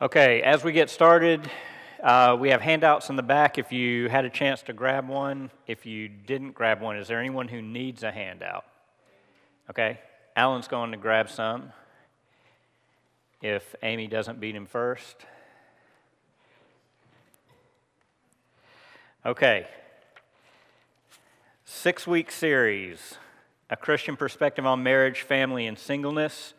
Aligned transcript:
Okay, 0.00 0.42
as 0.42 0.62
we 0.62 0.70
get 0.70 0.90
started, 0.90 1.50
uh, 2.00 2.36
we 2.38 2.50
have 2.50 2.60
handouts 2.60 3.10
in 3.10 3.16
the 3.16 3.22
back 3.24 3.58
if 3.58 3.72
you 3.72 4.08
had 4.08 4.24
a 4.24 4.30
chance 4.30 4.62
to 4.62 4.72
grab 4.72 5.08
one. 5.08 5.50
If 5.66 5.86
you 5.86 6.08
didn't 6.08 6.52
grab 6.52 6.80
one, 6.80 6.96
is 6.96 7.08
there 7.08 7.18
anyone 7.18 7.48
who 7.48 7.60
needs 7.60 8.04
a 8.04 8.12
handout? 8.12 8.64
Okay, 9.68 9.98
Alan's 10.36 10.68
going 10.68 10.92
to 10.92 10.96
grab 10.96 11.28
some 11.28 11.72
if 13.42 13.74
Amy 13.82 14.06
doesn't 14.06 14.38
beat 14.38 14.54
him 14.54 14.66
first. 14.66 15.16
Okay, 19.26 19.66
six 21.64 22.06
week 22.06 22.30
series 22.30 23.16
A 23.68 23.76
Christian 23.76 24.16
Perspective 24.16 24.64
on 24.64 24.84
Marriage, 24.84 25.22
Family, 25.22 25.66
and 25.66 25.76
Singleness. 25.76 26.54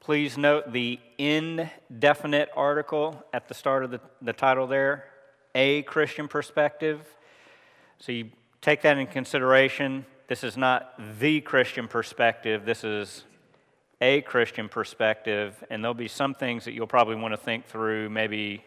Please 0.00 0.38
note 0.38 0.72
the 0.72 0.98
indefinite 1.18 2.48
article 2.56 3.22
at 3.34 3.48
the 3.48 3.54
start 3.54 3.84
of 3.84 3.90
the, 3.90 4.00
the 4.22 4.32
title 4.32 4.66
there, 4.66 5.04
A 5.54 5.82
Christian 5.82 6.26
Perspective. 6.26 7.06
So 7.98 8.12
you 8.12 8.30
take 8.62 8.80
that 8.80 8.96
in 8.96 9.06
consideration. 9.08 10.06
This 10.26 10.42
is 10.42 10.56
not 10.56 10.94
the 11.18 11.42
Christian 11.42 11.86
perspective, 11.86 12.64
this 12.64 12.82
is 12.82 13.24
a 14.00 14.22
Christian 14.22 14.70
perspective, 14.70 15.62
and 15.68 15.84
there'll 15.84 15.92
be 15.92 16.08
some 16.08 16.32
things 16.32 16.64
that 16.64 16.72
you'll 16.72 16.86
probably 16.86 17.16
want 17.16 17.34
to 17.34 17.36
think 17.36 17.66
through, 17.66 18.08
maybe, 18.08 18.64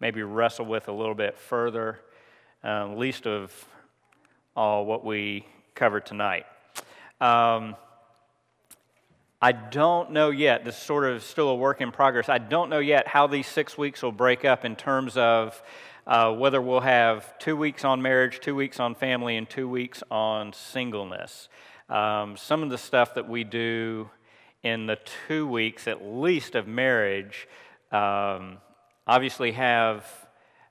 maybe 0.00 0.22
wrestle 0.22 0.64
with 0.64 0.88
a 0.88 0.92
little 0.92 1.14
bit 1.14 1.36
further, 1.36 2.00
uh, 2.64 2.86
least 2.94 3.26
of 3.26 3.52
all 4.56 4.86
what 4.86 5.04
we 5.04 5.46
covered 5.74 6.06
tonight. 6.06 6.46
Um, 7.20 7.76
I 9.40 9.52
don't 9.52 10.12
know 10.12 10.30
yet, 10.30 10.64
this 10.64 10.78
is 10.78 10.82
sort 10.82 11.04
of 11.04 11.22
still 11.22 11.50
a 11.50 11.54
work 11.54 11.82
in 11.82 11.92
progress. 11.92 12.30
I 12.30 12.38
don't 12.38 12.70
know 12.70 12.78
yet 12.78 13.06
how 13.06 13.26
these 13.26 13.46
six 13.46 13.76
weeks 13.76 14.02
will 14.02 14.10
break 14.10 14.46
up 14.46 14.64
in 14.64 14.76
terms 14.76 15.18
of 15.18 15.62
uh, 16.06 16.32
whether 16.32 16.62
we'll 16.62 16.80
have 16.80 17.38
two 17.38 17.54
weeks 17.54 17.84
on 17.84 18.00
marriage, 18.00 18.40
two 18.40 18.54
weeks 18.54 18.80
on 18.80 18.94
family, 18.94 19.36
and 19.36 19.46
two 19.46 19.68
weeks 19.68 20.02
on 20.10 20.54
singleness. 20.54 21.50
Um, 21.90 22.38
some 22.38 22.62
of 22.62 22.70
the 22.70 22.78
stuff 22.78 23.14
that 23.14 23.28
we 23.28 23.44
do 23.44 24.08
in 24.62 24.86
the 24.86 24.98
two 25.28 25.46
weeks 25.46 25.86
at 25.86 26.02
least 26.02 26.54
of 26.54 26.66
marriage 26.66 27.46
um, 27.92 28.56
obviously 29.06 29.52
have 29.52 30.06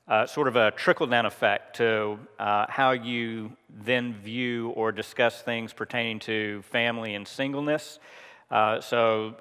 uh, 0.08 0.26
sort 0.26 0.48
of 0.48 0.56
a 0.56 0.72
trickle 0.72 1.06
down 1.06 1.28
effect 1.28 1.76
to 1.76 2.17
uh, 2.39 2.66
how 2.67 2.92
you 2.92 3.56
then 3.70 4.16
view 4.16 4.70
or 4.70 4.92
discuss 4.92 5.44
things 5.44 5.72
pertaining 5.72 6.17
to 6.20 6.64
family 6.64 7.14
and 7.14 7.28
singleness. 7.28 8.00
Uh, 8.50 8.80
so, 8.82 9.36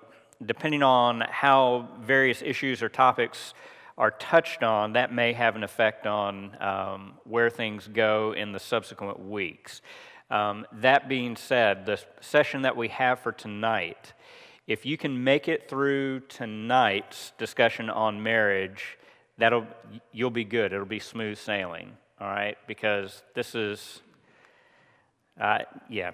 depending 0.44 0.82
on 0.82 1.20
how 1.20 1.88
various 2.00 2.42
issues 2.42 2.82
or 2.82 2.88
topics 2.88 3.54
are 3.96 4.10
touched 4.10 4.62
on, 4.62 4.94
that 4.94 5.12
may 5.12 5.32
have 5.32 5.56
an 5.56 5.62
effect 5.62 6.06
on 6.06 6.56
um, 6.60 7.14
where 7.24 7.48
things 7.48 7.88
go 7.88 8.32
in 8.32 8.52
the 8.52 8.58
subsequent 8.58 9.20
weeks. 9.20 9.82
Um, 10.30 10.66
that 10.72 11.08
being 11.08 11.36
said, 11.36 11.86
the 11.86 12.00
session 12.20 12.62
that 12.62 12.76
we 12.76 12.88
have 12.88 13.20
for 13.20 13.30
tonight, 13.30 14.12
if 14.66 14.84
you 14.84 14.96
can 14.96 15.22
make 15.22 15.48
it 15.48 15.68
through 15.68 16.20
tonight's 16.20 17.32
discussion 17.38 17.90
on 17.90 18.22
marriage, 18.22 18.98
that'll 19.38 19.66
you'll 20.12 20.30
be 20.30 20.44
good. 20.44 20.72
It'll 20.72 20.86
be 20.86 20.98
smooth 20.98 21.38
sailing. 21.38 21.92
All 22.20 22.28
right, 22.28 22.56
because 22.66 23.22
this 23.34 23.54
is, 23.54 24.00
uh, 25.40 25.58
yeah, 25.90 26.12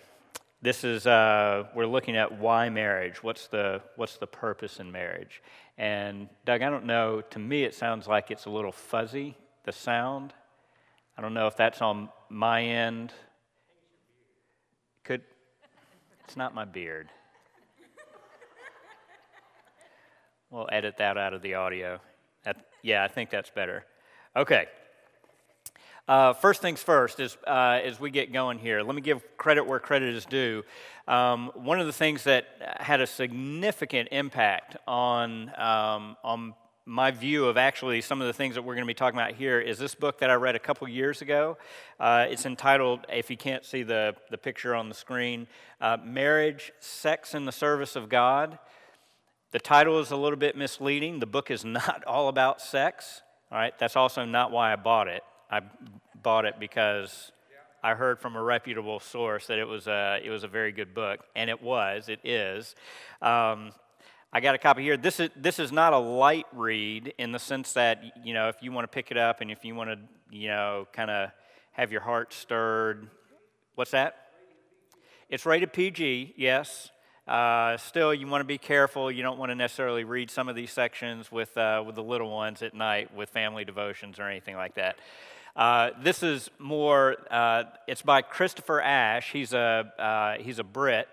this 0.63 0.85
is 0.85 1.07
uh, 1.07 1.65
we're 1.75 1.87
looking 1.87 2.17
at 2.17 2.39
why 2.39 2.69
marriage 2.69 3.23
what's 3.23 3.47
the 3.49 3.81
what's 3.97 4.19
the 4.19 4.27
purpose 4.27 4.79
in 4.79 4.93
marriage? 4.93 5.43
And 5.79 6.29
doug 6.45 6.63
i 6.63 6.69
don't 6.69 6.85
know 6.85 7.23
to 7.31 7.39
me 7.39 7.65
it 7.65 7.75
sounds 7.75 8.07
like 8.07 8.31
it's 8.31 8.45
a 8.45 8.51
little 8.51 8.73
fuzzy 8.73 9.37
the 9.65 9.73
sound. 9.73 10.33
I 11.17 11.23
don't 11.23 11.35
know 11.35 11.47
if 11.47 11.57
that's 11.57 11.83
on 11.83 12.09
my 12.29 12.63
end. 12.63 13.13
Could 15.05 15.23
it's 16.25 16.37
not 16.37 16.55
my 16.55 16.65
beard. 16.65 17.09
We'll 20.51 20.69
edit 20.73 20.97
that 20.99 21.17
out 21.17 21.33
of 21.33 21.43
the 21.43 21.55
audio. 21.55 22.01
Yeah 22.83 23.05
i 23.05 23.09
think 23.09 23.31
that's 23.31 23.51
better. 23.51 23.85
Okay 24.37 24.67
uh, 26.11 26.33
first 26.33 26.61
things 26.61 26.83
first, 26.83 27.21
as, 27.21 27.39
uh, 27.47 27.79
as 27.85 28.01
we 28.01 28.11
get 28.11 28.33
going 28.33 28.59
here, 28.59 28.83
let 28.83 28.97
me 28.97 29.01
give 29.01 29.23
credit 29.37 29.65
where 29.65 29.79
credit 29.79 30.13
is 30.13 30.25
due. 30.25 30.65
Um, 31.07 31.53
one 31.55 31.79
of 31.79 31.87
the 31.87 31.93
things 31.93 32.25
that 32.25 32.47
had 32.81 33.01
a 33.01 33.07
significant 33.07 34.09
impact 34.11 34.77
on, 34.89 35.53
um, 35.57 36.17
on 36.25 36.55
my 36.85 37.13
view 37.13 37.47
of 37.47 37.57
actually 37.57 38.01
some 38.01 38.21
of 38.21 38.27
the 38.27 38.33
things 38.33 38.57
that 38.57 38.63
we're 38.63 38.75
going 38.75 38.85
to 38.85 38.91
be 38.91 38.95
talking 38.95 39.21
about 39.21 39.35
here 39.35 39.61
is 39.61 39.79
this 39.79 39.95
book 39.95 40.19
that 40.19 40.31
I 40.31 40.35
read 40.35 40.57
a 40.57 40.59
couple 40.59 40.89
years 40.89 41.23
ago. 41.23 41.57
Uh, 42.01 42.27
it's 42.29 42.45
entitled, 42.45 43.07
if 43.09 43.31
you 43.31 43.37
can't 43.37 43.65
see 43.65 43.85
the, 43.85 44.17
the 44.33 44.39
picture 44.39 44.75
on 44.75 44.89
the 44.89 44.97
screen, 44.97 45.47
uh, 45.81 45.97
Marriage, 46.05 46.73
Sex 46.81 47.35
and 47.35 47.47
the 47.47 47.53
Service 47.53 47.95
of 47.95 48.09
God. 48.09 48.59
The 49.53 49.61
title 49.61 50.01
is 50.01 50.11
a 50.11 50.17
little 50.17 50.39
bit 50.41 50.57
misleading. 50.57 51.21
The 51.21 51.27
book 51.27 51.53
is 51.53 51.65
not 51.65 52.03
all 52.05 52.27
about 52.27 52.61
sex. 52.61 53.23
All 53.53 53.59
right, 53.59 53.79
that's 53.79 53.95
also 53.95 54.25
not 54.25 54.51
why 54.51 54.73
I 54.73 54.77
bought 54.77 55.07
it. 55.07 55.23
I 55.51 55.61
bought 56.23 56.45
it 56.45 56.61
because 56.61 57.33
I 57.83 57.95
heard 57.95 58.21
from 58.21 58.37
a 58.37 58.43
reputable 58.43 59.01
source 59.01 59.47
that 59.49 59.59
it 59.59 59.67
was 59.67 59.87
a, 59.87 60.21
it 60.23 60.31
was 60.31 60.45
a 60.45 60.49
very 60.49 60.71
good 60.71 60.95
book, 60.95 61.21
and 61.35 61.51
it 61.51 61.63
was, 61.63 62.09
it 62.09 62.21
is. 62.25 62.75
Um, 63.21 63.73
I 64.33 64.41
got 64.41 64.55
a 64.55 64.59
copy 64.59 64.83
here. 64.83 64.97
This 64.97 65.19
is, 65.19 65.31
this 65.35 65.59
is 65.59 65.73
not 65.73 65.93
a 65.93 65.99
light 65.99 66.47
read 66.53 67.15
in 67.19 67.33
the 67.33 67.39
sense 67.41 67.73
that, 67.73 68.01
you 68.25 68.33
know, 68.33 68.49
if 68.49 68.57
you 68.61 68.71
want 68.71 68.85
to 68.85 68.95
pick 68.95 69.11
it 69.11 69.17
up 69.17 69.41
and 69.41 69.51
if 69.51 69.65
you 69.65 69.75
want 69.75 69.91
to, 69.91 69.99
you 70.31 70.49
know, 70.49 70.87
kind 70.93 71.11
of 71.11 71.31
have 71.73 71.91
your 71.91 72.01
heart 72.01 72.33
stirred. 72.33 73.09
What's 73.75 73.91
that? 73.91 74.17
It's 75.29 75.45
rated 75.47 75.73
PG, 75.73 76.35
yes. 76.37 76.91
Uh, 77.27 77.77
still, 77.77 78.15
you 78.15 78.27
want 78.27 78.41
to 78.41 78.47
be 78.47 78.59
careful. 78.59 79.11
You 79.11 79.23
don't 79.23 79.39
want 79.39 79.51
to 79.51 79.55
necessarily 79.55 80.05
read 80.05 80.31
some 80.31 80.49
of 80.49 80.55
these 80.55 80.71
sections 80.71 81.33
with, 81.33 81.57
uh, 81.57 81.83
with 81.85 81.97
the 81.97 82.03
little 82.03 82.31
ones 82.31 82.63
at 82.63 82.75
night 82.75 83.15
with 83.15 83.31
family 83.31 83.65
devotions 83.65 84.21
or 84.21 84.29
anything 84.29 84.57
like 84.57 84.75
that. 84.77 84.99
Uh, 85.57 85.91
this 86.03 86.23
is 86.23 86.51
more, 86.59 87.17
uh, 87.31 87.65
it's 87.87 88.03
by 88.03 88.23
Christopher 88.23 88.81
Ash. 88.81 89.31
He's 89.33 89.53
a, 89.53 89.93
uh, 89.99 90.43
he's 90.43 90.59
a 90.59 90.65
Brit. 90.65 91.09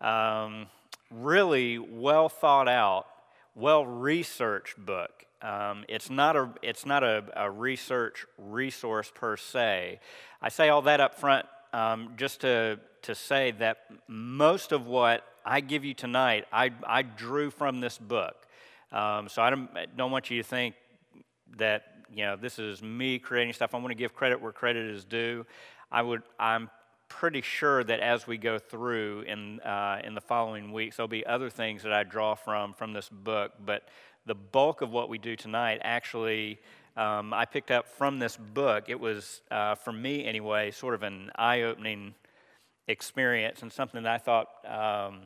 Um, 0.00 0.66
really 1.10 1.78
well 1.78 2.28
thought 2.28 2.68
out, 2.68 3.06
well 3.54 3.84
researched 3.86 4.76
book. 4.78 5.24
Um, 5.40 5.84
it's 5.88 6.10
not, 6.10 6.36
a, 6.36 6.50
it's 6.62 6.84
not 6.84 7.04
a, 7.04 7.24
a, 7.36 7.50
research 7.50 8.26
resource 8.36 9.10
per 9.14 9.36
se. 9.36 10.00
I 10.42 10.48
say 10.48 10.68
all 10.68 10.82
that 10.82 11.00
up 11.00 11.14
front 11.14 11.46
um, 11.72 12.14
just 12.16 12.40
to, 12.40 12.80
to 13.02 13.14
say 13.14 13.52
that 13.52 13.78
most 14.08 14.72
of 14.72 14.86
what 14.86 15.24
I 15.46 15.60
give 15.60 15.84
you 15.84 15.94
tonight, 15.94 16.46
I, 16.52 16.72
I 16.84 17.02
drew 17.02 17.50
from 17.50 17.80
this 17.80 17.98
book. 17.98 18.34
Um, 18.90 19.28
so 19.28 19.40
I 19.40 19.50
don't, 19.50 19.70
don't 19.96 20.10
want 20.10 20.28
you 20.28 20.42
to 20.42 20.48
think 20.48 20.74
that 21.56 21.97
you 22.12 22.24
know, 22.24 22.36
this 22.36 22.58
is 22.58 22.82
me 22.82 23.18
creating 23.18 23.52
stuff. 23.52 23.74
I 23.74 23.78
want 23.78 23.90
to 23.90 23.94
give 23.94 24.14
credit 24.14 24.40
where 24.40 24.52
credit 24.52 24.86
is 24.86 25.04
due. 25.04 25.46
I 25.90 26.02
would, 26.02 26.22
I'm 26.38 26.70
pretty 27.08 27.40
sure 27.42 27.82
that 27.84 28.00
as 28.00 28.26
we 28.26 28.36
go 28.36 28.58
through 28.58 29.22
in, 29.22 29.60
uh, 29.60 30.00
in 30.04 30.14
the 30.14 30.20
following 30.20 30.72
weeks, 30.72 30.96
there'll 30.96 31.08
be 31.08 31.24
other 31.26 31.50
things 31.50 31.82
that 31.82 31.92
I 31.92 32.02
draw 32.04 32.34
from 32.34 32.74
from 32.74 32.92
this 32.92 33.08
book. 33.08 33.52
But 33.64 33.88
the 34.26 34.34
bulk 34.34 34.82
of 34.82 34.90
what 34.90 35.08
we 35.08 35.18
do 35.18 35.36
tonight 35.36 35.80
actually, 35.82 36.58
um, 36.96 37.32
I 37.32 37.44
picked 37.44 37.70
up 37.70 37.88
from 37.88 38.18
this 38.18 38.36
book. 38.36 38.84
It 38.88 39.00
was, 39.00 39.42
uh, 39.50 39.74
for 39.74 39.92
me 39.92 40.26
anyway, 40.26 40.70
sort 40.70 40.94
of 40.94 41.02
an 41.02 41.30
eye 41.36 41.62
opening 41.62 42.14
experience 42.86 43.62
and 43.62 43.72
something 43.72 44.02
that 44.02 44.12
I 44.12 44.18
thought, 44.18 44.48
um, 44.66 45.22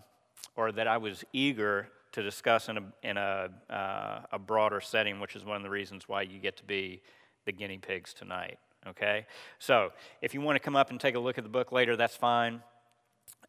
or 0.57 0.73
that 0.73 0.87
I 0.87 0.99
was 0.99 1.25
eager 1.33 1.89
to 2.13 2.23
discuss 2.23 2.69
in 2.69 2.79
a, 2.79 2.83
in 3.03 3.17
a, 3.17 3.49
uh, 3.71 4.21
a 4.33 4.39
broader 4.39 4.81
setting, 4.81 5.19
which 5.19 5.35
is 5.35 5.45
one 5.45 5.57
of 5.57 5.63
the 5.63 5.71
reasons 5.71 6.09
why 6.09 6.23
you 6.23 6.39
get 6.39 6.57
to 6.59 6.65
be 6.65 7.03
the 7.45 7.53
guinea 7.53 7.79
pigs 7.79 8.15
tonight. 8.15 8.59
Okay? 8.87 9.27
So, 9.59 9.93
if 10.21 10.35
you 10.35 10.41
want 10.41 10.57
to 10.57 10.61
come 10.61 10.77
up 10.77 10.91
and 10.91 11.01
take 11.01 11.15
a 11.15 11.19
look 11.19 11.39
at 11.39 11.45
the 11.45 11.51
book 11.51 11.73
later, 11.73 11.97
that's 11.97 12.17
fine. 12.17 12.63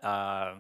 Uh, 0.02 0.56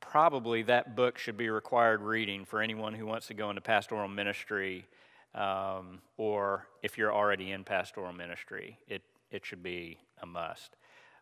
probably 0.00 0.62
that 0.62 0.94
book 0.96 1.18
should 1.18 1.36
be 1.36 1.48
required 1.48 2.02
reading 2.02 2.44
for 2.44 2.60
anyone 2.60 2.94
who 2.94 3.06
wants 3.06 3.26
to 3.28 3.34
go 3.34 3.50
into 3.50 3.60
pastoral 3.60 4.08
ministry, 4.08 4.86
um, 5.34 6.00
or 6.16 6.66
if 6.82 6.96
you're 6.98 7.12
already 7.12 7.52
in 7.52 7.64
pastoral 7.64 8.12
ministry, 8.12 8.78
it, 8.88 9.02
it 9.30 9.44
should 9.44 9.62
be 9.62 9.98
a 10.22 10.26
must. 10.26 10.76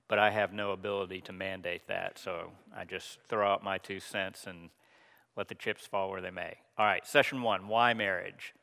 But 0.08 0.18
I 0.18 0.30
have 0.30 0.52
no 0.52 0.72
ability 0.72 1.22
to 1.22 1.32
mandate 1.32 1.86
that, 1.88 2.18
so 2.18 2.50
I 2.76 2.84
just 2.84 3.18
throw 3.26 3.50
out 3.50 3.64
my 3.64 3.78
two 3.78 4.00
cents 4.00 4.46
and 4.46 4.68
let 5.36 5.48
the 5.48 5.54
chips 5.54 5.86
fall 5.86 6.10
where 6.10 6.20
they 6.20 6.30
may. 6.30 6.54
All 6.78 6.86
right, 6.86 7.06
session 7.06 7.42
one 7.42 7.68
why 7.68 7.94
marriage? 7.94 8.54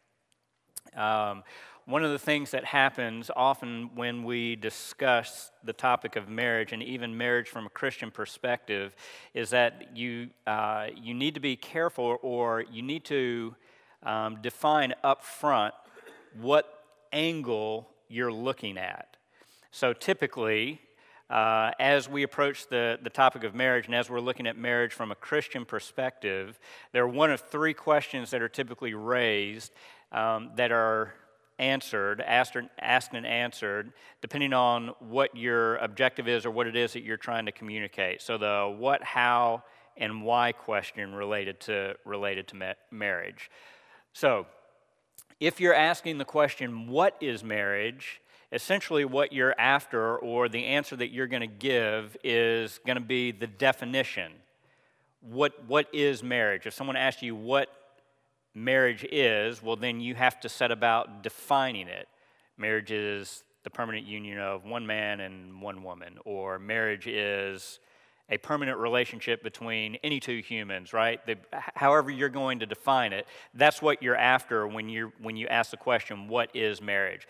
Um, 0.96 1.44
one 1.86 2.04
of 2.04 2.12
the 2.12 2.20
things 2.20 2.52
that 2.52 2.64
happens 2.64 3.32
often 3.36 3.90
when 3.96 4.24
we 4.24 4.56
discuss 4.56 5.52
the 5.64 5.74
topic 5.74 6.16
of 6.16 6.30
marriage 6.30 6.74
and 6.74 6.84
even 6.84 7.18
marriage 7.18 7.50
from 7.50 7.66
a 7.66 7.70
Christian 7.70 8.12
perspective 8.12 8.96
is 9.34 9.50
that 9.50 9.96
you, 9.98 10.30
uh, 10.46 10.88
you 10.96 11.14
need 11.14 11.34
to 11.34 11.40
be 11.40 11.56
careful 11.56 12.18
or 12.22 12.64
you 12.72 12.82
need 12.82 13.04
to 13.06 13.56
um, 14.04 14.38
define 14.42 14.94
up 15.04 15.24
front 15.24 15.74
what 16.40 16.84
angle 17.12 17.90
you're 18.08 18.32
looking 18.32 18.78
at. 18.78 19.18
So 19.72 19.92
typically, 19.92 20.82
uh, 21.32 21.72
as 21.80 22.10
we 22.10 22.24
approach 22.24 22.68
the, 22.68 23.00
the 23.02 23.10
topic 23.10 23.44
of 23.44 23.56
marriage 23.56 23.86
and 23.86 23.96
as 23.96 24.10
we're 24.10 24.20
looking 24.20 24.46
at 24.46 24.58
marriage 24.58 24.94
from 24.94 25.12
a 25.12 25.16
Christian 25.16 25.66
perspective, 25.66 26.60
there 26.92 27.04
are 27.04 27.08
one 27.08 27.32
of 27.32 27.40
three 27.40 27.74
questions 27.74 28.32
that 28.32 28.42
are 28.42 28.50
typically 28.50 28.94
raised 28.94 29.72
um, 30.12 30.52
that 30.58 30.72
are 30.72 31.14
answered, 31.58 32.22
asked, 32.22 32.58
asked 32.80 33.14
and 33.14 33.26
answered, 33.26 33.94
depending 34.22 34.52
on 34.52 34.90
what 35.00 35.36
your 35.38 35.78
objective 35.78 36.28
is 36.28 36.46
or 36.46 36.52
what 36.52 36.68
it 36.68 36.76
is 36.76 36.94
that 36.94 37.04
you're 37.04 37.18
trying 37.18 37.46
to 37.46 37.52
communicate. 37.52 38.22
So 38.22 38.38
the 38.38 38.76
what, 38.78 39.02
how, 39.02 39.64
and 39.98 40.24
why 40.24 40.52
question 40.52 41.14
related 41.14 41.60
to 41.62 41.96
related 42.06 42.48
to 42.50 42.56
ma- 42.56 42.74
marriage. 42.90 43.50
So, 44.14 44.48
if 45.40 45.60
you're 45.60 45.74
asking 45.74 46.18
the 46.18 46.26
question, 46.26 46.88
what 46.88 47.16
is 47.20 47.44
marriage? 47.44 48.22
Essentially 48.52 49.06
what 49.06 49.32
you're 49.32 49.56
after 49.60 50.18
or 50.18 50.50
the 50.50 50.66
answer 50.66 50.96
that 50.96 51.12
you're 51.12 51.28
going 51.28 51.42
to 51.42 51.48
give 51.48 52.18
is 52.24 52.80
going 52.86 52.98
to 52.98 53.04
be 53.04 53.32
the 53.32 53.48
definition. 53.48 54.32
What, 55.22 55.66
what 55.68 55.88
is 55.94 56.24
marriage? 56.24 56.66
If 56.66 56.74
someone 56.74 56.96
asks 56.96 57.22
you 57.22 57.36
what 57.36 57.70
marriage 58.54 59.06
is, 59.10 59.64
well, 59.64 59.76
then 59.76 60.02
you 60.02 60.16
have 60.16 60.40
to 60.42 60.50
set 60.50 60.72
about 60.72 61.24
defining 61.24 61.88
it. 61.88 62.08
Marriage 62.58 62.92
is 62.92 63.44
the 63.64 63.70
permanent 63.70 64.06
union 64.06 64.40
of 64.40 64.66
one 64.66 64.86
man 64.86 65.20
and 65.20 65.62
one 65.62 65.84
woman, 65.84 66.18
or 66.26 66.60
marriage 66.60 67.08
is 67.08 67.80
a 68.30 68.38
permanent 68.38 68.78
relationship 68.78 69.44
between 69.44 69.98
any 70.04 70.20
two 70.20 70.40
humans, 70.40 70.94
right? 70.94 71.24
The, 71.26 71.38
however 71.52 72.10
you're 72.10 72.30
going 72.30 72.60
to 72.60 72.66
define 72.66 73.14
it, 73.14 73.28
that's 73.54 73.82
what 73.82 74.02
you're 74.02 74.16
after 74.16 74.66
when 74.66 74.90
you 74.90 75.12
when 75.22 75.36
you 75.36 75.48
ask 75.48 75.72
the 75.72 75.78
question, 75.78 76.28
what 76.28 76.50
is 76.56 76.82
marriage? 76.82 77.28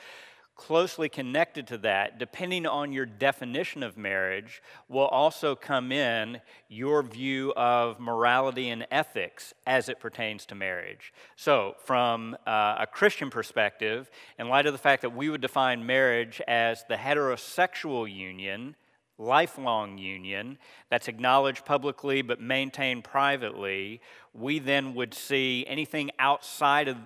Closely 0.56 1.09
connected 1.09 1.68
to 1.68 1.77
that, 1.80 2.19
depending 2.19 2.65
on 2.65 2.92
your 2.92 3.06
definition 3.06 3.83
of 3.83 3.98
marriage, 3.98 4.62
will 4.88 5.07
also 5.07 5.56
come 5.56 5.92
in 5.92 6.39
your 6.69 7.01
view 7.01 7.53
of 7.56 8.00
morality 8.00 8.69
and 8.69 8.86
ethics 8.92 9.53
as 9.65 9.89
it 9.89 10.00
pertains 10.00 10.45
to 10.45 10.56
marriage. 10.56 11.13
So, 11.36 11.75
from 11.83 12.38
uh, 12.45 12.75
a 12.80 12.88
Christian 12.88 13.30
perspective, 13.30 14.12
in 14.38 14.50
light 14.50 14.65
of 14.65 14.74
the 14.74 14.80
fact 14.80 15.01
that 15.01 15.15
we 15.15 15.30
would 15.30 15.42
define 15.42 15.86
marriage 15.86 16.42
as 16.48 16.83
the 16.88 16.95
heterosexual 16.95 18.13
union, 18.13 18.75
lifelong 19.18 19.98
union 19.98 20.57
that's 20.89 21.07
acknowledged 21.07 21.65
publicly 21.65 22.21
but 22.21 22.42
maintained 22.42 23.03
privately, 23.03 24.01
we 24.33 24.59
then 24.59 24.94
would 24.95 25.13
see 25.13 25.65
anything 25.68 26.12
outside 26.19 26.88
of 26.88 26.98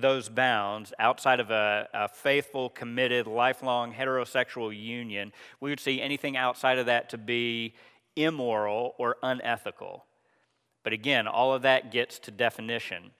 those 0.00 0.28
bounds 0.28 0.92
outside 0.98 1.40
of 1.40 1.50
a, 1.50 1.88
a, 1.94 2.08
faithful, 2.08 2.68
committed, 2.68 3.26
lifelong 3.26 3.94
heterosexual 3.94 4.76
union, 4.76 5.32
we 5.60 5.70
would 5.70 5.80
see 5.80 6.00
anything 6.00 6.36
outside 6.36 6.78
of 6.78 6.86
that 6.86 7.08
to 7.10 7.18
be 7.18 7.74
immoral 8.16 8.94
or 8.98 9.16
unethical. 9.22 10.04
But 10.82 10.92
again, 10.92 11.26
all 11.28 11.54
of 11.54 11.62
that 11.62 11.92
gets 11.92 12.18
to 12.20 12.30
definition. 12.30 13.12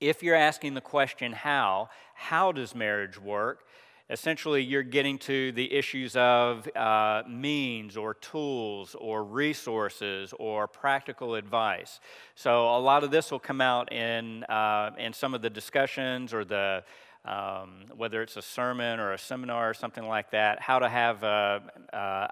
If 0.00 0.22
you're 0.22 0.36
asking 0.36 0.74
the 0.74 0.80
question, 0.80 1.32
how, 1.32 1.88
how 2.14 2.52
does 2.52 2.74
marriage 2.74 3.18
work? 3.18 3.65
Essentially 4.08 4.62
you're 4.62 4.82
getting 4.82 5.18
to 5.18 5.52
the 5.52 5.72
issues 5.72 6.14
of 6.16 6.68
uh, 6.76 7.22
means 7.28 7.96
or 7.96 8.14
tools 8.14 8.94
or 8.98 9.24
resources 9.24 10.32
or 10.38 10.68
practical 10.68 11.34
advice. 11.34 12.00
So 12.34 12.76
a 12.76 12.78
lot 12.78 13.04
of 13.04 13.10
this 13.10 13.30
will 13.30 13.40
come 13.40 13.60
out 13.60 13.92
in, 13.92 14.44
uh, 14.44 14.90
in 14.98 15.12
some 15.12 15.34
of 15.34 15.42
the 15.42 15.50
discussions 15.50 16.32
or 16.32 16.44
the 16.44 16.84
um, 17.24 17.86
whether 17.96 18.22
it's 18.22 18.36
a 18.36 18.42
sermon 18.42 19.00
or 19.00 19.12
a 19.12 19.18
seminar 19.18 19.70
or 19.70 19.74
something 19.74 20.06
like 20.06 20.30
that, 20.30 20.60
how 20.60 20.78
to 20.78 20.88
have 20.88 21.24
a, 21.24 21.60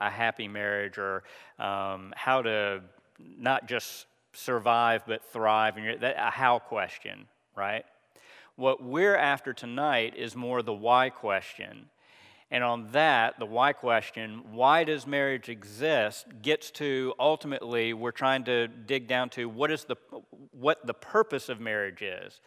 a 0.00 0.08
happy 0.08 0.46
marriage 0.46 0.98
or 0.98 1.24
um, 1.58 2.12
how 2.16 2.42
to 2.42 2.80
not 3.18 3.66
just 3.66 4.06
survive 4.32 5.02
but 5.06 5.24
thrive, 5.32 5.76
and 5.76 6.00
that, 6.00 6.16
a 6.16 6.30
how 6.30 6.58
question, 6.58 7.26
right? 7.56 7.84
What 8.56 8.82
we're 8.82 9.16
after 9.16 9.52
tonight 9.52 10.14
is 10.16 10.36
more 10.36 10.62
the 10.62 10.72
why 10.72 11.10
question. 11.10 11.86
And 12.52 12.62
on 12.62 12.92
that, 12.92 13.40
the 13.40 13.46
why 13.46 13.72
question, 13.72 14.42
why 14.52 14.84
does 14.84 15.08
marriage 15.08 15.48
exist, 15.48 16.26
gets 16.40 16.70
to 16.72 17.14
ultimately 17.18 17.92
we're 17.92 18.12
trying 18.12 18.44
to 18.44 18.68
dig 18.68 19.08
down 19.08 19.30
to 19.30 19.48
what 19.48 19.72
is 19.72 19.84
the 19.84 19.96
what 20.52 20.86
the 20.86 20.94
purpose 20.94 21.48
of 21.48 21.60
marriage 21.60 22.00
is. 22.00 22.40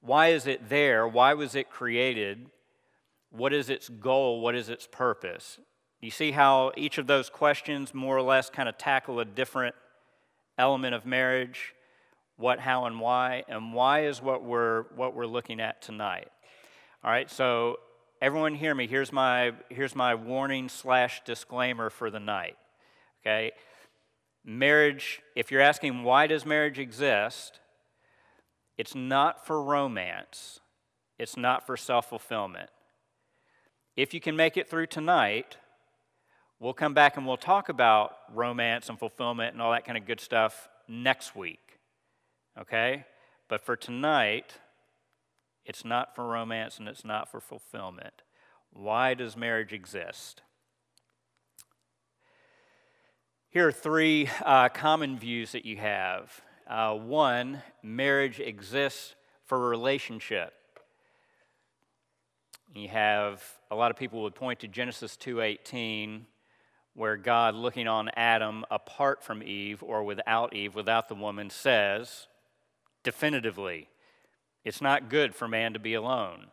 Why 0.00 0.28
is 0.28 0.46
it 0.46 0.70
there? 0.70 1.06
Why 1.06 1.34
was 1.34 1.54
it 1.54 1.68
created? 1.70 2.46
What 3.30 3.52
is 3.52 3.68
its 3.68 3.90
goal? 3.90 4.40
What 4.40 4.54
is 4.54 4.70
its 4.70 4.86
purpose? 4.86 5.58
You 6.00 6.10
see 6.10 6.30
how 6.30 6.72
each 6.76 6.96
of 6.96 7.06
those 7.06 7.28
questions 7.28 7.92
more 7.92 8.16
or 8.16 8.22
less 8.22 8.48
kind 8.48 8.68
of 8.68 8.78
tackle 8.78 9.20
a 9.20 9.26
different 9.26 9.74
element 10.56 10.94
of 10.94 11.04
marriage? 11.04 11.74
What, 12.36 12.58
how, 12.58 12.86
and 12.86 12.98
why, 13.00 13.44
and 13.48 13.72
why 13.72 14.06
is 14.06 14.20
what 14.20 14.42
we're, 14.42 14.84
what 14.96 15.14
we're 15.14 15.26
looking 15.26 15.60
at 15.60 15.80
tonight. 15.82 16.28
All 17.04 17.10
right, 17.10 17.30
so 17.30 17.78
everyone 18.20 18.54
hear 18.54 18.74
me. 18.74 18.86
Here's 18.86 19.12
my, 19.12 19.52
here's 19.68 19.94
my 19.94 20.14
warning 20.14 20.68
slash 20.68 21.22
disclaimer 21.24 21.90
for 21.90 22.10
the 22.10 22.20
night. 22.20 22.56
Okay? 23.22 23.52
Marriage, 24.44 25.22
if 25.36 25.50
you're 25.50 25.60
asking 25.60 26.02
why 26.02 26.26
does 26.26 26.44
marriage 26.44 26.78
exist, 26.78 27.60
it's 28.76 28.94
not 28.94 29.46
for 29.46 29.62
romance, 29.62 30.60
it's 31.18 31.36
not 31.36 31.64
for 31.66 31.76
self 31.76 32.08
fulfillment. 32.08 32.68
If 33.96 34.12
you 34.12 34.20
can 34.20 34.34
make 34.34 34.56
it 34.56 34.68
through 34.68 34.88
tonight, 34.88 35.56
we'll 36.58 36.74
come 36.74 36.94
back 36.94 37.16
and 37.16 37.26
we'll 37.26 37.36
talk 37.36 37.68
about 37.68 38.16
romance 38.32 38.88
and 38.88 38.98
fulfillment 38.98 39.52
and 39.52 39.62
all 39.62 39.70
that 39.70 39.84
kind 39.84 39.96
of 39.96 40.04
good 40.04 40.20
stuff 40.20 40.68
next 40.88 41.36
week 41.36 41.63
okay? 42.58 43.04
But 43.48 43.60
for 43.60 43.76
tonight, 43.76 44.54
it's 45.64 45.84
not 45.84 46.14
for 46.14 46.26
romance 46.26 46.78
and 46.78 46.88
it's 46.88 47.04
not 47.04 47.30
for 47.30 47.40
fulfillment. 47.40 48.22
Why 48.72 49.14
does 49.14 49.36
marriage 49.36 49.72
exist? 49.72 50.42
Here 53.50 53.68
are 53.68 53.72
three 53.72 54.28
uh, 54.44 54.68
common 54.70 55.16
views 55.18 55.52
that 55.52 55.64
you 55.64 55.76
have. 55.76 56.40
Uh, 56.66 56.94
one, 56.94 57.62
marriage 57.82 58.40
exists 58.40 59.14
for 59.46 59.68
relationship. 59.68 60.52
You 62.74 62.88
have 62.88 63.44
a 63.70 63.76
lot 63.76 63.92
of 63.92 63.96
people 63.96 64.22
would 64.22 64.34
point 64.34 64.60
to 64.60 64.68
Genesis 64.68 65.16
2:18 65.16 66.26
where 66.94 67.16
God 67.16 67.54
looking 67.54 67.86
on 67.86 68.08
Adam 68.16 68.64
apart 68.70 69.22
from 69.22 69.42
Eve 69.42 69.82
or 69.82 70.02
without 70.02 70.54
Eve 70.54 70.74
without 70.74 71.08
the 71.08 71.14
woman 71.14 71.50
says 71.50 72.26
definitively. 73.04 73.88
It's 74.64 74.80
not 74.80 75.08
good 75.08 75.34
for 75.34 75.46
man 75.46 75.74
to 75.74 75.78
be 75.78 75.94
alone. 75.94 76.46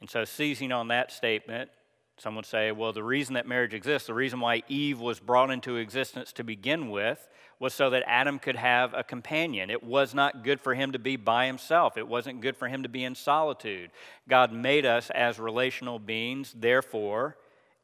And 0.00 0.10
so, 0.10 0.24
seizing 0.24 0.70
on 0.70 0.88
that 0.88 1.10
statement, 1.10 1.70
some 2.18 2.34
would 2.34 2.46
say, 2.46 2.72
well, 2.72 2.92
the 2.92 3.02
reason 3.02 3.34
that 3.34 3.46
marriage 3.46 3.74
exists, 3.74 4.08
the 4.08 4.14
reason 4.14 4.40
why 4.40 4.62
Eve 4.68 5.00
was 5.00 5.20
brought 5.20 5.50
into 5.50 5.76
existence 5.76 6.32
to 6.32 6.44
begin 6.44 6.90
with, 6.90 7.28
was 7.60 7.74
so 7.74 7.90
that 7.90 8.04
Adam 8.06 8.38
could 8.38 8.56
have 8.56 8.92
a 8.94 9.02
companion. 9.02 9.70
It 9.70 9.82
was 9.82 10.14
not 10.14 10.44
good 10.44 10.60
for 10.60 10.74
him 10.74 10.92
to 10.92 10.98
be 10.98 11.16
by 11.16 11.46
himself, 11.46 11.96
it 11.96 12.06
wasn't 12.06 12.40
good 12.40 12.56
for 12.56 12.68
him 12.68 12.82
to 12.82 12.88
be 12.88 13.04
in 13.04 13.14
solitude. 13.14 13.90
God 14.28 14.52
made 14.52 14.84
us 14.84 15.10
as 15.10 15.38
relational 15.38 15.98
beings, 15.98 16.54
therefore, 16.56 17.36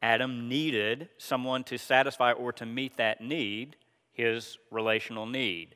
Adam 0.02 0.48
needed 0.48 1.08
someone 1.16 1.64
to 1.64 1.78
satisfy 1.78 2.32
or 2.32 2.52
to 2.52 2.66
meet 2.66 2.96
that 2.98 3.20
need, 3.20 3.76
his 4.12 4.58
relational 4.70 5.26
need. 5.26 5.74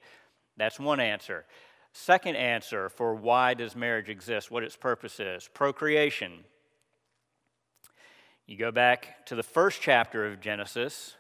That's 0.59 0.79
one 0.79 1.01
answer. 1.01 1.47
Second 1.93 2.37
answer 2.37 2.89
for 2.89 3.15
why 3.15 3.55
does 3.55 3.75
marriage 3.75 4.09
exist, 4.09 4.51
what 4.51 4.63
its 4.63 4.77
purpose 4.77 5.21
is 5.21 5.49
procreation. 5.55 6.45
You 8.47 8.57
go 8.57 8.71
back 8.71 9.27
to 9.27 9.35
the 9.35 9.43
first 9.43 9.81
chapter 9.81 10.27
of 10.27 10.41
Genesis, 10.41 11.15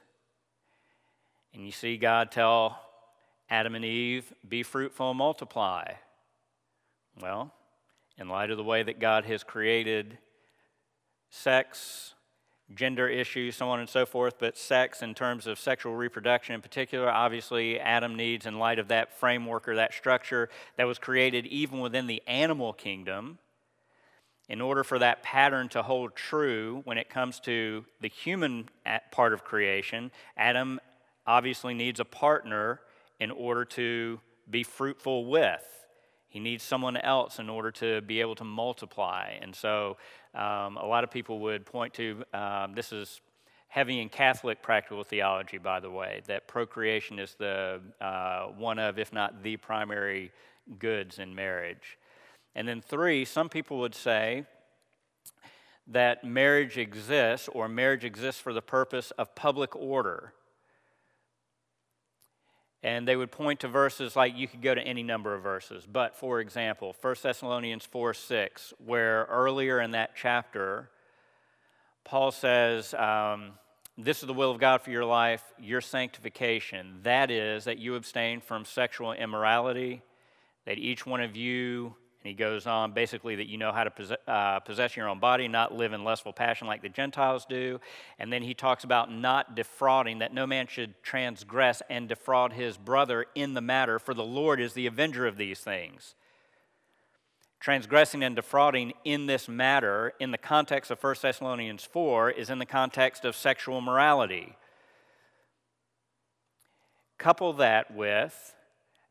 and 1.54 1.64
you 1.64 1.72
see 1.72 1.96
God 1.96 2.30
tell 2.30 2.80
Adam 3.50 3.74
and 3.74 3.84
Eve, 3.84 4.32
Be 4.48 4.62
fruitful 4.62 5.10
and 5.10 5.18
multiply. 5.18 5.92
Well, 7.20 7.52
in 8.16 8.28
light 8.28 8.50
of 8.50 8.56
the 8.56 8.64
way 8.64 8.82
that 8.82 8.98
God 8.98 9.24
has 9.24 9.42
created 9.42 10.18
sex, 11.30 12.14
gender 12.74 13.08
issues, 13.08 13.56
so 13.56 13.68
on 13.68 13.80
and 13.80 13.88
so 13.88 14.04
forth, 14.04 14.34
but 14.38 14.56
sex 14.56 15.02
in 15.02 15.14
terms 15.14 15.46
of 15.46 15.58
sexual 15.58 15.94
reproduction 15.94 16.54
in 16.54 16.60
particular, 16.60 17.10
obviously, 17.10 17.80
Adam 17.80 18.14
needs, 18.14 18.46
in 18.46 18.58
light 18.58 18.78
of 18.78 18.88
that 18.88 19.18
framework 19.18 19.68
or 19.68 19.76
that 19.76 19.94
structure 19.94 20.48
that 20.76 20.84
was 20.84 20.98
created 20.98 21.46
even 21.46 21.80
within 21.80 22.06
the 22.06 22.22
animal 22.26 22.72
kingdom, 22.72 23.38
in 24.48 24.60
order 24.60 24.82
for 24.82 24.98
that 24.98 25.22
pattern 25.22 25.68
to 25.68 25.82
hold 25.82 26.14
true 26.16 26.80
when 26.84 26.96
it 26.96 27.10
comes 27.10 27.38
to 27.40 27.84
the 28.00 28.08
human 28.08 28.68
uh, 28.86 28.98
part 29.10 29.32
of 29.32 29.44
creation, 29.44 30.10
Adam 30.36 30.80
obviously 31.26 31.74
needs 31.74 32.00
a 32.00 32.04
partner 32.04 32.80
in 33.20 33.30
order 33.30 33.64
to 33.64 34.20
be 34.50 34.62
fruitful 34.62 35.26
with. 35.26 35.77
He 36.28 36.40
needs 36.40 36.62
someone 36.62 36.96
else 36.96 37.38
in 37.38 37.48
order 37.48 37.70
to 37.72 38.00
be 38.02 38.20
able 38.20 38.34
to 38.36 38.44
multiply. 38.44 39.38
And 39.40 39.54
so 39.54 39.96
um, 40.34 40.76
a 40.76 40.86
lot 40.86 41.04
of 41.04 41.10
people 41.10 41.40
would 41.40 41.64
point 41.64 41.94
to 41.94 42.22
um, 42.34 42.74
this 42.74 42.92
is 42.92 43.20
heavy 43.68 44.00
in 44.00 44.08
Catholic 44.08 44.62
practical 44.62 45.04
theology, 45.04 45.58
by 45.58 45.80
the 45.80 45.90
way, 45.90 46.22
that 46.26 46.48
procreation 46.48 47.18
is 47.18 47.34
the 47.38 47.80
uh, 48.00 48.46
one 48.46 48.78
of, 48.78 48.98
if 48.98 49.12
not 49.12 49.42
the 49.42 49.56
primary 49.56 50.32
goods 50.78 51.18
in 51.18 51.34
marriage. 51.34 51.98
And 52.54 52.66
then, 52.66 52.80
three, 52.80 53.24
some 53.24 53.48
people 53.48 53.78
would 53.78 53.94
say 53.94 54.44
that 55.86 56.24
marriage 56.24 56.76
exists 56.76 57.48
or 57.52 57.68
marriage 57.68 58.04
exists 58.04 58.40
for 58.40 58.52
the 58.52 58.62
purpose 58.62 59.10
of 59.12 59.34
public 59.34 59.76
order. 59.76 60.32
And 62.82 63.08
they 63.08 63.16
would 63.16 63.32
point 63.32 63.60
to 63.60 63.68
verses 63.68 64.14
like 64.14 64.36
you 64.36 64.46
could 64.46 64.62
go 64.62 64.74
to 64.74 64.80
any 64.80 65.02
number 65.02 65.34
of 65.34 65.42
verses. 65.42 65.84
But 65.90 66.16
for 66.16 66.40
example, 66.40 66.94
1 67.00 67.16
Thessalonians 67.22 67.84
4 67.84 68.14
6, 68.14 68.74
where 68.84 69.26
earlier 69.28 69.80
in 69.80 69.92
that 69.92 70.12
chapter, 70.16 70.90
Paul 72.04 72.30
says, 72.30 72.94
um, 72.94 73.52
This 73.96 74.22
is 74.22 74.28
the 74.28 74.32
will 74.32 74.52
of 74.52 74.58
God 74.58 74.82
for 74.82 74.90
your 74.90 75.04
life, 75.04 75.42
your 75.58 75.80
sanctification. 75.80 77.00
That 77.02 77.30
is, 77.30 77.64
that 77.64 77.78
you 77.78 77.96
abstain 77.96 78.40
from 78.40 78.64
sexual 78.64 79.12
immorality, 79.12 80.02
that 80.64 80.78
each 80.78 81.04
one 81.04 81.20
of 81.20 81.34
you 81.36 81.96
he 82.28 82.34
goes 82.34 82.66
on 82.66 82.92
basically 82.92 83.36
that 83.36 83.48
you 83.48 83.58
know 83.58 83.72
how 83.72 83.84
to 83.84 83.90
possess, 83.90 84.18
uh, 84.26 84.60
possess 84.60 84.96
your 84.96 85.08
own 85.08 85.18
body, 85.18 85.48
not 85.48 85.74
live 85.74 85.92
in 85.92 86.04
lustful 86.04 86.32
passion 86.32 86.66
like 86.66 86.82
the 86.82 86.88
Gentiles 86.88 87.46
do. 87.48 87.80
And 88.18 88.32
then 88.32 88.42
he 88.42 88.54
talks 88.54 88.84
about 88.84 89.12
not 89.12 89.56
defrauding, 89.56 90.18
that 90.18 90.34
no 90.34 90.46
man 90.46 90.66
should 90.66 91.02
transgress 91.02 91.82
and 91.88 92.08
defraud 92.08 92.52
his 92.52 92.76
brother 92.76 93.26
in 93.34 93.54
the 93.54 93.60
matter, 93.60 93.98
for 93.98 94.14
the 94.14 94.24
Lord 94.24 94.60
is 94.60 94.74
the 94.74 94.86
avenger 94.86 95.26
of 95.26 95.36
these 95.36 95.60
things. 95.60 96.14
Transgressing 97.60 98.22
and 98.22 98.36
defrauding 98.36 98.92
in 99.04 99.26
this 99.26 99.48
matter, 99.48 100.12
in 100.20 100.30
the 100.30 100.38
context 100.38 100.90
of 100.90 101.02
1 101.02 101.16
Thessalonians 101.22 101.84
4, 101.84 102.30
is 102.30 102.50
in 102.50 102.58
the 102.58 102.66
context 102.66 103.24
of 103.24 103.34
sexual 103.34 103.80
morality. 103.80 104.56
Couple 107.18 107.52
that 107.54 107.92
with 107.92 108.54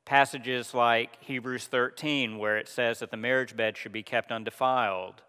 passages 0.07 0.73
like 0.73 1.17
Hebrews 1.19 1.65
13, 1.65 2.37
where 2.37 2.57
it 2.57 2.69
says 2.69 2.99
that 2.99 3.11
the 3.11 3.17
marriage 3.17 3.57
bed 3.57 3.75
should 3.75 3.91
be 3.91 4.03
kept 4.03 4.31
undefiled. 4.31 5.21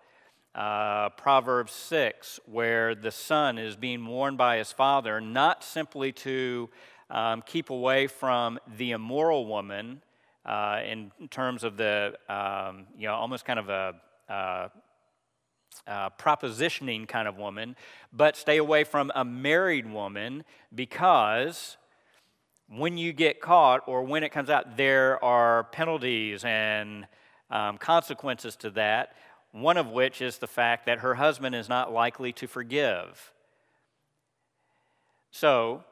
Uh, 0.55 1.09
Proverbs 1.11 1.73
6, 1.73 2.39
where 2.47 2.95
the 2.95 3.11
son 3.11 3.59
is 3.59 3.75
being 3.75 4.07
warned 4.07 4.39
by 4.39 4.59
his 4.59 4.71
father 4.71 5.21
not 5.21 5.65
simply 5.65 6.13
to 6.13 6.71
um, 7.11 7.43
keep 7.45 7.71
away 7.71 8.07
from 8.07 8.61
the 8.77 8.93
immoral 8.93 9.47
woman 9.47 10.01
uh, 10.47 10.81
in 10.89 11.11
terms 11.29 11.65
of 11.65 11.77
the, 11.77 12.17
um, 12.29 12.87
you 12.97 13.09
know, 13.09 13.15
almost 13.15 13.45
kind 13.45 13.59
of 13.59 13.69
a 13.69 13.95
uh, 14.29 14.69
uh, 15.89 16.11
propositioning 16.11 17.09
kind 17.09 17.27
of 17.27 17.37
woman, 17.37 17.75
but 18.13 18.37
stay 18.37 18.59
away 18.59 18.85
from 18.85 19.11
a 19.17 19.25
married 19.25 19.91
woman 19.91 20.45
because 20.73 21.77
when 22.69 22.99
you 22.99 23.13
get 23.13 23.41
caught 23.41 23.83
or 23.87 24.03
when 24.03 24.23
it 24.23 24.31
comes 24.31 24.51
out, 24.51 24.77
there 24.77 25.23
are 25.25 25.65
penalties 25.65 26.45
and 26.45 27.07
um, 27.51 27.79
consequences 27.79 28.57
to 28.57 28.71
that, 28.71 29.15
one 29.53 29.77
of 29.77 29.89
which 29.89 30.21
is 30.21 30.39
the 30.39 30.47
fact 30.47 30.87
that 30.87 30.99
her 30.99 31.15
husband 31.15 31.55
is 31.55 31.69
not 31.69 31.93
likely 31.93 32.33
to 32.35 32.47
forgive. 32.47 33.33
So, 35.31 35.85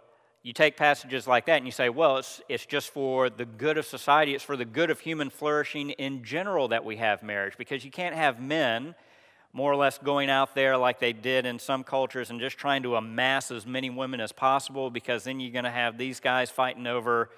you 0.43 0.53
take 0.53 0.77
passages 0.77 1.27
like 1.27 1.47
that 1.47 1.57
and 1.57 1.67
you 1.67 1.73
say, 1.73 1.89
well, 1.89 2.19
it's, 2.19 2.41
it's 2.49 2.67
just 2.67 2.91
for 2.91 3.29
the 3.29 3.45
good 3.45 3.79
of 3.79 3.85
society, 3.85 4.35
it's 4.35 4.45
for 4.45 4.57
the 4.57 4.65
good 4.65 4.91
of 4.91 5.01
human 5.01 5.29
flourishing 5.29 5.91
in 5.91 6.23
general 6.23 6.69
that 6.69 6.85
we 6.85 6.97
have 6.97 7.23
marriage, 7.23 7.55
because 7.59 7.85
you 7.85 7.91
can't 7.91 8.15
have 8.15 8.41
men 8.41 8.95
more 9.57 9.73
or 9.73 9.77
less 9.77 9.97
going 9.97 10.29
out 10.29 10.55
there 10.55 10.77
like 10.77 11.01
they 11.01 11.15
did 11.15 11.47
in 11.47 11.59
some 11.59 11.83
cultures 11.83 12.29
and 12.29 12.39
just 12.39 12.59
trying 12.59 12.83
to 12.83 12.95
amass 12.95 13.51
as 13.51 13.65
many 13.65 13.89
women 13.89 14.21
as 14.21 14.31
possible 14.31 14.91
because 14.91 15.25
then 15.25 15.41
you're 15.41 15.51
going 15.51 15.65
to 15.65 15.71
have 15.71 15.97
these 15.97 16.21
guys 16.21 16.51
fighting 16.51 16.87
over 16.87 17.31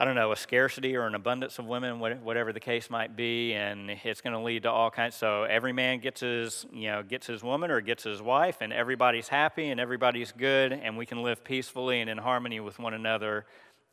I 0.00 0.04
don't 0.04 0.14
know, 0.14 0.30
a 0.30 0.36
scarcity 0.36 0.94
or 0.94 1.08
an 1.08 1.16
abundance 1.16 1.58
of 1.58 1.66
women, 1.66 1.98
whatever 1.98 2.52
the 2.52 2.60
case 2.60 2.88
might 2.88 3.16
be, 3.16 3.52
and 3.54 3.90
it's 3.90 4.20
going 4.20 4.32
to 4.32 4.38
lead 4.38 4.62
to 4.62 4.70
all 4.70 4.92
kinds. 4.92 5.16
So 5.16 5.42
every 5.42 5.72
man 5.72 5.98
gets 5.98 6.20
his, 6.20 6.66
you 6.72 6.86
know, 6.86 7.02
gets 7.02 7.26
his 7.26 7.42
woman 7.42 7.72
or 7.72 7.80
gets 7.80 8.04
his 8.04 8.22
wife, 8.22 8.58
and 8.60 8.72
everybody's 8.72 9.26
happy 9.26 9.70
and 9.70 9.80
everybody's 9.80 10.30
good, 10.30 10.72
and 10.72 10.96
we 10.96 11.04
can 11.04 11.24
live 11.24 11.42
peacefully 11.42 12.00
and 12.00 12.08
in 12.08 12.16
harmony 12.16 12.60
with 12.60 12.78
one 12.78 12.94
another, 12.94 13.44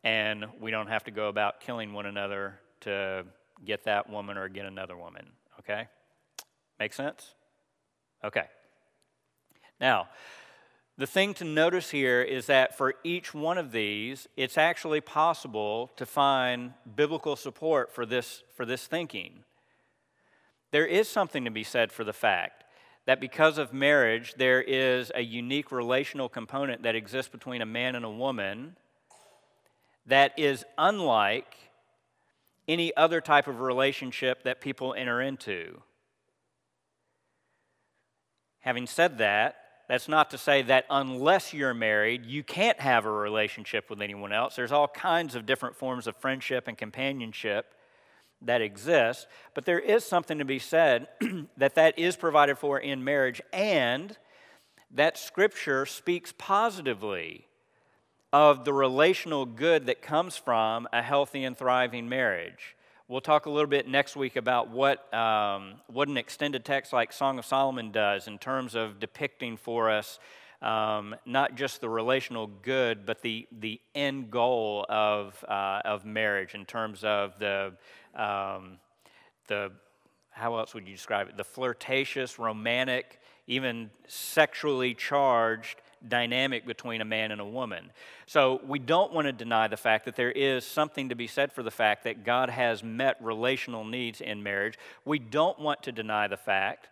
and 0.04 0.46
we 0.60 0.70
don't 0.70 0.86
have 0.86 1.02
to 1.04 1.10
go 1.10 1.26
about 1.26 1.60
killing 1.60 1.92
one 1.92 2.06
another 2.06 2.60
to 2.82 3.24
get 3.64 3.82
that 3.82 4.08
woman 4.08 4.38
or 4.38 4.48
get 4.48 4.64
another 4.64 4.96
woman. 4.96 5.26
Okay. 5.58 5.88
Make 6.78 6.92
sense? 6.92 7.34
Okay. 8.24 8.44
Now, 9.80 10.08
the 10.98 11.06
thing 11.06 11.34
to 11.34 11.44
notice 11.44 11.90
here 11.90 12.22
is 12.22 12.46
that 12.46 12.76
for 12.76 12.94
each 13.04 13.34
one 13.34 13.58
of 13.58 13.70
these, 13.70 14.26
it's 14.36 14.56
actually 14.56 15.02
possible 15.02 15.90
to 15.96 16.06
find 16.06 16.72
biblical 16.94 17.36
support 17.36 17.92
for 17.92 18.06
this, 18.06 18.42
for 18.54 18.64
this 18.64 18.86
thinking. 18.86 19.44
There 20.70 20.86
is 20.86 21.08
something 21.08 21.44
to 21.44 21.50
be 21.50 21.64
said 21.64 21.92
for 21.92 22.02
the 22.02 22.14
fact 22.14 22.64
that 23.04 23.20
because 23.20 23.58
of 23.58 23.72
marriage, 23.72 24.34
there 24.36 24.60
is 24.60 25.12
a 25.14 25.20
unique 25.20 25.70
relational 25.70 26.28
component 26.28 26.82
that 26.82 26.96
exists 26.96 27.30
between 27.30 27.62
a 27.62 27.66
man 27.66 27.94
and 27.94 28.04
a 28.04 28.10
woman 28.10 28.76
that 30.06 30.32
is 30.38 30.64
unlike 30.78 31.56
any 32.66 32.96
other 32.96 33.20
type 33.20 33.46
of 33.46 33.60
relationship 33.60 34.42
that 34.44 34.60
people 34.60 34.94
enter 34.94 35.20
into. 35.20 35.82
Having 38.66 38.88
said 38.88 39.18
that, 39.18 39.56
that's 39.88 40.08
not 40.08 40.30
to 40.30 40.38
say 40.38 40.60
that 40.62 40.86
unless 40.90 41.54
you're 41.54 41.72
married, 41.72 42.26
you 42.26 42.42
can't 42.42 42.80
have 42.80 43.06
a 43.06 43.10
relationship 43.10 43.88
with 43.88 44.02
anyone 44.02 44.32
else. 44.32 44.56
There's 44.56 44.72
all 44.72 44.88
kinds 44.88 45.36
of 45.36 45.46
different 45.46 45.76
forms 45.76 46.08
of 46.08 46.16
friendship 46.16 46.66
and 46.66 46.76
companionship 46.76 47.72
that 48.42 48.60
exist, 48.60 49.28
but 49.54 49.66
there 49.66 49.78
is 49.78 50.04
something 50.04 50.38
to 50.38 50.44
be 50.44 50.58
said 50.58 51.06
that 51.56 51.76
that 51.76 51.96
is 51.96 52.16
provided 52.16 52.58
for 52.58 52.80
in 52.80 53.04
marriage 53.04 53.40
and 53.52 54.18
that 54.90 55.16
scripture 55.16 55.86
speaks 55.86 56.34
positively 56.36 57.46
of 58.32 58.64
the 58.64 58.72
relational 58.72 59.46
good 59.46 59.86
that 59.86 60.02
comes 60.02 60.36
from 60.36 60.88
a 60.92 61.02
healthy 61.02 61.44
and 61.44 61.56
thriving 61.56 62.08
marriage. 62.08 62.75
We'll 63.08 63.20
talk 63.20 63.46
a 63.46 63.50
little 63.50 63.70
bit 63.70 63.86
next 63.86 64.16
week 64.16 64.34
about 64.34 64.68
what, 64.68 65.14
um, 65.14 65.74
what 65.86 66.08
an 66.08 66.16
extended 66.16 66.64
text 66.64 66.92
like 66.92 67.12
Song 67.12 67.38
of 67.38 67.46
Solomon 67.46 67.92
does 67.92 68.26
in 68.26 68.36
terms 68.36 68.74
of 68.74 68.98
depicting 68.98 69.56
for 69.56 69.88
us 69.88 70.18
um, 70.60 71.14
not 71.24 71.54
just 71.54 71.80
the 71.80 71.88
relational 71.88 72.48
good, 72.48 73.06
but 73.06 73.22
the, 73.22 73.46
the 73.56 73.80
end 73.94 74.32
goal 74.32 74.84
of, 74.88 75.44
uh, 75.46 75.82
of 75.84 76.04
marriage 76.04 76.56
in 76.56 76.64
terms 76.64 77.04
of 77.04 77.38
the, 77.38 77.74
um, 78.16 78.78
the, 79.46 79.70
how 80.30 80.56
else 80.58 80.74
would 80.74 80.88
you 80.88 80.94
describe 80.94 81.28
it? 81.28 81.36
The 81.36 81.44
flirtatious, 81.44 82.40
romantic, 82.40 83.20
even 83.46 83.90
sexually 84.08 84.94
charged 84.94 85.80
dynamic 86.06 86.66
between 86.66 87.00
a 87.00 87.04
man 87.04 87.30
and 87.32 87.40
a 87.40 87.44
woman. 87.44 87.90
So 88.26 88.60
we 88.66 88.78
don't 88.78 89.12
want 89.12 89.26
to 89.26 89.32
deny 89.32 89.68
the 89.68 89.76
fact 89.76 90.04
that 90.04 90.16
there 90.16 90.32
is 90.32 90.64
something 90.64 91.08
to 91.08 91.14
be 91.14 91.26
said 91.26 91.52
for 91.52 91.62
the 91.62 91.70
fact 91.70 92.04
that 92.04 92.24
God 92.24 92.50
has 92.50 92.82
met 92.82 93.16
relational 93.20 93.84
needs 93.84 94.20
in 94.20 94.42
marriage. 94.42 94.78
We 95.04 95.18
don't 95.18 95.58
want 95.58 95.82
to 95.84 95.92
deny 95.92 96.28
the 96.28 96.36
fact 96.36 96.88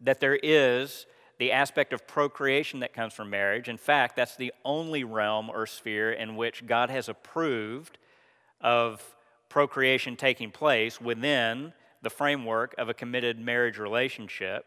that 0.00 0.20
there 0.20 0.38
is 0.42 1.06
the 1.38 1.52
aspect 1.52 1.92
of 1.92 2.06
procreation 2.06 2.80
that 2.80 2.92
comes 2.92 3.12
from 3.12 3.30
marriage. 3.30 3.68
In 3.68 3.76
fact, 3.76 4.16
that's 4.16 4.36
the 4.36 4.52
only 4.64 5.04
realm 5.04 5.50
or 5.50 5.66
sphere 5.66 6.12
in 6.12 6.36
which 6.36 6.66
God 6.66 6.90
has 6.90 7.08
approved 7.08 7.98
of 8.60 9.02
procreation 9.48 10.16
taking 10.16 10.50
place 10.50 11.00
within 11.00 11.72
the 12.02 12.10
framework 12.10 12.74
of 12.78 12.88
a 12.88 12.94
committed 12.94 13.38
marriage 13.38 13.78
relationship. 13.78 14.66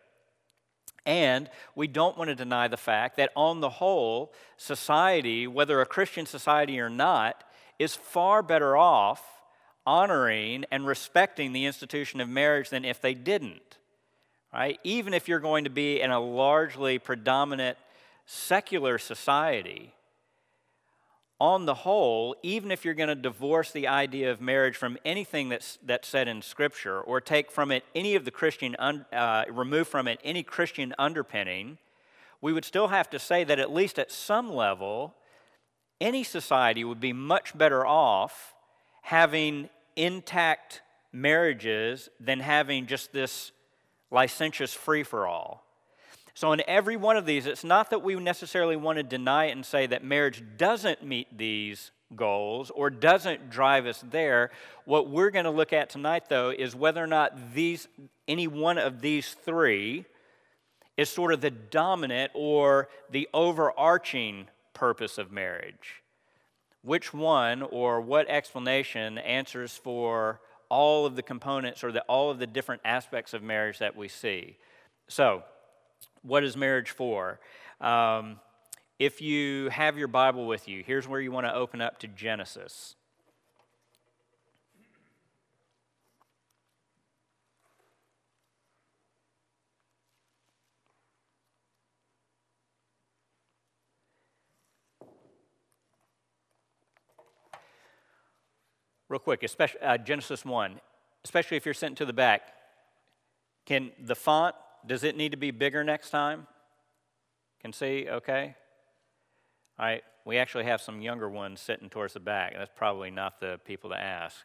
And 1.08 1.50
we 1.74 1.88
don't 1.88 2.18
want 2.18 2.30
to 2.30 2.36
deny 2.36 2.68
the 2.68 2.78
fact 2.78 3.16
that, 3.16 3.32
on 3.34 3.62
the 3.62 3.70
whole, 3.70 4.34
society, 4.58 5.48
whether 5.48 5.80
a 5.80 5.86
Christian 5.86 6.26
society 6.26 6.80
or 6.82 6.90
not, 6.90 7.46
is 7.80 7.96
far 7.96 8.44
better 8.44 8.76
off 8.76 9.24
honoring 9.86 10.66
and 10.70 10.86
respecting 10.86 11.54
the 11.54 11.66
institution 11.66 12.20
of 12.20 12.28
marriage 12.28 12.70
than 12.70 12.84
if 12.84 13.00
they 13.00 13.14
didn't. 13.14 13.78
Right? 14.54 14.80
Even 14.84 15.14
if 15.14 15.30
you're 15.30 15.40
going 15.40 15.64
to 15.64 15.70
be 15.70 16.02
in 16.02 16.12
a 16.12 16.20
largely 16.20 17.00
predominant 17.00 17.78
secular 18.26 18.98
society, 18.98 19.94
on 21.40 21.66
the 21.66 21.74
whole, 21.74 22.36
even 22.42 22.72
if 22.72 22.84
you're 22.84 22.96
going 22.96 23.10
to 23.10 23.16
divorce 23.16 23.72
the 23.72 23.88
idea 23.88 24.32
of 24.32 24.42
marriage 24.42 24.76
from 24.76 24.98
anything 25.06 25.50
that's, 25.50 25.78
that's 25.86 26.08
said 26.08 26.28
in 26.28 26.42
Scripture 26.42 27.00
or 27.00 27.22
take 27.22 27.52
from 27.52 27.72
it 27.72 27.84
any 27.94 28.16
of 28.16 28.26
the 28.26 28.32
Christian, 28.32 28.76
un, 28.80 29.06
uh, 29.14 29.46
remove 29.52 29.88
from 29.88 30.08
it 30.08 30.20
any 30.24 30.42
Christian 30.42 30.96
underpinning, 30.98 31.78
we 32.42 32.54
would 32.54 32.66
still 32.66 32.88
have 32.88 33.10
to 33.12 33.20
say 33.20 33.44
that 33.44 33.60
at 33.60 33.72
least 33.72 34.00
at 34.00 34.12
some 34.12 34.52
level, 34.52 35.14
any 36.02 36.24
society 36.24 36.84
would 36.84 37.00
be 37.00 37.14
much 37.14 37.56
better 37.56 37.86
off 37.86 38.56
having 39.04 39.70
intact 39.96 40.82
marriages 41.12 42.10
than 42.20 42.40
having 42.40 42.88
just 42.88 43.14
this 43.14 43.52
licentious 44.12 44.74
free 44.74 45.04
for 45.04 45.28
all. 45.28 45.67
So, 46.38 46.52
in 46.52 46.62
every 46.68 46.98
one 46.98 47.18
of 47.18 47.26
these, 47.26 47.48
it's 47.48 47.64
not 47.64 47.90
that 47.90 48.04
we 48.04 48.14
necessarily 48.14 48.76
want 48.76 48.98
to 48.98 49.04
deny 49.04 49.46
it 49.46 49.54
and 49.54 49.66
say 49.66 49.88
that 49.88 50.04
marriage 50.04 50.44
doesn't 50.56 51.02
meet 51.02 51.36
these 51.36 51.90
goals 52.16 52.70
or 52.70 52.92
doesn't 52.92 53.50
drive 53.50 53.88
us 53.88 54.04
there. 54.08 54.52
What 54.86 55.10
we're 55.10 55.32
going 55.32 55.46
to 55.46 55.50
look 55.50 55.74
at 55.74 55.90
tonight, 55.90 56.30
though, 56.30 56.52
is 56.52 56.76
whether 56.76 57.04
or 57.04 57.08
not 57.08 57.56
these, 57.56 57.88
any 58.28 58.46
one 58.46 58.78
of 58.78 59.02
these 59.02 59.34
three 59.34 60.06
is 60.96 61.10
sort 61.10 61.34
of 61.34 61.42
the 61.42 61.50
dominant 61.50 62.32
or 62.36 62.88
the 63.10 63.28
overarching 63.34 64.46
purpose 64.76 65.18
of 65.18 65.32
marriage. 65.32 66.04
Which 66.84 67.16
one 67.16 67.64
or 67.64 68.00
what 68.00 68.30
explanation 68.30 69.18
answers 69.18 69.76
for 69.76 70.40
all 70.70 71.08
of 71.08 71.16
the 71.16 71.24
components 71.24 71.84
or 71.84 71.92
the, 71.92 72.02
all 72.02 72.30
of 72.30 72.38
the 72.38 72.46
different 72.46 72.84
aspects 72.86 73.34
of 73.34 73.42
marriage 73.42 73.80
that 73.80 73.96
we 73.96 74.08
see? 74.08 74.58
So, 75.08 75.42
what 76.24 76.44
is 76.44 76.58
marriage 76.58 76.92
for? 76.92 77.40
Um, 77.82 78.40
if 79.00 79.22
you 79.22 79.70
have 79.70 79.98
your 79.98 80.08
Bible 80.08 80.48
with 80.48 80.68
you, 80.68 80.84
here's 80.86 81.08
where 81.08 81.22
you 81.22 81.32
want 81.32 81.46
to 81.46 81.54
open 81.54 81.82
up 81.82 82.00
to 82.00 82.08
Genesis. 82.08 82.96
Real 99.10 99.20
quick, 99.20 99.44
especially, 99.44 99.80
uh, 99.80 99.98
Genesis 99.98 100.44
1, 100.44 100.82
especially 101.24 101.56
if 101.56 101.66
you're 101.66 101.74
sent 101.74 101.98
to 101.98 102.06
the 102.06 102.12
back, 102.12 102.42
can 103.66 103.92
the 104.00 104.16
font, 104.16 104.54
does 104.88 105.04
it 105.04 105.16
need 105.16 105.32
to 105.32 105.38
be 105.38 105.52
bigger 105.52 105.84
next 105.84 106.10
time? 106.10 106.48
Can 107.62 107.74
see, 107.74 108.08
okay? 108.10 108.56
All 109.80 109.86
right, 109.86 110.04
we 110.26 110.38
actually 110.38 110.66
have 110.66 110.82
some 110.82 111.02
younger 111.02 111.30
ones 111.30 111.62
sitting 111.62 111.90
towards 111.90 112.14
the 112.14 112.20
back. 112.20 112.54
That's 112.58 112.72
probably 112.76 113.12
not 113.12 113.40
the 113.40 113.60
people 113.66 113.90
to 113.92 113.98
ask. 113.98 114.38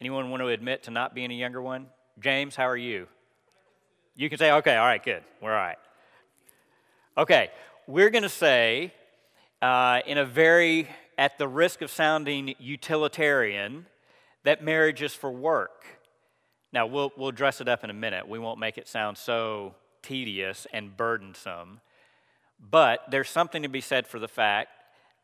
Anyone 0.00 0.30
want 0.30 0.42
to 0.42 0.48
admit 0.48 0.82
to 0.84 0.90
not 0.90 1.14
being 1.14 1.30
a 1.30 1.34
younger 1.34 1.62
one? 1.62 1.86
James, 2.20 2.56
how 2.56 2.68
are 2.68 2.76
you? 2.76 3.06
You 4.14 4.28
can 4.28 4.38
say, 4.38 4.50
okay, 4.52 4.76
all 4.76 4.86
right, 4.86 5.02
good. 5.02 5.22
We're 5.40 5.52
all 5.52 5.58
right. 5.58 5.78
Okay, 7.16 7.50
we're 7.86 8.10
going 8.10 8.22
to 8.22 8.28
say, 8.28 8.92
uh, 9.62 10.00
in 10.06 10.18
a 10.18 10.24
very 10.24 10.88
at 11.18 11.38
the 11.38 11.48
risk 11.48 11.80
of 11.80 11.90
sounding 11.90 12.54
utilitarian, 12.58 13.86
that 14.44 14.62
marriage 14.62 15.02
is 15.02 15.14
for 15.14 15.30
work. 15.30 15.84
Now, 16.72 16.86
we'll, 16.86 17.12
we'll 17.16 17.32
dress 17.32 17.60
it 17.60 17.68
up 17.68 17.84
in 17.84 17.90
a 17.90 17.94
minute. 17.94 18.28
We 18.28 18.38
won't 18.38 18.58
make 18.58 18.78
it 18.78 18.88
sound 18.88 19.16
so 19.16 19.74
tedious 20.02 20.66
and 20.72 20.96
burdensome. 20.96 21.80
But 22.58 23.02
there's 23.10 23.28
something 23.28 23.62
to 23.62 23.68
be 23.68 23.80
said 23.80 24.06
for 24.06 24.18
the 24.18 24.28
fact 24.28 24.70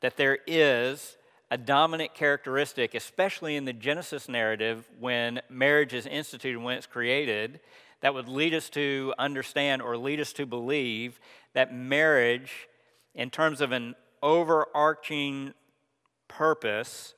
that 0.01 0.17
there 0.17 0.39
is 0.47 1.17
a 1.51 1.59
dominant 1.59 2.15
characteristic, 2.15 2.95
especially 2.95 3.57
in 3.57 3.65
the 3.65 3.73
Genesis 3.73 4.29
narrative, 4.29 4.89
when 4.99 5.41
marriage 5.51 5.93
is 5.93 6.07
instituted, 6.07 6.59
when 6.59 6.79
it's 6.79 6.87
created, 6.87 7.61
that 8.01 8.15
would 8.15 8.29
lead 8.29 8.55
us 8.55 8.69
to 8.71 9.13
understand 9.19 9.83
or 9.83 9.97
lead 9.97 10.21
us 10.21 10.33
to 10.33 10.47
believe 10.47 11.21
that 11.53 11.75
marriage, 11.75 12.69
in 13.15 13.31
terms 13.31 13.61
of 13.61 13.71
an 13.73 13.95
overarching 14.23 15.53
purpose 16.27 17.15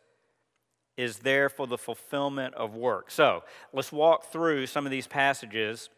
is 0.97 1.19
there 1.19 1.49
for 1.49 1.67
the 1.67 1.79
fulfillment 1.79 2.55
of 2.55 2.75
work. 2.75 3.11
So 3.11 3.43
let's 3.73 3.93
walk 3.93 4.27
through 4.27 4.67
some 4.67 4.87
of 4.87 4.93
these 4.93 5.07
passages 5.07 5.89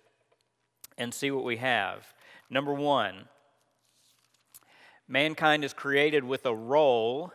and 0.97 1.13
see 1.13 1.31
what 1.31 1.45
we 1.45 1.59
have. 1.59 2.07
Number 2.49 2.73
one, 2.73 3.29
mankind 5.07 5.65
is 5.65 5.75
created 5.75 6.25
with 6.25 6.47
a 6.47 6.55
role 6.55 7.33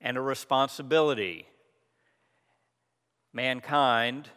and 0.00 0.16
a 0.16 0.20
responsibility. 0.20 1.46
Mankind 3.32 4.28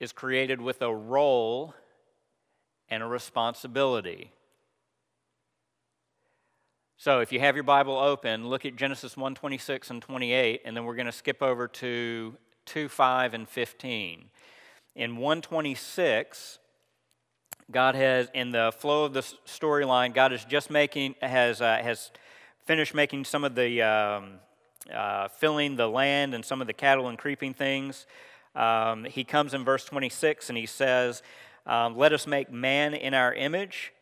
is 0.00 0.12
created 0.12 0.60
with 0.60 0.82
a 0.82 0.92
role 0.92 1.74
and 2.88 3.02
a 3.02 3.06
responsibility. 3.06 4.32
So 7.02 7.18
if 7.18 7.32
you 7.32 7.40
have 7.40 7.56
your 7.56 7.64
Bible 7.64 7.98
open, 7.98 8.46
look 8.46 8.64
at 8.64 8.76
Genesis 8.76 9.16
1 9.16 9.34
26 9.34 9.90
and 9.90 10.00
28, 10.00 10.62
and 10.64 10.76
then 10.76 10.84
we're 10.84 10.94
going 10.94 11.06
to 11.06 11.10
skip 11.10 11.42
over 11.42 11.66
to 11.66 12.36
2 12.66 12.88
5 12.88 13.34
and 13.34 13.48
15. 13.48 14.26
In 14.94 15.16
126, 15.16 16.60
God 17.72 17.96
has, 17.96 18.28
in 18.34 18.52
the 18.52 18.72
flow 18.78 19.02
of 19.02 19.14
the 19.14 19.22
storyline, 19.22 20.14
God 20.14 20.32
is 20.32 20.44
just 20.44 20.70
making, 20.70 21.16
has, 21.20 21.60
uh, 21.60 21.80
has 21.82 22.12
finished 22.66 22.94
making 22.94 23.24
some 23.24 23.42
of 23.42 23.56
the, 23.56 23.82
um, 23.82 24.34
uh, 24.94 25.26
filling 25.26 25.74
the 25.74 25.88
land 25.88 26.34
and 26.34 26.44
some 26.44 26.60
of 26.60 26.68
the 26.68 26.72
cattle 26.72 27.08
and 27.08 27.18
creeping 27.18 27.52
things. 27.52 28.06
Um, 28.54 29.06
he 29.06 29.24
comes 29.24 29.54
in 29.54 29.64
verse 29.64 29.84
26 29.86 30.50
and 30.50 30.56
he 30.56 30.66
says, 30.66 31.24
um, 31.66 31.98
Let 31.98 32.12
us 32.12 32.28
make 32.28 32.52
man 32.52 32.94
in 32.94 33.12
our 33.12 33.34
image 33.34 33.92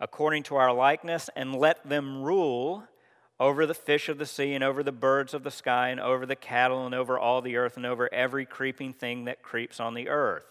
according 0.00 0.42
to 0.44 0.56
our 0.56 0.72
likeness, 0.72 1.28
and 1.34 1.54
let 1.54 1.88
them 1.88 2.22
rule 2.22 2.84
over 3.40 3.66
the 3.66 3.74
fish 3.74 4.08
of 4.08 4.18
the 4.18 4.26
sea, 4.26 4.54
and 4.54 4.64
over 4.64 4.82
the 4.82 4.92
birds 4.92 5.32
of 5.32 5.44
the 5.44 5.50
sky, 5.50 5.88
and 5.88 6.00
over 6.00 6.26
the 6.26 6.36
cattle, 6.36 6.84
and 6.84 6.94
over 6.94 7.18
all 7.18 7.40
the 7.40 7.56
earth, 7.56 7.76
and 7.76 7.86
over 7.86 8.12
every 8.12 8.44
creeping 8.44 8.92
thing 8.92 9.24
that 9.26 9.42
creeps 9.42 9.78
on 9.78 9.94
the 9.94 10.08
earth. 10.08 10.44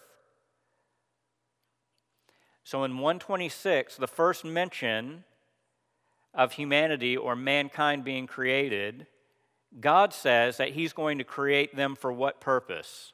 So 2.64 2.84
in 2.84 2.98
126, 2.98 3.96
the 3.96 4.06
first 4.06 4.44
mention 4.44 5.24
of 6.34 6.52
humanity 6.52 7.16
or 7.16 7.34
mankind 7.34 8.04
being 8.04 8.26
created, 8.26 9.06
God 9.80 10.12
says 10.12 10.58
that 10.58 10.70
He's 10.70 10.92
going 10.92 11.18
to 11.18 11.24
create 11.24 11.74
them 11.74 11.96
for 11.96 12.12
what 12.12 12.40
purpose? 12.40 13.12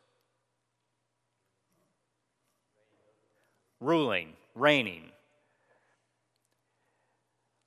Ruling, 3.80 4.34
reigning. 4.54 5.10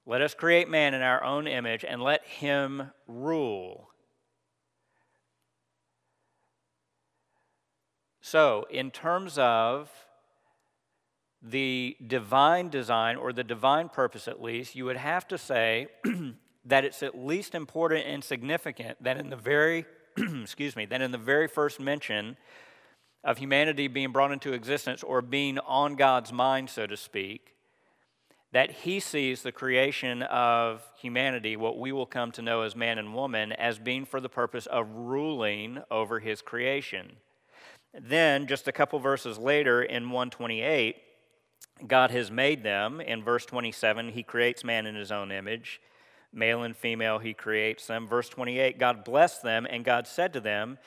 Let 0.10 0.22
us 0.22 0.34
create 0.34 0.70
man 0.70 0.94
in 0.94 1.02
our 1.02 1.22
own 1.22 1.48
image 1.48 1.84
and 1.84 2.02
let 2.02 2.26
him 2.26 2.92
rule. 3.08 3.90
So, 8.22 8.66
in 8.70 8.90
terms 8.90 9.38
of 9.38 9.92
the 11.42 11.98
divine 12.08 12.70
design, 12.70 13.18
or 13.18 13.34
the 13.34 13.44
divine 13.44 13.90
purpose 13.90 14.30
at 14.30 14.42
least, 14.42 14.76
you 14.76 14.86
would 14.86 14.96
have 14.96 15.28
to 15.28 15.38
say 15.38 15.88
that 16.66 16.86
it's 16.86 17.04
at 17.04 17.18
least 17.18 17.54
important 17.54 18.08
and 18.08 18.24
significant 18.24 19.04
that 19.04 19.18
in 19.18 19.30
the 19.30 19.36
very, 19.36 19.86
excuse 20.18 20.78
me, 20.78 20.86
that 20.86 21.02
in 21.02 21.12
the 21.12 21.18
very 21.18 21.50
first 21.50 21.82
mention 21.82 22.38
of 23.26 23.40
humanity 23.40 23.90
being 23.90 24.14
brought 24.14 24.32
into 24.32 24.54
existence 24.54 25.04
or 25.04 25.22
being 25.22 25.60
on 25.60 25.96
God's 25.98 26.32
mind, 26.32 26.70
so 26.70 26.88
to 26.88 26.96
speak, 26.96 27.57
that 28.52 28.72
he 28.72 29.00
sees 29.00 29.42
the 29.42 29.52
creation 29.52 30.22
of 30.24 30.82
humanity, 31.00 31.58
what 31.58 31.78
we 31.78 31.92
will 31.92 32.06
come 32.06 32.32
to 32.32 32.42
know 32.42 32.62
as 32.62 32.76
man 32.76 32.98
and 32.98 33.14
woman, 33.14 33.52
as 33.52 33.78
being 33.78 34.06
for 34.06 34.22
the 34.22 34.30
purpose 34.30 34.66
of 34.68 34.90
ruling 34.90 35.80
over 35.92 36.20
his 36.20 36.42
creation. 36.42 37.18
Then, 37.94 38.48
just 38.48 38.68
a 38.68 38.72
couple 38.72 39.00
verses 39.00 39.38
later 39.38 39.82
in 39.82 40.04
128, 40.04 40.96
God 41.88 42.12
has 42.12 42.32
made 42.32 42.64
them. 42.64 43.02
In 43.02 43.24
verse 43.24 43.46
27, 43.46 44.10
he 44.10 44.24
creates 44.24 44.64
man 44.64 44.86
in 44.86 44.96
his 44.96 45.12
own 45.12 45.32
image. 45.32 45.82
Male 46.34 46.64
and 46.64 46.76
female, 46.76 47.20
he 47.20 47.34
creates 47.34 47.88
them. 47.88 48.08
Verse 48.08 48.30
28, 48.30 48.80
God 48.80 49.04
blessed 49.04 49.44
them, 49.44 49.68
and 49.70 49.84
God 49.84 50.08
said 50.08 50.34
to 50.34 50.40
them, 50.40 50.78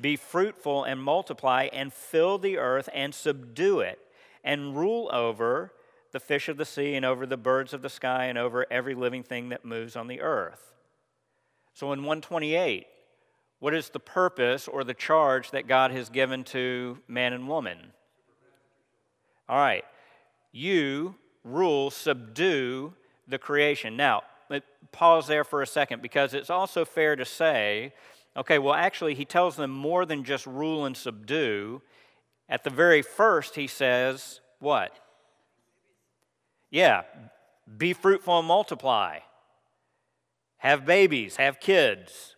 Be 0.00 0.16
fruitful 0.16 0.84
and 0.84 1.02
multiply, 1.02 1.68
and 1.72 1.92
fill 1.92 2.38
the 2.38 2.58
earth 2.58 2.88
and 2.94 3.14
subdue 3.14 3.80
it, 3.80 3.98
and 4.42 4.76
rule 4.76 5.10
over 5.12 5.72
the 6.12 6.20
fish 6.20 6.48
of 6.48 6.56
the 6.56 6.64
sea 6.64 6.94
and 6.94 7.04
over 7.04 7.26
the 7.26 7.36
birds 7.36 7.72
of 7.72 7.82
the 7.82 7.88
sky 7.88 8.26
and 8.26 8.38
over 8.38 8.66
every 8.70 8.94
living 8.94 9.22
thing 9.22 9.50
that 9.50 9.64
moves 9.64 9.96
on 9.96 10.08
the 10.08 10.20
earth. 10.20 10.74
So 11.74 11.92
in 11.92 12.00
128, 12.00 12.86
what 13.58 13.74
is 13.74 13.90
the 13.90 14.00
purpose 14.00 14.66
or 14.66 14.84
the 14.84 14.94
charge 14.94 15.50
that 15.50 15.68
God 15.68 15.90
has 15.92 16.08
given 16.08 16.44
to 16.44 16.98
man 17.06 17.32
and 17.32 17.46
woman? 17.48 17.92
All 19.48 19.58
right. 19.58 19.84
You 20.52 21.14
rule, 21.44 21.90
subdue 21.90 22.94
the 23.28 23.38
creation. 23.38 23.96
Now, 23.96 24.22
pause 24.92 25.26
there 25.26 25.44
for 25.44 25.62
a 25.62 25.66
second 25.66 26.02
because 26.02 26.34
it's 26.34 26.50
also 26.50 26.84
fair 26.84 27.16
to 27.16 27.24
say, 27.24 27.92
okay, 28.36 28.58
well, 28.58 28.74
actually, 28.74 29.14
he 29.14 29.24
tells 29.24 29.56
them 29.56 29.70
more 29.70 30.04
than 30.04 30.24
just 30.24 30.46
rule 30.46 30.84
and 30.84 30.96
subdue. 30.96 31.82
At 32.48 32.64
the 32.64 32.70
very 32.70 33.02
first, 33.02 33.54
he 33.54 33.66
says, 33.66 34.40
what? 34.58 34.98
Yeah, 36.70 37.02
be 37.76 37.92
fruitful 37.92 38.38
and 38.38 38.48
multiply. 38.48 39.18
Have 40.58 40.86
babies, 40.86 41.36
have 41.36 41.58
kids. 41.58 42.36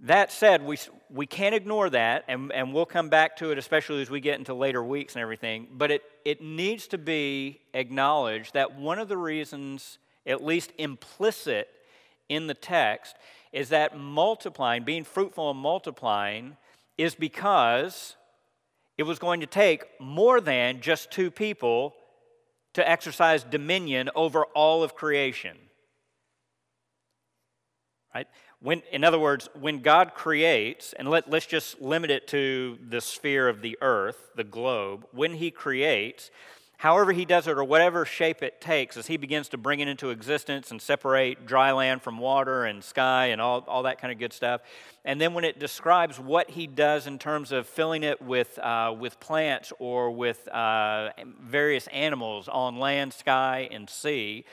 That 0.00 0.32
said, 0.32 0.64
we, 0.64 0.78
we 1.10 1.26
can't 1.26 1.54
ignore 1.54 1.90
that, 1.90 2.24
and, 2.26 2.50
and 2.52 2.72
we'll 2.72 2.86
come 2.86 3.10
back 3.10 3.36
to 3.36 3.50
it, 3.50 3.58
especially 3.58 4.00
as 4.00 4.08
we 4.08 4.20
get 4.20 4.38
into 4.38 4.54
later 4.54 4.82
weeks 4.82 5.14
and 5.14 5.22
everything. 5.22 5.68
But 5.72 5.90
it, 5.90 6.02
it 6.24 6.40
needs 6.40 6.86
to 6.88 6.98
be 6.98 7.60
acknowledged 7.74 8.54
that 8.54 8.74
one 8.74 8.98
of 8.98 9.08
the 9.08 9.18
reasons, 9.18 9.98
at 10.26 10.42
least 10.42 10.72
implicit 10.78 11.68
in 12.30 12.46
the 12.46 12.54
text, 12.54 13.16
is 13.52 13.68
that 13.68 13.98
multiplying, 13.98 14.84
being 14.84 15.04
fruitful 15.04 15.50
and 15.50 15.60
multiplying, 15.60 16.56
is 16.96 17.14
because 17.14 18.16
it 18.96 19.02
was 19.02 19.18
going 19.18 19.40
to 19.40 19.46
take 19.46 19.84
more 20.00 20.40
than 20.40 20.80
just 20.80 21.10
two 21.10 21.30
people 21.30 21.94
to 22.74 22.88
exercise 22.88 23.42
dominion 23.42 24.10
over 24.14 24.44
all 24.46 24.82
of 24.82 24.94
creation. 24.94 25.56
Right? 28.14 28.28
When, 28.60 28.82
in 28.92 29.04
other 29.04 29.18
words, 29.18 29.48
when 29.58 29.80
God 29.80 30.14
creates, 30.14 30.92
and 30.92 31.08
let, 31.08 31.30
let's 31.30 31.46
just 31.46 31.80
limit 31.80 32.10
it 32.10 32.26
to 32.28 32.78
the 32.86 33.00
sphere 33.00 33.48
of 33.48 33.62
the 33.62 33.78
earth, 33.80 34.30
the 34.36 34.44
globe, 34.44 35.06
when 35.12 35.34
He 35.34 35.50
creates, 35.50 36.30
however 36.80 37.12
He 37.12 37.24
does 37.24 37.46
it 37.46 37.56
or 37.56 37.64
whatever 37.64 38.04
shape 38.04 38.42
it 38.42 38.60
takes, 38.60 38.96
as 38.96 39.06
He 39.06 39.16
begins 39.16 39.48
to 39.50 39.56
bring 39.56 39.80
it 39.80 39.88
into 39.88 40.10
existence 40.10 40.70
and 40.70 40.80
separate 40.80 41.46
dry 41.46 41.72
land 41.72 42.02
from 42.02 42.18
water 42.18 42.64
and 42.64 42.82
sky 42.82 43.26
and 43.26 43.40
all, 43.40 43.64
all 43.68 43.84
that 43.84 44.00
kind 44.00 44.12
of 44.12 44.18
good 44.18 44.32
stuff. 44.32 44.60
And 45.04 45.20
then 45.20 45.34
when 45.34 45.44
it 45.44 45.58
describes 45.58 46.18
what 46.18 46.50
He 46.50 46.66
does 46.66 47.06
in 47.06 47.18
terms 47.18 47.52
of 47.52 47.66
filling 47.66 48.02
it 48.02 48.20
with, 48.20 48.58
uh, 48.58 48.94
with 48.98 49.20
plants 49.20 49.72
or 49.78 50.10
with 50.10 50.48
uh, 50.48 51.10
various 51.42 51.86
animals 51.88 52.48
on 52.48 52.78
land, 52.78 53.12
sky, 53.12 53.68
and 53.70 53.88
sea, 53.88 54.44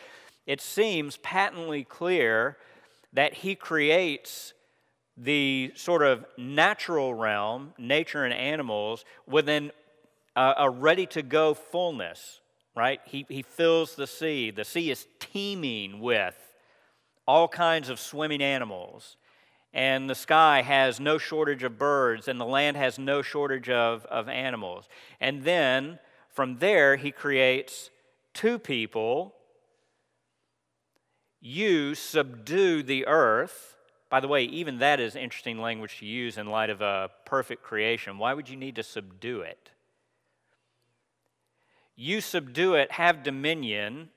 it 0.46 0.62
seems 0.62 1.18
patently 1.18 1.84
clear 1.84 2.58
that 3.14 3.34
he 3.34 3.56
creates 3.56 4.54
the 5.18 5.72
sort 5.76 6.04
of 6.04 6.26
natural 6.38 7.14
realm, 7.14 7.74
nature 7.78 8.24
and 8.24 8.34
animals, 8.34 9.04
within 9.26 9.72
a, 10.38 10.54
a 10.60 10.70
ready 10.70 11.08
to 11.08 11.24
go 11.24 11.54
fullness, 11.54 12.40
right? 12.76 13.02
He, 13.06 13.26
he 13.28 13.42
fills 13.42 13.96
the 13.96 14.08
sea. 14.08 14.52
The 14.52 14.64
sea 14.64 14.92
is 14.92 15.08
teeming 15.20 16.00
with 16.00 16.38
all 17.28 17.48
kinds 17.48 17.90
of 17.90 18.00
swimming 18.00 18.42
animals. 18.42 19.18
And 19.74 20.10
the 20.10 20.16
sky 20.16 20.62
has 20.62 21.00
no 21.00 21.18
shortage 21.18 21.64
of 21.64 21.78
birds, 21.78 22.28
and 22.28 22.40
the 22.40 22.46
land 22.46 22.78
has 22.78 22.98
no 22.98 23.22
shortage 23.22 23.70
of, 23.70 24.06
of 24.06 24.30
animals. 24.30 24.88
And 25.20 25.44
then 25.44 26.00
from 26.30 26.60
there, 26.60 26.96
he 26.96 27.12
creates 27.12 27.90
two 28.34 28.60
people 28.60 29.34
you 31.40 31.94
subdue 31.96 32.82
the 32.84 33.06
earth. 33.08 33.76
By 34.10 34.20
the 34.20 34.28
way, 34.28 34.44
even 34.44 34.80
that 34.80 35.00
is 35.00 35.16
interesting 35.16 35.60
language 35.60 36.00
to 36.00 36.06
use 36.06 36.38
in 36.38 36.48
light 36.48 36.70
of 36.70 36.82
a 36.82 37.10
perfect 37.26 37.64
creation. 37.64 38.18
Why 38.18 38.34
would 38.34 38.50
you 38.50 38.56
need 38.56 38.76
to 38.76 38.84
subdue 38.84 39.42
it? 39.42 39.72
You 41.98 42.22
subdue 42.22 42.76
it, 42.76 42.92
have 42.92 43.24
dominion, 43.24 44.10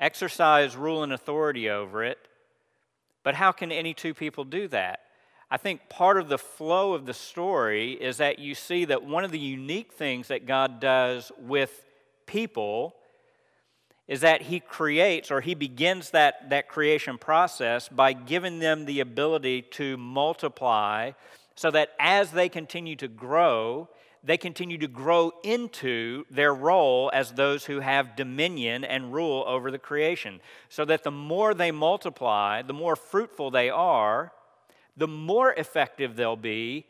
exercise 0.00 0.74
rule 0.74 1.02
and 1.02 1.12
authority 1.12 1.68
over 1.68 2.02
it. 2.02 2.18
But 3.22 3.34
how 3.34 3.52
can 3.52 3.70
any 3.70 3.92
two 3.92 4.14
people 4.14 4.44
do 4.44 4.66
that? 4.68 5.00
I 5.50 5.58
think 5.58 5.88
part 5.90 6.18
of 6.18 6.28
the 6.28 6.38
flow 6.38 6.94
of 6.94 7.04
the 7.04 7.14
story 7.14 7.92
is 7.92 8.16
that 8.16 8.38
you 8.38 8.54
see 8.54 8.86
that 8.86 9.04
one 9.04 9.22
of 9.22 9.30
the 9.30 9.38
unique 9.38 9.92
things 9.92 10.28
that 10.28 10.46
God 10.46 10.80
does 10.80 11.30
with 11.38 11.84
people 12.24 12.96
is 14.08 14.22
that 14.22 14.42
he 14.42 14.58
creates 14.58 15.30
or 15.30 15.40
he 15.40 15.54
begins 15.54 16.10
that, 16.10 16.48
that 16.50 16.68
creation 16.68 17.18
process 17.18 17.88
by 17.88 18.12
giving 18.12 18.60
them 18.60 18.86
the 18.86 19.00
ability 19.00 19.62
to 19.62 19.96
multiply 19.98 21.12
so 21.54 21.70
that 21.70 21.90
as 21.98 22.30
they 22.30 22.48
continue 22.48 22.96
to 22.96 23.08
grow, 23.08 23.88
they 24.22 24.36
continue 24.36 24.78
to 24.78 24.88
grow 24.88 25.32
into 25.42 26.24
their 26.30 26.54
role 26.54 27.10
as 27.14 27.32
those 27.32 27.64
who 27.64 27.80
have 27.80 28.16
dominion 28.16 28.84
and 28.84 29.12
rule 29.12 29.44
over 29.46 29.70
the 29.70 29.78
creation. 29.78 30.40
So 30.68 30.84
that 30.84 31.04
the 31.04 31.10
more 31.10 31.54
they 31.54 31.70
multiply, 31.70 32.62
the 32.62 32.72
more 32.72 32.96
fruitful 32.96 33.50
they 33.50 33.70
are, 33.70 34.32
the 34.96 35.08
more 35.08 35.52
effective 35.52 36.16
they'll 36.16 36.36
be 36.36 36.86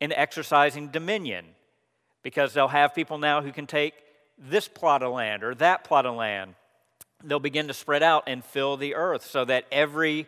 in 0.00 0.12
exercising 0.12 0.88
dominion. 0.88 1.46
Because 2.22 2.52
they'll 2.52 2.68
have 2.68 2.94
people 2.94 3.18
now 3.18 3.40
who 3.40 3.52
can 3.52 3.66
take 3.66 3.94
this 4.38 4.68
plot 4.68 5.02
of 5.02 5.12
land 5.12 5.44
or 5.44 5.54
that 5.54 5.84
plot 5.84 6.06
of 6.06 6.16
land 6.16 6.54
they'll 7.24 7.40
begin 7.40 7.68
to 7.68 7.74
spread 7.74 8.02
out 8.02 8.24
and 8.26 8.44
fill 8.44 8.76
the 8.76 8.94
earth 8.94 9.24
so 9.24 9.44
that 9.44 9.64
every 9.70 10.26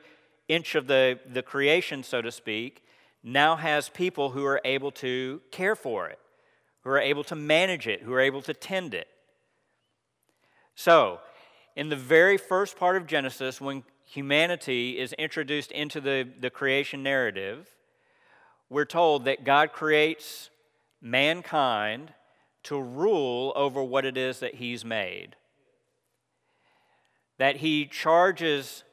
inch 0.48 0.74
of 0.74 0.86
the, 0.86 1.18
the 1.30 1.42
creation, 1.42 2.02
so 2.02 2.20
to 2.20 2.30
speak, 2.30 2.84
now 3.22 3.56
has 3.56 3.88
people 3.88 4.30
who 4.30 4.44
are 4.44 4.60
able 4.64 4.90
to 4.90 5.40
care 5.50 5.76
for 5.76 6.08
it, 6.08 6.18
who 6.82 6.90
are 6.90 7.00
able 7.00 7.24
to 7.24 7.34
manage 7.34 7.86
it, 7.86 8.02
who 8.02 8.12
are 8.12 8.20
able 8.20 8.42
to 8.42 8.54
tend 8.54 8.94
it. 8.94 9.08
So, 10.74 11.20
in 11.76 11.88
the 11.88 11.96
very 11.96 12.36
first 12.36 12.76
part 12.76 12.96
of 12.96 13.06
Genesis, 13.06 13.60
when 13.60 13.84
humanity 14.04 14.98
is 14.98 15.12
introduced 15.14 15.72
into 15.72 16.00
the, 16.00 16.28
the 16.38 16.50
creation 16.50 17.02
narrative, 17.02 17.68
we're 18.68 18.84
told 18.84 19.24
that 19.24 19.44
God 19.44 19.72
creates 19.72 20.50
mankind 21.00 22.12
to 22.64 22.80
rule 22.80 23.52
over 23.56 23.82
what 23.82 24.04
it 24.04 24.16
is 24.16 24.40
that 24.40 24.56
He's 24.56 24.84
made 24.84 25.36
that 27.42 27.56
he 27.56 27.86
charges 27.86 28.84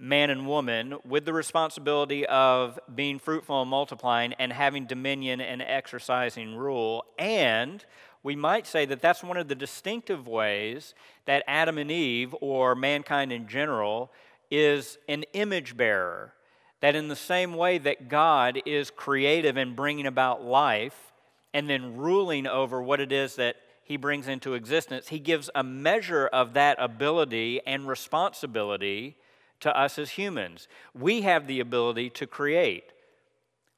man 0.00 0.30
and 0.30 0.48
woman 0.48 0.94
with 1.04 1.26
the 1.26 1.32
responsibility 1.32 2.24
of 2.26 2.78
being 2.94 3.18
fruitful 3.18 3.60
and 3.60 3.70
multiplying 3.70 4.32
and 4.38 4.50
having 4.50 4.86
dominion 4.86 5.42
and 5.42 5.60
exercising 5.60 6.56
rule. 6.56 7.04
And 7.18 7.84
we 8.22 8.34
might 8.34 8.66
say 8.66 8.86
that 8.86 9.02
that's 9.02 9.22
one 9.22 9.36
of 9.36 9.48
the 9.48 9.54
distinctive 9.54 10.26
ways 10.26 10.94
that 11.26 11.44
Adam 11.46 11.76
and 11.76 11.90
Eve, 11.90 12.34
or 12.40 12.74
mankind 12.74 13.30
in 13.30 13.46
general, 13.46 14.10
is 14.50 14.96
an 15.06 15.24
image 15.34 15.76
bearer. 15.76 16.32
That 16.80 16.96
in 16.96 17.08
the 17.08 17.16
same 17.16 17.52
way 17.52 17.76
that 17.76 18.08
God 18.08 18.62
is 18.64 18.90
creative 18.90 19.58
in 19.58 19.74
bringing 19.74 20.06
about 20.06 20.42
life 20.42 21.12
and 21.52 21.68
then 21.68 21.98
ruling 21.98 22.46
over 22.46 22.82
what 22.82 23.00
it 23.00 23.12
is 23.12 23.36
that 23.36 23.56
he 23.84 23.98
brings 23.98 24.28
into 24.28 24.54
existence, 24.54 25.08
he 25.08 25.18
gives 25.18 25.50
a 25.54 25.62
measure 25.62 26.26
of 26.26 26.54
that 26.54 26.78
ability 26.80 27.60
and 27.66 27.86
responsibility 27.86 29.18
to 29.60 29.78
us 29.78 29.98
as 29.98 30.10
humans. 30.10 30.68
We 30.94 31.22
have 31.22 31.46
the 31.46 31.60
ability 31.60 32.10
to 32.10 32.26
create, 32.26 32.84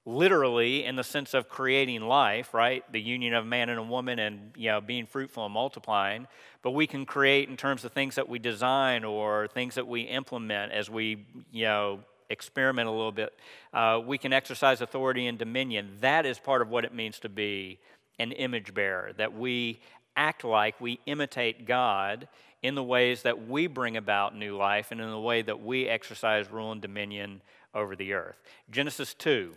literally 0.05 0.85
in 0.85 0.97
the 0.97 1.05
sense 1.05 1.35
of 1.35 1.49
creating 1.49 2.03
life, 2.03 2.55
right? 2.55 2.91
The 2.93 3.01
union 3.01 3.35
of 3.35 3.47
man 3.47 3.69
and 3.69 3.79
a 3.79 3.83
woman 3.83 4.19
and 4.19 4.53
you 4.57 4.71
know 4.71 4.81
being 4.81 5.07
fruitful 5.07 5.45
and 5.45 5.55
multiplying. 5.55 6.27
But 6.63 6.73
we 6.73 6.87
can 6.87 7.05
create 7.05 7.49
in 7.49 7.57
terms 7.57 7.85
of 7.85 7.93
things 7.93 8.15
that 8.15 8.29
we 8.29 8.39
design 8.39 9.05
or 9.05 9.49
things 9.49 9.75
that 9.75 9.87
we 9.87 10.03
implement 10.03 10.73
as 10.73 10.89
we 10.89 11.27
you 11.53 11.65
know 11.65 12.01
experiment 12.31 12.89
a 12.89 12.91
little 12.91 13.13
bit. 13.13 13.35
Uh, 13.73 14.01
we 14.05 14.19
can 14.19 14.33
exercise 14.33 14.81
authority 14.81 15.27
and 15.27 15.39
dominion. 15.39 15.99
That 16.01 16.27
is 16.27 16.39
part 16.39 16.63
of 16.63 16.69
what 16.69 16.85
it 16.85 16.95
means 16.95 17.19
to 17.21 17.29
be 17.29 17.79
an 18.19 18.33
image 18.33 18.75
bearer, 18.75 19.13
that 19.19 19.35
we 19.35 19.81
act 20.17 20.45
like 20.45 20.81
we 20.81 21.01
imitate 21.07 21.67
God 21.67 22.29
in 22.63 22.75
the 22.75 22.83
ways 22.83 23.23
that 23.23 23.49
we 23.49 23.67
bring 23.67 23.97
about 23.97 24.37
new 24.37 24.57
life 24.57 24.93
and 24.93 25.01
in 25.01 25.11
the 25.11 25.21
way 25.21 25.43
that 25.43 25.63
we 25.63 25.89
exercise 25.89 26.51
rule 26.51 26.73
and 26.73 26.81
dominion 26.81 27.43
over 27.75 27.97
the 27.97 28.13
earth. 28.13 28.41
Genesis 28.71 29.15
2, 29.15 29.53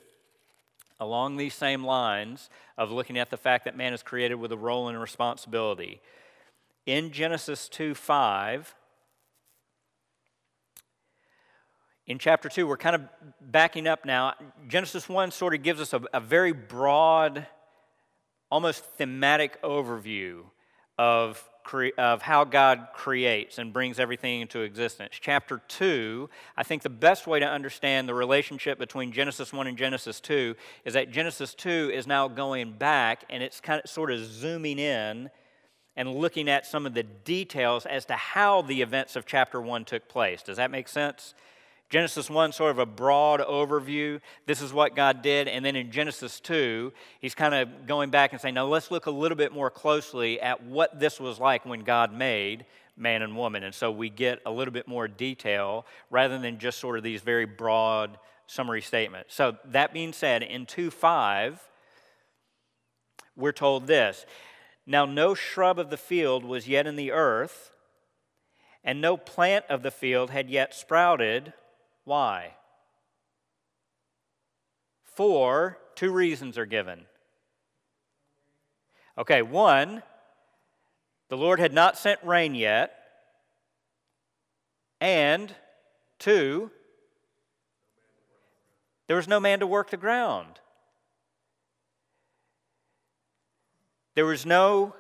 along 0.99 1.37
these 1.37 1.53
same 1.53 1.83
lines 1.83 2.49
of 2.77 2.91
looking 2.91 3.17
at 3.17 3.29
the 3.29 3.37
fact 3.37 3.65
that 3.65 3.77
man 3.77 3.93
is 3.93 4.01
created 4.01 4.35
with 4.35 4.51
a 4.51 4.57
role 4.57 4.87
and 4.87 4.97
a 4.97 4.99
responsibility. 4.99 6.01
In 6.85 7.11
Genesis 7.11 7.69
2 7.69 7.93
5, 7.93 8.73
in 12.07 12.19
chapter 12.19 12.49
2, 12.49 12.67
we're 12.67 12.77
kind 12.77 12.95
of 12.95 13.01
backing 13.41 13.87
up 13.87 14.05
now. 14.05 14.33
Genesis 14.67 15.09
1 15.09 15.31
sort 15.31 15.55
of 15.55 15.63
gives 15.63 15.81
us 15.81 15.93
a, 15.93 16.01
a 16.13 16.19
very 16.19 16.51
broad 16.51 17.47
almost 18.51 18.85
thematic 18.97 19.59
overview 19.63 20.43
of, 20.99 21.43
cre- 21.65 21.88
of 21.97 22.21
how 22.21 22.45
God 22.45 22.88
creates 22.93 23.58
and 23.58 23.73
brings 23.73 23.99
everything 23.99 24.39
into 24.39 24.62
existence. 24.62 25.15
Chapter 25.19 25.62
2, 25.67 26.30
I 26.56 26.63
think 26.63 26.84
the 26.84 26.89
best 26.89 27.28
way 27.28 27.39
to 27.39 27.45
understand 27.45 28.08
the 28.08 28.13
relationship 28.13 28.80
between 28.80 29.12
Genesis 29.12 29.51
1 29.51 29.67
and 29.67 29.78
Genesis 29.78 30.21
2 30.21 30.56
is 30.86 30.93
that 30.93 31.12
Genesis 31.12 31.54
2 31.54 31.91
is 31.93 32.08
now 32.08 32.30
going 32.30 32.71
back 32.71 33.25
and 33.30 33.43
it's 33.43 33.60
kind 33.60 33.82
of 33.84 33.89
sort 33.89 34.12
of 34.12 34.23
zooming 34.23 34.80
in 34.80 35.30
and 35.97 36.13
looking 36.13 36.47
at 36.47 36.65
some 36.65 36.86
of 36.86 36.93
the 36.93 37.04
details 37.04 37.86
as 37.86 38.06
to 38.06 38.13
how 38.13 38.62
the 38.62 38.82
events 38.82 39.15
of 39.15 39.25
chapter 39.25 39.60
1 39.60 39.84
took 39.84 40.08
place. 40.08 40.41
Does 40.43 40.58
that 40.58 40.71
make 40.71 40.88
sense? 40.88 41.34
Genesis 41.89 42.30
1, 42.30 42.52
sort 42.52 42.71
of 42.71 42.80
a 42.80 42.86
broad 42.86 43.39
overview. 43.41 44.19
This 44.45 44.62
is 44.62 44.74
what 44.74 44.95
God 44.95 45.21
did. 45.21 45.48
And 45.48 45.63
then 45.63 45.76
in 45.76 45.91
Genesis 45.91 46.39
2, 46.39 46.91
he's 47.19 47.36
kind 47.36 47.54
of 47.54 47.88
going 47.88 48.10
back 48.10 48.32
and 48.32 48.41
saying, 48.41 48.56
now 48.56 48.65
let's 48.65 48.89
look 48.89 49.06
a 49.06 49.12
little 49.12 49.38
bit 49.38 49.54
more 49.54 49.69
closely 49.69 50.41
at 50.41 50.63
what 50.63 51.00
this 51.00 51.19
was 51.19 51.39
like 51.39 51.65
when 51.65 51.82
God 51.82 52.12
made 52.12 52.65
man 52.98 53.21
and 53.21 53.36
woman. 53.36 53.63
And 53.63 53.76
so 53.76 53.91
we 53.91 54.10
get 54.10 54.39
a 54.45 54.52
little 54.52 54.74
bit 54.74 54.88
more 54.88 55.08
detail 55.08 55.86
rather 56.10 56.39
than 56.39 56.60
just 56.60 56.80
sort 56.80 56.98
of 56.98 57.04
these 57.04 57.21
very 57.21 57.45
broad 57.45 58.17
summary 58.48 58.82
statements. 58.82 59.34
So, 59.34 59.58
that 59.65 59.93
being 59.93 60.13
said, 60.13 60.43
in 60.43 60.65
2 60.65 60.91
5, 60.91 61.60
we're 63.36 63.52
told 63.52 63.88
this 63.88 64.26
Now, 64.86 65.06
no 65.06 65.34
shrub 65.34 65.80
of 65.80 65.89
the 65.89 65.98
field 65.98 66.45
was 66.45 66.67
yet 66.67 66.88
in 66.88 66.95
the 66.95 67.12
earth, 67.12 67.71
and 68.84 69.02
no 69.02 69.17
plant 69.17 69.65
of 69.69 69.82
the 69.82 69.91
field 69.91 70.30
had 70.30 70.50
yet 70.50 70.74
sprouted. 70.74 71.54
Why? 72.05 72.53
For 75.03 75.77
two 75.95 76.11
reasons 76.11 76.57
are 76.57 76.65
given. 76.65 77.05
Okay, 79.17 79.41
one, 79.41 80.03
the 81.29 81.37
Lord 81.37 81.59
had 81.59 81.73
not 81.73 81.97
sent 81.97 82.19
rain 82.23 82.53
yet. 82.55 82.93
And 85.01 85.53
two, 86.19 86.71
there 89.07 89.17
was 89.17 89.27
no 89.27 89.39
man 89.39 89.59
to 89.59 89.67
work 89.67 89.89
the 89.89 89.97
ground. 89.97 90.59
There 94.15 94.25
was 94.25 94.45
no, 94.45 94.95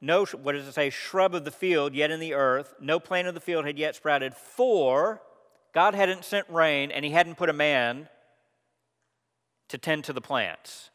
no, 0.00 0.24
what 0.24 0.52
does 0.52 0.66
it 0.66 0.72
say, 0.72 0.90
shrub 0.90 1.34
of 1.34 1.44
the 1.44 1.50
field 1.50 1.94
yet 1.94 2.10
in 2.10 2.20
the 2.20 2.34
earth, 2.34 2.74
no 2.80 2.98
plant 2.98 3.28
of 3.28 3.34
the 3.34 3.40
field 3.40 3.66
had 3.66 3.78
yet 3.78 3.94
sprouted, 3.94 4.34
for 4.34 5.20
God 5.74 5.94
hadn't 5.94 6.24
sent 6.24 6.48
rain 6.48 6.90
and 6.90 7.04
he 7.04 7.10
hadn't 7.10 7.36
put 7.36 7.50
a 7.50 7.54
man 7.54 8.08
to 9.68 9.78
tend 9.78 10.04
to 10.04 10.12
the 10.12 10.20
plants. 10.20 10.90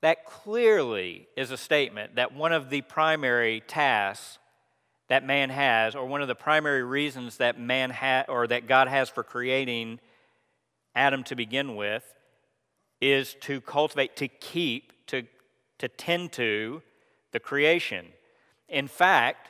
That 0.00 0.24
clearly 0.24 1.26
is 1.36 1.50
a 1.50 1.56
statement 1.56 2.14
that 2.14 2.32
one 2.32 2.52
of 2.52 2.70
the 2.70 2.82
primary 2.82 3.60
tasks 3.66 4.38
that 5.08 5.24
man 5.24 5.50
has, 5.50 5.94
or 5.96 6.06
one 6.06 6.22
of 6.22 6.28
the 6.28 6.34
primary 6.34 6.84
reasons 6.84 7.38
that 7.38 7.58
man 7.58 7.90
ha- 7.90 8.26
or 8.28 8.46
that 8.46 8.68
God 8.68 8.88
has 8.88 9.08
for 9.08 9.24
creating 9.24 10.00
Adam 10.94 11.24
to 11.24 11.34
begin 11.34 11.76
with, 11.76 12.04
is 13.00 13.34
to 13.40 13.60
cultivate, 13.62 14.16
to 14.16 14.28
keep, 14.28 14.92
to, 15.06 15.22
to 15.78 15.88
tend 15.88 16.32
to 16.32 16.82
the 17.32 17.40
creation. 17.40 18.06
In 18.68 18.86
fact, 18.86 19.48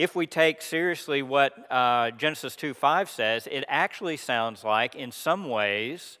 if 0.00 0.16
we 0.16 0.26
take 0.26 0.62
seriously 0.62 1.20
what 1.20 1.70
uh, 1.70 2.10
Genesis 2.12 2.56
2 2.56 2.72
5 2.72 3.10
says, 3.10 3.46
it 3.52 3.64
actually 3.68 4.16
sounds 4.16 4.64
like, 4.64 4.94
in 4.94 5.12
some 5.12 5.46
ways, 5.46 6.18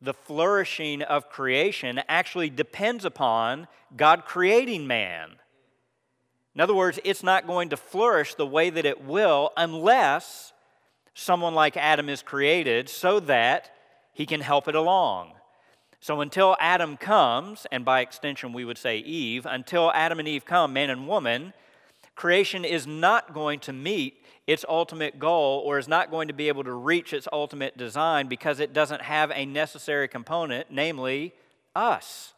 the 0.00 0.14
flourishing 0.14 1.02
of 1.02 1.28
creation 1.28 2.00
actually 2.08 2.48
depends 2.48 3.04
upon 3.04 3.66
God 3.96 4.24
creating 4.24 4.86
man. 4.86 5.30
In 6.54 6.60
other 6.60 6.76
words, 6.76 7.00
it's 7.02 7.24
not 7.24 7.44
going 7.44 7.70
to 7.70 7.76
flourish 7.76 8.36
the 8.36 8.46
way 8.46 8.70
that 8.70 8.86
it 8.86 9.02
will 9.02 9.50
unless 9.56 10.52
someone 11.12 11.56
like 11.56 11.76
Adam 11.76 12.08
is 12.08 12.22
created 12.22 12.88
so 12.88 13.18
that 13.18 13.72
he 14.12 14.26
can 14.26 14.42
help 14.42 14.68
it 14.68 14.76
along. 14.76 15.32
So 15.98 16.20
until 16.20 16.56
Adam 16.60 16.96
comes, 16.96 17.66
and 17.72 17.84
by 17.84 18.00
extension 18.00 18.52
we 18.52 18.64
would 18.64 18.78
say 18.78 18.98
Eve, 18.98 19.44
until 19.44 19.90
Adam 19.92 20.20
and 20.20 20.28
Eve 20.28 20.44
come, 20.44 20.72
man 20.72 20.88
and 20.88 21.08
woman, 21.08 21.52
creation 22.14 22.64
is 22.64 22.86
not 22.86 23.34
going 23.34 23.60
to 23.60 23.72
meet 23.72 24.24
its 24.46 24.64
ultimate 24.68 25.18
goal 25.18 25.62
or 25.64 25.78
is 25.78 25.88
not 25.88 26.10
going 26.10 26.28
to 26.28 26.34
be 26.34 26.48
able 26.48 26.64
to 26.64 26.72
reach 26.72 27.12
its 27.12 27.28
ultimate 27.32 27.76
design 27.76 28.28
because 28.28 28.60
it 28.60 28.72
doesn't 28.72 29.02
have 29.02 29.30
a 29.34 29.46
necessary 29.46 30.08
component, 30.08 30.70
namely 30.70 31.32
us. 31.74 32.34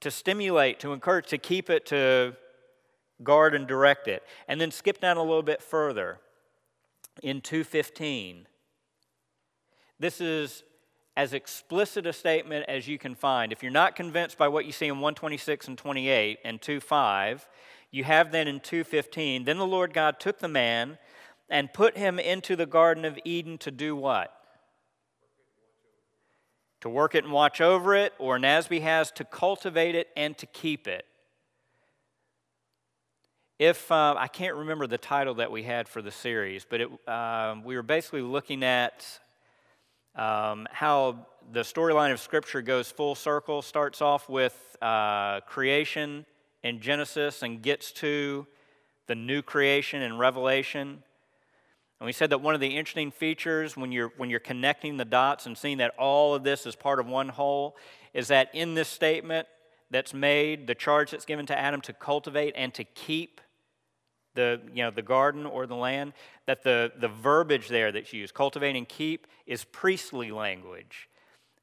To 0.00 0.10
stimulate, 0.10 0.78
to 0.80 0.92
encourage, 0.92 1.26
to 1.28 1.38
keep 1.38 1.68
it, 1.68 1.86
to 1.86 2.36
guard 3.22 3.54
and 3.54 3.66
direct 3.66 4.08
it. 4.08 4.22
And 4.46 4.60
then 4.60 4.70
skip 4.70 5.00
down 5.00 5.16
a 5.16 5.22
little 5.22 5.42
bit 5.42 5.62
further 5.62 6.20
in 7.22 7.40
215. 7.40 8.46
This 9.98 10.20
is 10.20 10.62
as 11.16 11.32
explicit 11.32 12.06
a 12.06 12.12
statement 12.12 12.66
as 12.68 12.86
you 12.86 12.98
can 12.98 13.14
find. 13.14 13.50
If 13.50 13.62
you're 13.62 13.72
not 13.72 13.96
convinced 13.96 14.36
by 14.36 14.48
what 14.48 14.66
you 14.66 14.72
see 14.72 14.86
in 14.86 14.96
126 14.96 15.68
and 15.68 15.78
28 15.78 16.38
and 16.44 16.60
2:5, 16.60 17.48
you 17.90 18.04
have 18.04 18.32
then 18.32 18.46
in 18.46 18.60
2:15, 18.60 19.44
then 19.44 19.56
the 19.56 19.66
Lord 19.66 19.94
God 19.94 20.20
took 20.20 20.38
the 20.38 20.48
man 20.48 20.98
and 21.48 21.72
put 21.72 21.96
him 21.96 22.18
into 22.18 22.54
the 22.54 22.66
garden 22.66 23.04
of 23.04 23.18
Eden 23.24 23.56
to 23.58 23.70
do 23.70 23.96
what? 23.96 24.32
To 26.80 26.90
work 26.90 27.14
it 27.14 27.24
and 27.24 27.32
watch 27.32 27.60
over 27.60 27.94
it, 27.94 28.12
or 28.18 28.38
NASB 28.38 28.80
has 28.82 29.10
to 29.12 29.24
cultivate 29.24 29.94
it 29.94 30.10
and 30.16 30.36
to 30.36 30.46
keep 30.46 30.86
it. 30.86 31.06
If 33.58 33.90
uh, 33.90 34.14
I 34.18 34.28
can't 34.28 34.54
remember 34.54 34.86
the 34.86 34.98
title 34.98 35.36
that 35.36 35.50
we 35.50 35.62
had 35.62 35.88
for 35.88 36.02
the 36.02 36.10
series, 36.10 36.66
but 36.68 36.82
it, 36.82 37.08
uh, 37.08 37.56
we 37.64 37.74
were 37.74 37.82
basically 37.82 38.20
looking 38.20 38.62
at 38.62 39.18
um, 40.16 40.66
how 40.72 41.26
the 41.52 41.60
storyline 41.60 42.12
of 42.12 42.20
Scripture 42.20 42.62
goes 42.62 42.90
full 42.90 43.14
circle, 43.14 43.62
starts 43.62 44.00
off 44.00 44.28
with 44.28 44.76
uh, 44.82 45.40
creation 45.42 46.26
in 46.62 46.80
Genesis 46.80 47.42
and 47.42 47.62
gets 47.62 47.92
to 47.92 48.46
the 49.06 49.14
new 49.14 49.42
creation 49.42 50.02
in 50.02 50.18
Revelation. 50.18 51.02
And 52.00 52.06
we 52.06 52.12
said 52.12 52.30
that 52.30 52.40
one 52.40 52.54
of 52.54 52.60
the 52.60 52.76
interesting 52.76 53.10
features 53.10 53.76
when 53.76 53.92
you're, 53.92 54.12
when 54.16 54.28
you're 54.28 54.40
connecting 54.40 54.96
the 54.96 55.04
dots 55.04 55.46
and 55.46 55.56
seeing 55.56 55.78
that 55.78 55.94
all 55.98 56.34
of 56.34 56.42
this 56.42 56.66
is 56.66 56.74
part 56.74 56.98
of 56.98 57.06
one 57.06 57.28
whole 57.28 57.76
is 58.12 58.28
that 58.28 58.50
in 58.54 58.74
this 58.74 58.88
statement 58.88 59.46
that's 59.90 60.12
made, 60.12 60.66
the 60.66 60.74
charge 60.74 61.12
that's 61.12 61.24
given 61.24 61.46
to 61.46 61.58
Adam 61.58 61.80
to 61.82 61.92
cultivate 61.92 62.54
and 62.56 62.74
to 62.74 62.84
keep 62.84 63.40
the, 64.36 64.60
you 64.72 64.84
know, 64.84 64.90
the 64.90 65.02
garden 65.02 65.44
or 65.44 65.66
the 65.66 65.74
land, 65.74 66.12
that 66.46 66.62
the, 66.62 66.92
the 67.00 67.08
verbiage 67.08 67.68
there 67.68 67.90
that's 67.90 68.12
used, 68.12 68.32
cultivate 68.34 68.76
and 68.76 68.88
keep, 68.88 69.26
is 69.46 69.64
priestly 69.64 70.30
language. 70.30 71.08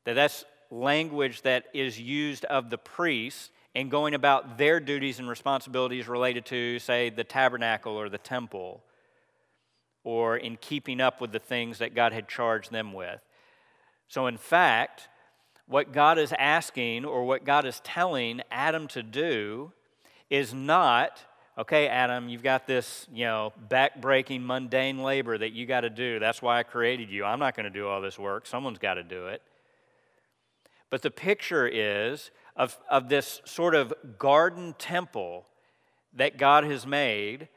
That 0.04 0.16
that's 0.16 0.44
language 0.70 1.44
that 1.44 1.66
is 1.74 2.00
used 2.00 2.44
of 2.46 2.70
the 2.70 2.78
priests 2.78 3.50
in 3.74 3.90
going 3.90 4.14
about 4.14 4.58
their 4.58 4.80
duties 4.80 5.20
and 5.20 5.30
responsibilities 5.30 6.08
related 6.08 6.46
to, 6.48 6.80
say, 6.80 7.10
the 7.10 7.24
tabernacle 7.24 7.94
or 7.94 8.10
the 8.10 8.18
temple, 8.18 8.84
or 10.04 10.38
in 10.38 10.58
keeping 10.58 11.00
up 11.00 11.22
with 11.22 11.32
the 11.32 11.40
things 11.40 11.80
that 11.80 11.96
God 11.96 12.12
had 12.12 12.28
charged 12.28 12.72
them 12.72 12.94
with. 12.94 13.22
So, 14.08 14.28
in 14.28 14.38
fact, 14.38 15.08
what 15.66 15.94
God 15.94 16.18
is 16.18 16.34
asking 16.38 17.06
or 17.06 17.24
what 17.24 17.46
God 17.46 17.66
is 17.66 17.80
telling 17.84 18.42
Adam 18.52 18.88
to 18.90 19.02
do 19.02 19.72
is 20.30 20.54
not 20.54 21.24
okay, 21.58 21.88
Adam, 21.88 22.30
you've 22.30 22.44
got 22.44 22.66
this, 22.66 23.08
you 23.14 23.26
know, 23.26 23.54
back-breaking, 23.70 24.46
mundane 24.46 25.04
labor 25.04 25.38
that 25.38 25.54
you 25.54 25.66
got 25.66 25.82
to 25.82 25.90
do. 25.90 26.20
That's 26.20 26.42
why 26.42 26.60
I 26.60 26.64
created 26.64 27.10
you. 27.10 27.24
I'm 27.24 27.40
not 27.40 27.56
going 27.56 27.66
to 27.66 27.70
do 27.70 27.88
all 27.88 28.02
this 28.02 28.18
work. 28.18 28.48
Someone's 28.48 28.80
got 28.80 28.96
to 28.96 29.04
do 29.04 29.28
it. 29.28 29.42
But 30.90 31.02
the 31.02 31.12
picture 31.12 31.68
is 31.68 32.32
of, 32.56 32.78
of 32.90 33.10
this 33.10 33.42
sort 33.46 33.76
of 33.76 33.94
garden 34.18 34.76
temple 34.78 35.46
that 36.14 36.38
God 36.38 36.64
has 36.66 36.86
made 36.86 37.50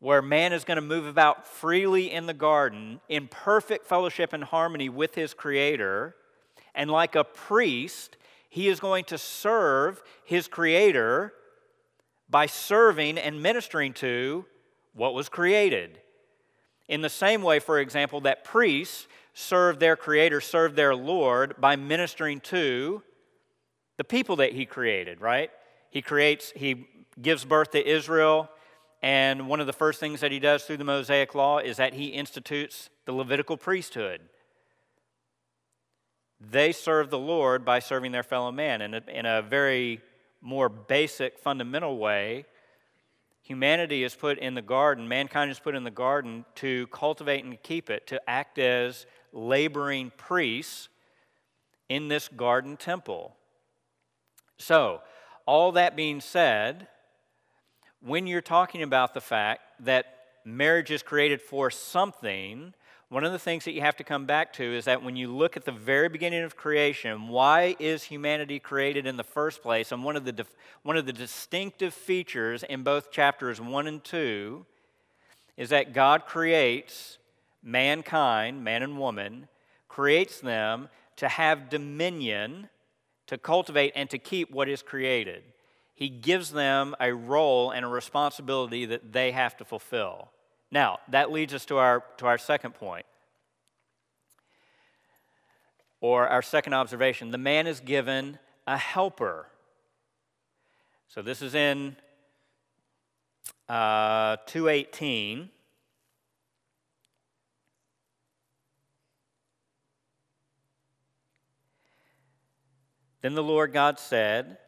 where 0.00 0.22
man 0.22 0.52
is 0.52 0.64
going 0.64 0.76
to 0.76 0.82
move 0.82 1.06
about 1.06 1.46
freely 1.46 2.10
in 2.10 2.26
the 2.26 2.34
garden 2.34 3.00
in 3.08 3.28
perfect 3.28 3.86
fellowship 3.86 4.32
and 4.32 4.44
harmony 4.44 4.88
with 4.88 5.14
his 5.14 5.34
creator. 5.34 6.14
And 6.74 6.90
like 6.90 7.16
a 7.16 7.24
priest, 7.24 8.16
he 8.48 8.68
is 8.68 8.78
going 8.78 9.04
to 9.06 9.18
serve 9.18 10.02
his 10.24 10.46
creator 10.48 11.32
by 12.30 12.46
serving 12.46 13.18
and 13.18 13.42
ministering 13.42 13.92
to 13.94 14.44
what 14.94 15.14
was 15.14 15.28
created. 15.28 16.00
In 16.88 17.02
the 17.02 17.08
same 17.08 17.42
way, 17.42 17.58
for 17.58 17.78
example, 17.78 18.20
that 18.22 18.44
priests 18.44 19.06
serve 19.34 19.78
their 19.78 19.96
Creator, 19.96 20.40
serve 20.40 20.74
their 20.74 20.94
Lord 20.94 21.54
by 21.60 21.76
ministering 21.76 22.40
to 22.40 23.02
the 23.96 24.04
people 24.04 24.36
that 24.36 24.52
He 24.52 24.66
created, 24.66 25.20
right? 25.20 25.50
He 25.90 26.02
creates, 26.02 26.52
He 26.56 26.88
gives 27.20 27.44
birth 27.44 27.70
to 27.72 27.88
Israel, 27.88 28.50
and 29.00 29.48
one 29.48 29.60
of 29.60 29.66
the 29.66 29.72
first 29.72 30.00
things 30.00 30.20
that 30.20 30.32
He 30.32 30.40
does 30.40 30.64
through 30.64 30.78
the 30.78 30.84
Mosaic 30.84 31.34
Law 31.34 31.58
is 31.58 31.76
that 31.76 31.94
He 31.94 32.06
institutes 32.06 32.90
the 33.04 33.12
Levitical 33.12 33.56
priesthood. 33.56 34.20
They 36.40 36.72
serve 36.72 37.10
the 37.10 37.18
Lord 37.18 37.64
by 37.64 37.78
serving 37.78 38.12
their 38.12 38.22
fellow 38.22 38.52
man 38.52 38.80
in 38.80 38.94
a, 38.94 39.02
in 39.08 39.26
a 39.26 39.42
very 39.42 40.00
more 40.40 40.68
basic, 40.68 41.38
fundamental 41.38 41.98
way, 41.98 42.44
humanity 43.42 44.04
is 44.04 44.14
put 44.14 44.38
in 44.38 44.54
the 44.54 44.62
garden, 44.62 45.08
mankind 45.08 45.50
is 45.50 45.58
put 45.58 45.74
in 45.74 45.84
the 45.84 45.90
garden 45.90 46.44
to 46.56 46.86
cultivate 46.88 47.44
and 47.44 47.62
keep 47.62 47.90
it, 47.90 48.06
to 48.06 48.20
act 48.28 48.58
as 48.58 49.06
laboring 49.32 50.12
priests 50.16 50.88
in 51.88 52.08
this 52.08 52.28
garden 52.28 52.76
temple. 52.76 53.34
So, 54.58 55.00
all 55.46 55.72
that 55.72 55.96
being 55.96 56.20
said, 56.20 56.88
when 58.00 58.26
you're 58.26 58.40
talking 58.40 58.82
about 58.82 59.14
the 59.14 59.20
fact 59.20 59.62
that 59.80 60.06
marriage 60.44 60.90
is 60.90 61.02
created 61.02 61.40
for 61.40 61.70
something, 61.70 62.74
one 63.10 63.24
of 63.24 63.32
the 63.32 63.38
things 63.38 63.64
that 63.64 63.72
you 63.72 63.80
have 63.80 63.96
to 63.96 64.04
come 64.04 64.26
back 64.26 64.52
to 64.54 64.62
is 64.62 64.84
that 64.84 65.02
when 65.02 65.16
you 65.16 65.34
look 65.34 65.56
at 65.56 65.64
the 65.64 65.72
very 65.72 66.10
beginning 66.10 66.42
of 66.42 66.56
creation, 66.56 67.28
why 67.28 67.74
is 67.78 68.04
humanity 68.04 68.58
created 68.58 69.06
in 69.06 69.16
the 69.16 69.24
first 69.24 69.62
place? 69.62 69.92
And 69.92 70.04
one 70.04 70.14
of 70.14 70.24
the, 70.26 70.46
one 70.82 70.98
of 70.98 71.06
the 71.06 71.12
distinctive 71.12 71.94
features 71.94 72.62
in 72.62 72.82
both 72.82 73.10
chapters 73.10 73.60
1 73.60 73.86
and 73.86 74.04
2 74.04 74.66
is 75.56 75.70
that 75.70 75.94
God 75.94 76.26
creates 76.26 77.18
mankind, 77.62 78.62
man 78.62 78.82
and 78.82 78.98
woman, 78.98 79.48
creates 79.88 80.40
them 80.40 80.90
to 81.16 81.28
have 81.28 81.70
dominion, 81.70 82.68
to 83.26 83.38
cultivate, 83.38 83.92
and 83.96 84.10
to 84.10 84.18
keep 84.18 84.50
what 84.50 84.68
is 84.68 84.82
created. 84.82 85.42
He 85.94 86.10
gives 86.10 86.52
them 86.52 86.94
a 87.00 87.12
role 87.12 87.70
and 87.70 87.86
a 87.86 87.88
responsibility 87.88 88.84
that 88.84 89.12
they 89.12 89.32
have 89.32 89.56
to 89.56 89.64
fulfill. 89.64 90.28
Now, 90.70 90.98
that 91.08 91.32
leads 91.32 91.54
us 91.54 91.64
to 91.66 91.78
our, 91.78 92.04
to 92.18 92.26
our 92.26 92.38
second 92.38 92.74
point, 92.74 93.06
or 96.00 96.28
our 96.28 96.42
second 96.42 96.74
observation. 96.74 97.30
The 97.30 97.38
man 97.38 97.66
is 97.66 97.80
given 97.80 98.38
a 98.66 98.76
helper. 98.76 99.46
So 101.08 101.22
this 101.22 101.40
is 101.40 101.54
in 101.54 101.96
uh, 103.68 104.36
218. 104.46 105.48
Then 113.20 113.34
the 113.34 113.42
Lord 113.42 113.72
God 113.72 113.98
said, 113.98 114.58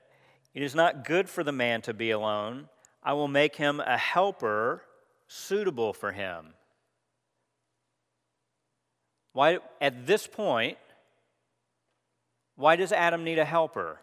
It 0.55 0.63
is 0.63 0.75
not 0.75 1.05
good 1.05 1.29
for 1.29 1.45
the 1.45 1.53
man 1.53 1.83
to 1.83 1.95
be 1.95 2.11
alone. 2.11 2.69
I 3.03 3.13
will 3.13 3.29
make 3.29 3.57
him 3.57 3.81
a 3.81 3.97
helper 3.97 4.83
suitable 5.33 5.93
for 5.93 6.11
him. 6.11 6.47
Why, 9.33 9.59
at 9.81 10.05
this 10.05 10.27
point, 10.27 10.77
why 12.57 12.75
does 12.75 12.90
Adam 12.90 13.23
need 13.23 13.38
a 13.38 13.45
helper? 13.45 14.01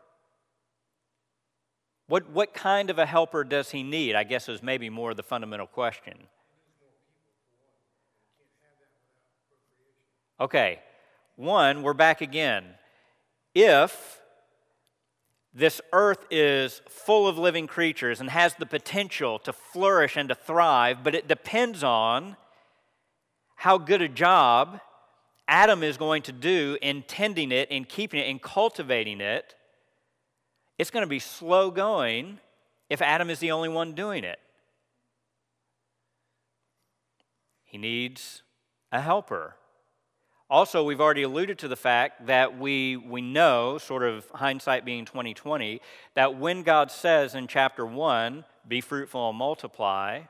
What, 2.08 2.30
what 2.30 2.54
kind 2.54 2.90
of 2.90 2.98
a 2.98 3.06
helper 3.06 3.44
does 3.44 3.72
he 3.72 3.84
need? 3.84 4.16
I 4.16 4.24
guess 4.24 4.48
is 4.48 4.64
maybe 4.64 4.90
more 4.90 5.14
the 5.14 5.22
fundamental 5.22 5.68
question. 5.68 6.14
Okay, 10.40 10.80
one, 11.36 11.84
we're 11.84 11.94
back 11.94 12.22
again. 12.22 12.64
If 13.54 14.22
this 15.58 15.82
earth 15.92 16.24
is 16.30 16.84
full 16.88 17.28
of 17.28 17.36
living 17.36 17.66
creatures 17.66 18.22
and 18.22 18.30
has 18.30 18.54
the 18.54 18.66
potential 18.68 19.40
to 19.40 19.52
flourish 19.52 20.16
and 20.16 20.30
to 20.30 20.36
thrive, 20.36 21.04
but 21.04 21.16
it 21.16 21.28
depends 21.28 21.84
on 21.84 22.38
how 23.56 23.80
good 23.80 24.04
a 24.04 24.08
job 24.08 24.80
Adam 25.48 25.82
is 25.82 25.98
going 25.98 26.22
to 26.22 26.32
do 26.32 26.78
in 26.80 27.02
tending 27.08 27.52
it, 27.52 27.72
in 27.72 27.86
keeping 27.86 28.20
it, 28.20 28.28
in 28.28 28.38
cultivating 28.38 29.20
it. 29.20 29.56
It's 30.78 30.92
going 30.92 31.02
to 31.02 31.10
be 31.10 31.18
slow 31.18 31.72
going 31.72 32.40
if 32.88 33.02
Adam 33.02 33.32
is 33.32 33.40
the 33.40 33.50
only 33.50 33.70
one 33.70 33.94
doing 33.94 34.24
it. 34.24 34.38
He 37.66 37.80
needs 37.80 38.44
a 38.92 39.02
helper. 39.02 39.56
Also, 40.50 40.84
we've 40.84 41.02
already 41.02 41.24
alluded 41.24 41.60
to 41.60 41.68
the 41.68 41.76
fact 41.76 42.28
that 42.28 42.58
we, 42.58 42.96
we 42.96 43.22
know, 43.22 43.78
sort 43.78 44.04
of 44.04 44.30
hindsight 44.30 44.86
being 44.86 45.04
2020, 45.04 45.82
that 46.14 46.38
when 46.38 46.64
God 46.64 46.90
says 46.90 47.36
in 47.36 47.48
chapter 47.48 47.86
1, 47.86 48.46
be 48.66 48.80
fruitful 48.80 49.30
and 49.30 49.38
multiply, 49.38 50.22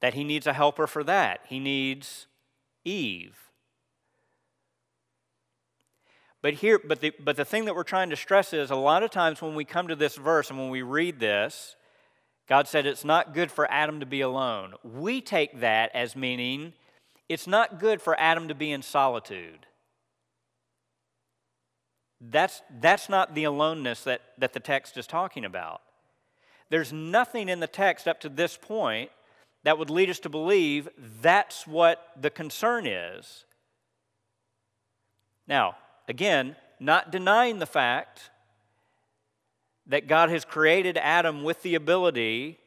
that 0.00 0.14
he 0.14 0.24
needs 0.24 0.46
a 0.46 0.54
helper 0.54 0.86
for 0.86 1.04
that. 1.04 1.40
He 1.48 1.58
needs 1.58 2.26
Eve. 2.84 3.36
But 6.40 6.54
here, 6.54 6.78
but 6.78 7.00
the, 7.00 7.12
but 7.18 7.36
the 7.36 7.44
thing 7.44 7.64
that 7.66 7.74
we're 7.74 7.84
trying 7.84 8.10
to 8.10 8.16
stress 8.16 8.52
is 8.52 8.70
a 8.70 8.76
lot 8.76 9.02
of 9.02 9.10
times 9.10 9.40
when 9.40 9.54
we 9.54 9.64
come 9.64 9.88
to 9.88 9.96
this 9.96 10.16
verse 10.16 10.50
and 10.50 10.58
when 10.58 10.68
we 10.68 10.82
read 10.82 11.20
this, 11.20 11.76
God 12.46 12.68
said 12.68 12.84
it's 12.84 13.04
not 13.04 13.32
good 13.32 13.50
for 13.50 13.70
Adam 13.70 14.00
to 14.00 14.06
be 14.06 14.20
alone. 14.20 14.74
We 14.82 15.22
take 15.22 15.60
that 15.60 15.90
as 15.94 16.14
meaning 16.14 16.74
it's 17.34 17.48
not 17.48 17.80
good 17.80 18.00
for 18.00 18.18
Adam 18.18 18.46
to 18.46 18.54
be 18.54 18.70
in 18.70 18.80
solitude. 18.80 19.66
That's, 22.20 22.62
that's 22.80 23.08
not 23.08 23.34
the 23.34 23.44
aloneness 23.44 24.04
that, 24.04 24.22
that 24.38 24.52
the 24.52 24.60
text 24.60 24.96
is 24.96 25.06
talking 25.06 25.44
about. 25.44 25.82
There's 26.70 26.92
nothing 26.92 27.48
in 27.48 27.58
the 27.58 27.66
text 27.66 28.06
up 28.06 28.20
to 28.20 28.28
this 28.28 28.56
point 28.56 29.10
that 29.64 29.78
would 29.78 29.90
lead 29.90 30.10
us 30.10 30.20
to 30.20 30.28
believe 30.28 30.88
that's 31.20 31.66
what 31.66 32.06
the 32.18 32.30
concern 32.30 32.86
is. 32.86 33.44
Now, 35.48 35.76
again, 36.08 36.54
not 36.78 37.10
denying 37.10 37.58
the 37.58 37.66
fact 37.66 38.30
that 39.86 40.06
God 40.06 40.30
has 40.30 40.44
created 40.44 40.96
Adam 40.98 41.42
with 41.42 41.62
the 41.62 41.74
ability 41.74 42.60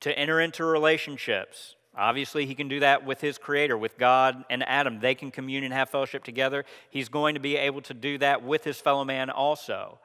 to 0.00 0.16
enter 0.16 0.40
into 0.40 0.64
relationships, 0.64 1.74
Obviously, 1.96 2.46
he 2.46 2.54
can 2.54 2.68
do 2.68 2.80
that 2.80 3.04
with 3.04 3.20
his 3.20 3.36
creator, 3.36 3.76
with 3.76 3.98
God 3.98 4.44
and 4.48 4.66
Adam. 4.66 5.00
They 5.00 5.14
can 5.14 5.30
commune 5.30 5.62
and 5.62 5.74
have 5.74 5.90
fellowship 5.90 6.24
together. 6.24 6.64
He's 6.88 7.10
going 7.10 7.34
to 7.34 7.40
be 7.40 7.56
able 7.56 7.82
to 7.82 7.94
do 7.94 8.16
that 8.18 8.42
with 8.42 8.64
his 8.64 8.80
fellow 8.80 9.04
man 9.04 9.28
also. 9.28 9.98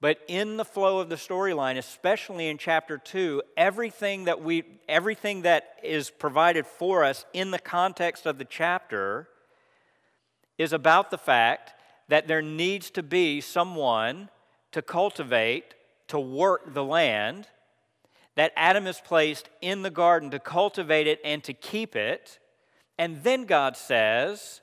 But 0.00 0.18
in 0.28 0.58
the 0.58 0.64
flow 0.64 1.00
of 1.00 1.08
the 1.08 1.16
storyline, 1.16 1.76
especially 1.76 2.48
in 2.48 2.58
chapter 2.58 2.98
2, 2.98 3.42
everything 3.56 4.24
that 4.24 4.42
we 4.42 4.64
everything 4.88 5.42
that 5.42 5.76
is 5.82 6.10
provided 6.10 6.66
for 6.66 7.04
us 7.04 7.24
in 7.32 7.50
the 7.50 7.58
context 7.58 8.24
of 8.24 8.38
the 8.38 8.44
chapter 8.44 9.28
is 10.56 10.72
about 10.72 11.10
the 11.10 11.18
fact 11.18 11.72
that 12.08 12.28
there 12.28 12.42
needs 12.42 12.90
to 12.90 13.02
be 13.02 13.40
someone 13.40 14.28
to 14.72 14.82
cultivate, 14.82 15.74
to 16.06 16.20
work 16.20 16.74
the 16.74 16.84
land 16.84 17.48
that 18.38 18.52
Adam 18.54 18.86
is 18.86 19.00
placed 19.00 19.48
in 19.60 19.82
the 19.82 19.90
garden 19.90 20.30
to 20.30 20.38
cultivate 20.38 21.08
it 21.08 21.18
and 21.24 21.42
to 21.42 21.52
keep 21.52 21.96
it. 21.96 22.38
And 22.96 23.24
then 23.24 23.46
God 23.46 23.76
says, 23.76 24.60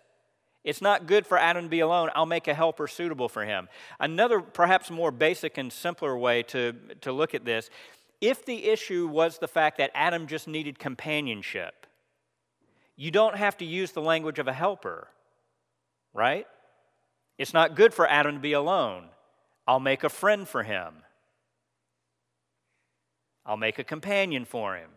It's 0.63 0.81
not 0.81 1.07
good 1.07 1.27
for 1.27 1.37
Adam 1.37 1.65
to 1.65 1.69
be 1.69 1.81
alone. 1.81 2.09
I'll 2.15 2.25
make 2.25 2.47
a 2.47 2.53
helper 2.53 2.87
suitable 2.87 3.27
for 3.27 3.43
him. 3.43 3.67
Another, 3.99 4.39
perhaps 4.39 4.89
more 4.89 5.11
basic 5.11 5.57
and 5.57 5.73
simpler 5.73 6.17
way 6.17 6.41
to, 6.43 6.71
to 7.01 7.11
look 7.11 7.35
at 7.35 7.43
this 7.43 7.69
if 8.21 8.45
the 8.45 8.69
issue 8.69 9.09
was 9.09 9.39
the 9.39 9.47
fact 9.47 9.77
that 9.79 9.91
Adam 9.93 10.25
just 10.25 10.47
needed 10.47 10.79
companionship, 10.79 11.85
you 12.95 13.11
don't 13.11 13.35
have 13.35 13.57
to 13.57 13.65
use 13.65 13.91
the 13.91 14.01
language 14.01 14.39
of 14.39 14.47
a 14.47 14.53
helper, 14.53 15.09
right? 16.13 16.47
It's 17.37 17.53
not 17.53 17.75
good 17.75 17.93
for 17.93 18.07
Adam 18.07 18.35
to 18.35 18.41
be 18.41 18.53
alone. 18.53 19.09
I'll 19.67 19.81
make 19.81 20.05
a 20.05 20.09
friend 20.09 20.47
for 20.47 20.63
him. 20.63 20.93
I'll 23.45 23.57
make 23.57 23.79
a 23.79 23.83
companion 23.83 24.45
for 24.45 24.75
him. 24.75 24.89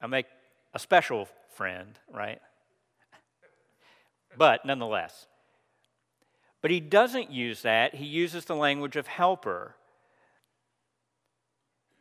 I'll 0.00 0.08
make 0.08 0.26
a 0.74 0.78
special 0.78 1.28
friend, 1.54 1.98
right? 2.12 2.40
But 4.36 4.66
nonetheless. 4.66 5.26
But 6.60 6.70
he 6.70 6.80
doesn't 6.80 7.30
use 7.30 7.62
that. 7.62 7.94
He 7.94 8.06
uses 8.06 8.46
the 8.46 8.56
language 8.56 8.96
of 8.96 9.06
helper. 9.06 9.76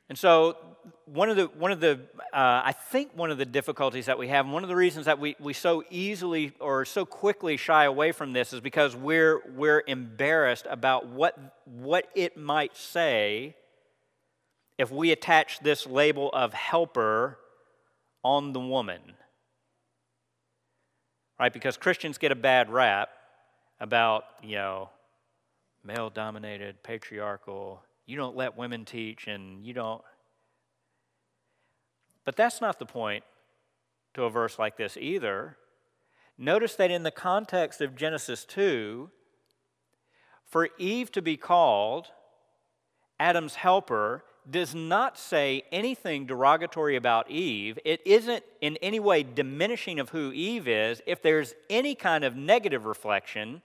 And 0.09 0.17
so, 0.17 0.57
one 1.05 1.29
of 1.29 1.37
the, 1.37 1.45
one 1.45 1.71
of 1.71 1.79
the 1.79 1.99
uh, 2.33 2.61
I 2.65 2.73
think 2.73 3.11
one 3.15 3.31
of 3.31 3.37
the 3.37 3.45
difficulties 3.45 4.07
that 4.07 4.17
we 4.17 4.27
have, 4.29 4.45
and 4.45 4.53
one 4.53 4.63
of 4.63 4.69
the 4.69 4.75
reasons 4.75 5.05
that 5.05 5.19
we, 5.19 5.35
we 5.39 5.53
so 5.53 5.83
easily 5.89 6.53
or 6.59 6.85
so 6.85 7.05
quickly 7.05 7.57
shy 7.57 7.85
away 7.85 8.11
from 8.11 8.33
this 8.33 8.53
is 8.53 8.59
because 8.59 8.95
we're, 8.95 9.41
we're 9.55 9.83
embarrassed 9.87 10.65
about 10.69 11.07
what, 11.07 11.37
what 11.65 12.07
it 12.15 12.37
might 12.37 12.75
say 12.75 13.55
if 14.77 14.91
we 14.91 15.11
attach 15.11 15.59
this 15.59 15.85
label 15.85 16.29
of 16.31 16.53
helper 16.53 17.37
on 18.23 18.53
the 18.53 18.59
woman. 18.59 19.01
Right? 21.39 21.53
Because 21.53 21.77
Christians 21.77 22.17
get 22.17 22.31
a 22.31 22.35
bad 22.35 22.71
rap 22.71 23.09
about, 23.79 24.25
you 24.41 24.55
know, 24.55 24.89
male 25.83 26.09
dominated, 26.09 26.81
patriarchal, 26.83 27.81
you 28.05 28.15
don't 28.17 28.35
let 28.35 28.57
women 28.57 28.85
teach, 28.85 29.27
and 29.27 29.65
you 29.65 29.73
don't. 29.73 30.01
But 32.25 32.35
that's 32.35 32.61
not 32.61 32.79
the 32.79 32.85
point 32.85 33.23
to 34.13 34.23
a 34.23 34.29
verse 34.29 34.57
like 34.57 34.77
this 34.77 34.97
either. 34.97 35.57
Notice 36.37 36.75
that 36.75 36.91
in 36.91 37.03
the 37.03 37.11
context 37.11 37.81
of 37.81 37.95
Genesis 37.95 38.45
2, 38.45 39.09
for 40.45 40.69
Eve 40.77 41.11
to 41.11 41.21
be 41.21 41.37
called 41.37 42.07
Adam's 43.19 43.55
helper 43.55 44.23
does 44.49 44.75
not 44.75 45.17
say 45.17 45.63
anything 45.71 46.25
derogatory 46.25 46.95
about 46.95 47.29
Eve. 47.29 47.79
It 47.85 48.01
isn't 48.05 48.43
in 48.61 48.77
any 48.81 48.99
way 48.99 49.23
diminishing 49.23 49.99
of 49.99 50.09
who 50.09 50.31
Eve 50.31 50.67
is. 50.67 51.01
If 51.05 51.21
there's 51.21 51.53
any 51.69 51.95
kind 51.95 52.23
of 52.23 52.35
negative 52.35 52.85
reflection, 52.85 53.61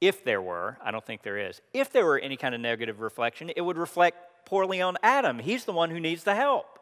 if 0.00 0.24
there 0.24 0.40
were, 0.40 0.78
I 0.82 0.90
don't 0.90 1.04
think 1.04 1.22
there 1.22 1.38
is, 1.38 1.60
if 1.74 1.92
there 1.92 2.04
were 2.04 2.18
any 2.18 2.36
kind 2.36 2.54
of 2.54 2.60
negative 2.60 3.00
reflection, 3.00 3.50
it 3.54 3.60
would 3.60 3.76
reflect 3.76 4.46
poorly 4.46 4.80
on 4.80 4.96
Adam. 5.02 5.38
He's 5.38 5.64
the 5.64 5.72
one 5.72 5.90
who 5.90 6.00
needs 6.00 6.24
the 6.24 6.34
help, 6.34 6.78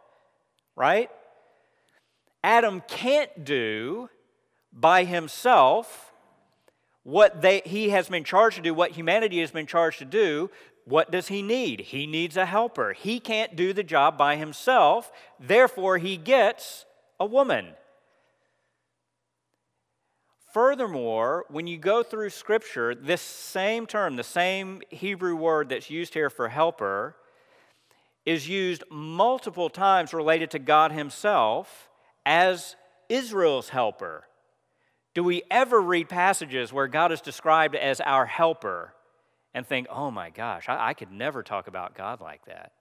right? 0.77 1.11
Adam 2.45 2.83
can't 2.87 3.45
do 3.45 4.09
by 4.73 5.05
himself 5.05 6.13
what 7.03 7.41
they, 7.41 7.63
he 7.65 7.91
has 7.91 8.09
been 8.09 8.25
charged 8.25 8.57
to 8.57 8.63
do, 8.63 8.75
what 8.75 8.91
humanity 8.91 9.41
has 9.41 9.51
been 9.51 9.67
charged 9.67 9.99
to 10.01 10.05
do, 10.05 10.51
what 10.87 11.11
does 11.11 11.29
he 11.29 11.43
need? 11.43 11.81
He 11.81 12.07
needs 12.07 12.37
a 12.37 12.47
helper. 12.47 12.93
He 12.93 13.21
can't 13.21 13.57
do 13.57 13.73
the 13.73 13.83
job 13.83 14.17
by 14.17 14.37
himself, 14.37 15.13
therefore, 15.39 15.99
he 15.99 16.17
gets 16.17 16.87
a 17.21 17.27
woman. 17.27 17.75
furthermore, 20.57 21.45
when 21.51 21.67
you 21.67 21.77
go 21.77 22.03
through 22.03 22.31
Scripture, 22.31 22.95
this 22.95 23.21
same 23.21 23.87
term, 23.87 24.17
the 24.17 24.25
same 24.25 24.81
Hebrew 24.89 25.37
word 25.37 25.69
that's 25.69 25.91
used 25.91 26.15
here 26.15 26.31
for 26.31 26.49
helper, 26.49 27.15
is 28.25 28.49
used 28.49 28.83
multiple 28.91 29.69
times 29.69 30.15
related 30.15 30.51
to 30.53 30.59
God 30.59 30.93
Himself 30.93 31.91
as 32.25 32.75
Israel's 33.11 33.69
helper. 33.69 34.25
Do 35.13 35.23
we 35.23 35.43
ever 35.51 35.79
read 35.79 36.09
passages 36.09 36.73
where 36.73 36.89
God 36.89 37.13
is 37.13 37.21
described 37.21 37.77
as 37.77 38.01
our 38.01 38.25
helper 38.25 38.95
and 39.57 39.67
think, 39.67 39.87
oh 39.89 40.11
my 40.11 40.29
gosh, 40.29 40.69
I, 40.69 40.89
I 40.89 40.95
could 40.95 41.11
never 41.11 41.43
talk 41.43 41.67
about 41.67 41.95
God 41.95 42.21
like 42.21 42.45
that? 42.45 42.73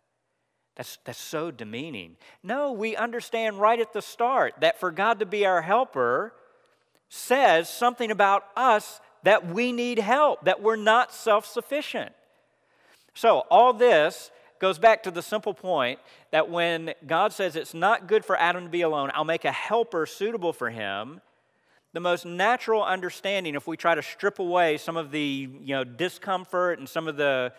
That's, 0.76 0.97
that's 1.05 1.17
so 1.17 1.49
demeaning. 1.49 2.17
No, 2.43 2.73
we 2.73 2.97
understand 2.97 3.61
right 3.61 3.80
at 3.80 3.93
the 3.93 4.01
start 4.01 4.55
that 4.59 4.78
for 4.78 4.91
God 4.91 5.19
to 5.19 5.26
be 5.26 5.45
our 5.45 5.61
helper 5.61 6.34
says 7.07 7.69
something 7.69 8.11
about 8.11 8.43
us 8.57 8.99
that 9.23 9.47
we 9.47 9.71
need 9.71 9.99
help, 9.99 10.43
that 10.43 10.61
we're 10.61 10.76
not 10.76 11.13
self 11.13 11.45
sufficient. 11.45 12.11
So, 13.13 13.45
all 13.49 13.71
this 13.71 14.30
goes 14.59 14.78
back 14.78 15.03
to 15.03 15.11
the 15.11 15.21
simple 15.21 15.53
point 15.53 15.99
that 16.32 16.49
when 16.49 16.93
God 17.07 17.32
says 17.32 17.55
it's 17.55 17.73
not 17.73 18.05
good 18.05 18.26
for 18.26 18.36
Adam 18.36 18.65
to 18.65 18.69
be 18.69 18.82
alone, 18.82 19.11
I'll 19.13 19.23
make 19.23 19.45
a 19.45 19.51
helper 19.51 20.05
suitable 20.05 20.51
for 20.51 20.69
him. 20.69 21.21
The 21.95 22.01
most 22.01 22.25
natural 22.25 22.83
understanding, 22.83 23.55
if 23.55 23.67
we 23.67 23.77
try 23.77 23.95
to 23.95 24.03
strip 24.03 24.39
away 24.39 24.75
some 24.75 24.97
of 24.97 25.11
the 25.11 25.49
you 25.61 25.73
know, 25.75 25.85
discomfort 25.85 26.77
and 26.77 26.89
some 26.89 27.07
of 27.07 27.15
the 27.15 27.53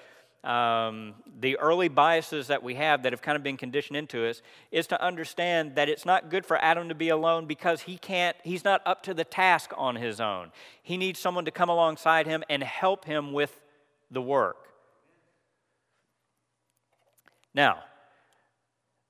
um, 0.45 1.15
the 1.41 1.57
early 1.57 1.89
biases 1.89 2.49
that 2.49 2.63
we 2.63 2.75
have 2.75 3.05
that 3.05 3.15
have 3.15 3.23
kind 3.23 3.35
of 3.37 3.43
been 3.43 3.57
conditioned 3.57 3.97
into 3.97 4.29
us 4.29 4.43
is 4.71 4.87
to 4.89 5.03
understand 5.03 5.77
that 5.77 5.89
it's 5.89 6.05
not 6.05 6.29
good 6.29 6.45
for 6.45 6.59
Adam 6.59 6.91
to 6.91 6.95
be 6.95 7.09
alone 7.09 7.47
because 7.47 7.81
he 7.81 7.97
can't, 7.97 8.37
he's 8.45 8.63
not 8.63 8.83
up 8.85 9.03
to 9.05 9.15
the 9.15 9.25
task 9.25 9.73
on 9.75 9.97
his 9.97 10.21
own. 10.21 10.53
He 10.83 10.99
needs 10.99 11.19
someone 11.19 11.47
to 11.47 11.51
come 11.51 11.71
alongside 11.71 12.27
him 12.27 12.45
and 12.51 12.63
help 12.63 13.07
him 13.07 13.33
with 13.33 13.59
the 14.11 14.21
work. 14.21 14.69
Now, 17.55 17.85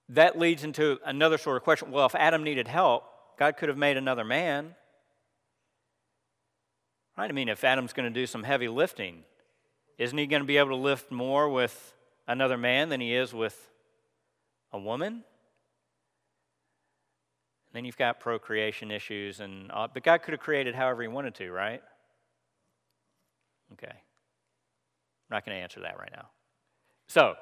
that 0.08 0.38
leads 0.38 0.62
into 0.62 1.00
another 1.04 1.36
sort 1.36 1.56
of 1.56 1.64
question. 1.64 1.90
Well, 1.90 2.06
if 2.06 2.14
Adam 2.14 2.44
needed 2.44 2.68
help, 2.68 3.02
God 3.36 3.56
could 3.56 3.68
have 3.68 3.76
made 3.76 3.96
another 3.96 4.24
man. 4.24 4.76
Right? 7.16 7.30
I 7.30 7.32
mean, 7.32 7.48
if 7.48 7.64
Adam's 7.64 7.92
going 7.92 8.12
to 8.12 8.20
do 8.20 8.26
some 8.26 8.42
heavy 8.42 8.68
lifting, 8.68 9.24
isn't 9.98 10.16
he 10.16 10.26
going 10.26 10.42
to 10.42 10.46
be 10.46 10.58
able 10.58 10.70
to 10.70 10.76
lift 10.76 11.10
more 11.10 11.48
with 11.48 11.94
another 12.28 12.58
man 12.58 12.88
than 12.88 13.00
he 13.00 13.14
is 13.14 13.32
with 13.32 13.70
a 14.72 14.78
woman? 14.78 15.12
And 15.12 15.22
then 17.72 17.84
you've 17.84 17.96
got 17.96 18.20
procreation 18.20 18.90
issues, 18.90 19.40
and 19.40 19.70
uh, 19.72 19.88
but 19.92 20.02
God 20.02 20.22
could 20.22 20.32
have 20.32 20.40
created 20.40 20.74
however 20.74 21.02
He 21.02 21.08
wanted 21.08 21.34
to, 21.36 21.50
right? 21.50 21.82
Okay, 23.72 23.88
I'm 23.88 23.96
not 25.30 25.44
going 25.44 25.56
to 25.56 25.62
answer 25.62 25.80
that 25.80 25.98
right 25.98 26.12
now. 26.14 26.28
So 27.08 27.34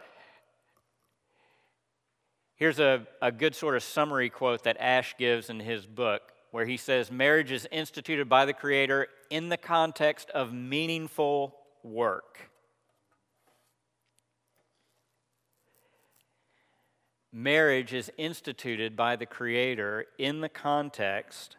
here's 2.56 2.78
a, 2.78 3.06
a 3.20 3.32
good 3.32 3.54
sort 3.54 3.76
of 3.76 3.82
summary 3.82 4.30
quote 4.30 4.64
that 4.64 4.76
Ash 4.78 5.14
gives 5.18 5.50
in 5.50 5.60
his 5.60 5.86
book, 5.86 6.22
where 6.54 6.66
he 6.66 6.76
says, 6.76 7.10
"Marriage 7.10 7.50
is 7.50 7.66
instituted 7.72 8.28
by 8.28 8.44
the 8.44 8.52
Creator 8.52 9.08
in 9.28 9.48
the 9.48 9.56
context 9.56 10.30
of 10.30 10.52
meaningful 10.52 11.52
work. 11.82 12.48
Marriage 17.32 17.92
is 17.92 18.12
instituted 18.16 18.94
by 18.94 19.16
the 19.16 19.26
Creator 19.26 20.06
in 20.16 20.42
the 20.42 20.48
context 20.48 21.56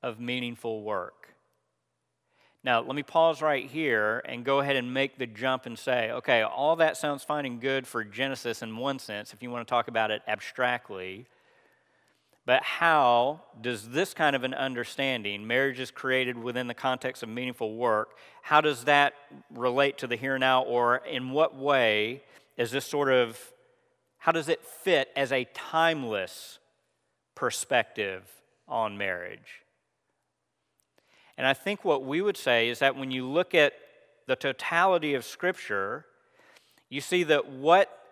of 0.00 0.20
meaningful 0.20 0.84
work. 0.84 1.34
Now, 2.62 2.82
let 2.82 2.94
me 2.94 3.02
pause 3.02 3.42
right 3.42 3.68
here 3.68 4.22
and 4.26 4.44
go 4.44 4.60
ahead 4.60 4.76
and 4.76 4.94
make 4.94 5.18
the 5.18 5.26
jump 5.26 5.66
and 5.66 5.76
say, 5.76 6.12
okay, 6.12 6.42
all 6.42 6.76
that 6.76 6.96
sounds 6.96 7.24
fine 7.24 7.46
and 7.46 7.60
good 7.60 7.88
for 7.88 8.04
Genesis 8.04 8.62
in 8.62 8.76
one 8.76 9.00
sense, 9.00 9.32
if 9.32 9.42
you 9.42 9.50
want 9.50 9.66
to 9.66 9.70
talk 9.72 9.88
about 9.88 10.12
it 10.12 10.22
abstractly. 10.28 11.26
But 12.46 12.62
how 12.62 13.40
does 13.60 13.88
this 13.88 14.12
kind 14.12 14.36
of 14.36 14.44
an 14.44 14.52
understanding, 14.52 15.46
marriage 15.46 15.80
is 15.80 15.90
created 15.90 16.36
within 16.36 16.66
the 16.66 16.74
context 16.74 17.22
of 17.22 17.28
meaningful 17.30 17.74
work, 17.74 18.18
how 18.42 18.60
does 18.60 18.84
that 18.84 19.14
relate 19.50 19.98
to 19.98 20.06
the 20.06 20.16
here 20.16 20.34
and 20.34 20.40
now, 20.40 20.62
or 20.62 20.96
in 20.96 21.30
what 21.30 21.56
way 21.56 22.22
is 22.56 22.70
this 22.70 22.84
sort 22.84 23.10
of, 23.10 23.38
how 24.18 24.32
does 24.32 24.48
it 24.48 24.62
fit 24.64 25.08
as 25.16 25.32
a 25.32 25.44
timeless 25.54 26.58
perspective 27.34 28.22
on 28.68 28.98
marriage? 28.98 29.62
And 31.38 31.46
I 31.46 31.54
think 31.54 31.84
what 31.84 32.04
we 32.04 32.20
would 32.20 32.36
say 32.36 32.68
is 32.68 32.78
that 32.80 32.94
when 32.94 33.10
you 33.10 33.26
look 33.26 33.54
at 33.54 33.72
the 34.26 34.36
totality 34.36 35.14
of 35.14 35.24
Scripture, 35.24 36.04
you 36.90 37.00
see 37.00 37.24
that 37.24 37.48
what 37.48 38.03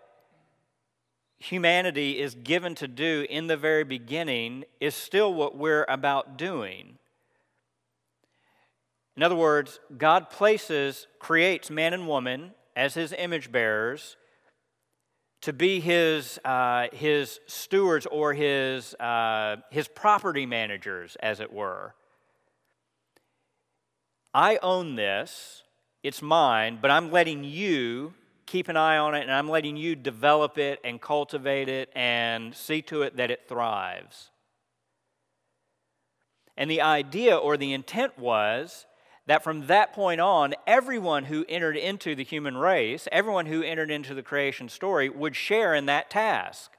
humanity 1.39 2.19
is 2.19 2.35
given 2.35 2.75
to 2.75 2.87
do 2.87 3.25
in 3.29 3.47
the 3.47 3.57
very 3.57 3.83
beginning 3.83 4.63
is 4.79 4.95
still 4.95 5.33
what 5.33 5.57
we're 5.57 5.85
about 5.89 6.37
doing. 6.37 6.97
In 9.15 9.23
other 9.23 9.35
words, 9.35 9.79
God 9.97 10.29
places, 10.29 11.07
creates 11.19 11.69
man 11.69 11.93
and 11.93 12.07
woman 12.07 12.53
as 12.75 12.93
his 12.93 13.13
image 13.13 13.51
bearers 13.51 14.17
to 15.41 15.53
be 15.53 15.81
his, 15.81 16.39
uh, 16.45 16.87
his 16.93 17.41
stewards 17.47 18.07
or 18.07 18.33
his, 18.33 18.95
uh, 18.95 19.57
his 19.69 19.89
property 19.89 20.45
managers, 20.45 21.17
as 21.19 21.41
it 21.41 21.51
were. 21.51 21.93
I 24.33 24.57
own 24.63 24.95
this, 24.95 25.63
it's 26.01 26.21
mine, 26.21 26.79
but 26.81 26.89
I'm 26.89 27.11
letting 27.11 27.43
you 27.43 28.13
keep 28.53 28.69
an 28.69 28.77
eye 28.77 28.97
on 28.99 29.15
it, 29.15 29.23
and 29.23 29.31
I'm 29.31 29.49
letting 29.49 29.77
you 29.77 29.95
develop 29.95 30.59
it 30.59 30.79
and 30.83 31.01
cultivate 31.01 31.67
it 31.67 31.89
and 31.95 32.53
see 32.53 32.83
to 32.83 33.01
it 33.01 33.17
that 33.17 33.31
it 33.31 33.47
thrives. 33.47 34.29
And 36.55 36.69
the 36.69 36.81
idea 36.81 37.35
or 37.35 37.57
the 37.57 37.73
intent 37.73 38.19
was 38.19 38.85
that 39.25 39.43
from 39.43 39.65
that 39.65 39.91
point 39.91 40.21
on, 40.21 40.53
everyone 40.67 41.23
who 41.23 41.43
entered 41.49 41.75
into 41.75 42.13
the 42.13 42.23
human 42.23 42.55
race, 42.55 43.07
everyone 43.11 43.47
who 43.47 43.63
entered 43.63 43.89
into 43.89 44.13
the 44.13 44.21
creation 44.21 44.69
story, 44.69 45.09
would 45.09 45.35
share 45.35 45.73
in 45.73 45.87
that 45.87 46.11
task. 46.11 46.73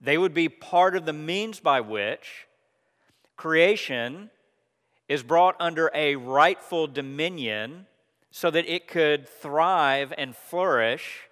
They 0.00 0.16
would 0.16 0.32
be 0.32 0.48
part 0.48 0.96
of 0.96 1.04
the 1.04 1.12
means 1.12 1.60
by 1.60 1.82
which 1.82 2.46
creation 3.36 4.30
is 5.10 5.22
brought 5.22 5.56
under 5.60 5.90
a 5.92 6.16
rightful 6.16 6.86
dominion 6.86 7.84
so 8.32 8.50
that 8.50 8.66
it 8.66 8.88
could 8.88 9.28
thrive 9.28 10.12
and 10.16 10.34
flourish, 10.34 11.28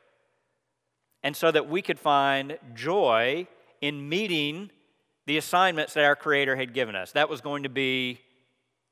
and 1.23 1.35
so 1.35 1.51
that 1.51 1.69
we 1.69 1.81
could 1.81 1.99
find 1.99 2.59
joy 2.75 3.49
in 3.81 4.09
meeting 4.09 4.71
the 5.27 5.39
assignments 5.39 5.95
that 5.95 6.05
our 6.05 6.15
Creator 6.15 6.57
had 6.57 6.75
given 6.75 6.95
us. 6.95 7.13
That 7.13 7.31
was 7.31 7.41
going 7.41 7.63
to 7.63 7.71
be 7.71 8.21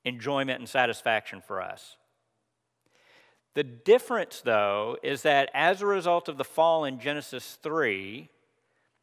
enjoyment 0.06 0.58
and 0.58 0.68
satisfaction 0.68 1.42
for 1.46 1.60
us. 1.60 1.96
The 3.54 3.64
difference, 3.64 4.40
though, 4.40 4.96
is 5.02 5.22
that 5.22 5.50
as 5.52 5.82
a 5.82 5.86
result 5.86 6.28
of 6.28 6.38
the 6.38 6.44
fall 6.44 6.86
in 6.86 7.00
Genesis 7.00 7.58
3, 7.62 8.30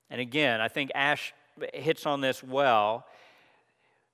and 0.10 0.20
again, 0.20 0.62
I 0.62 0.68
think 0.68 0.92
Ash 0.96 1.32
hits 1.74 2.08
on 2.08 2.22
this 2.22 2.42
well, 2.42 3.06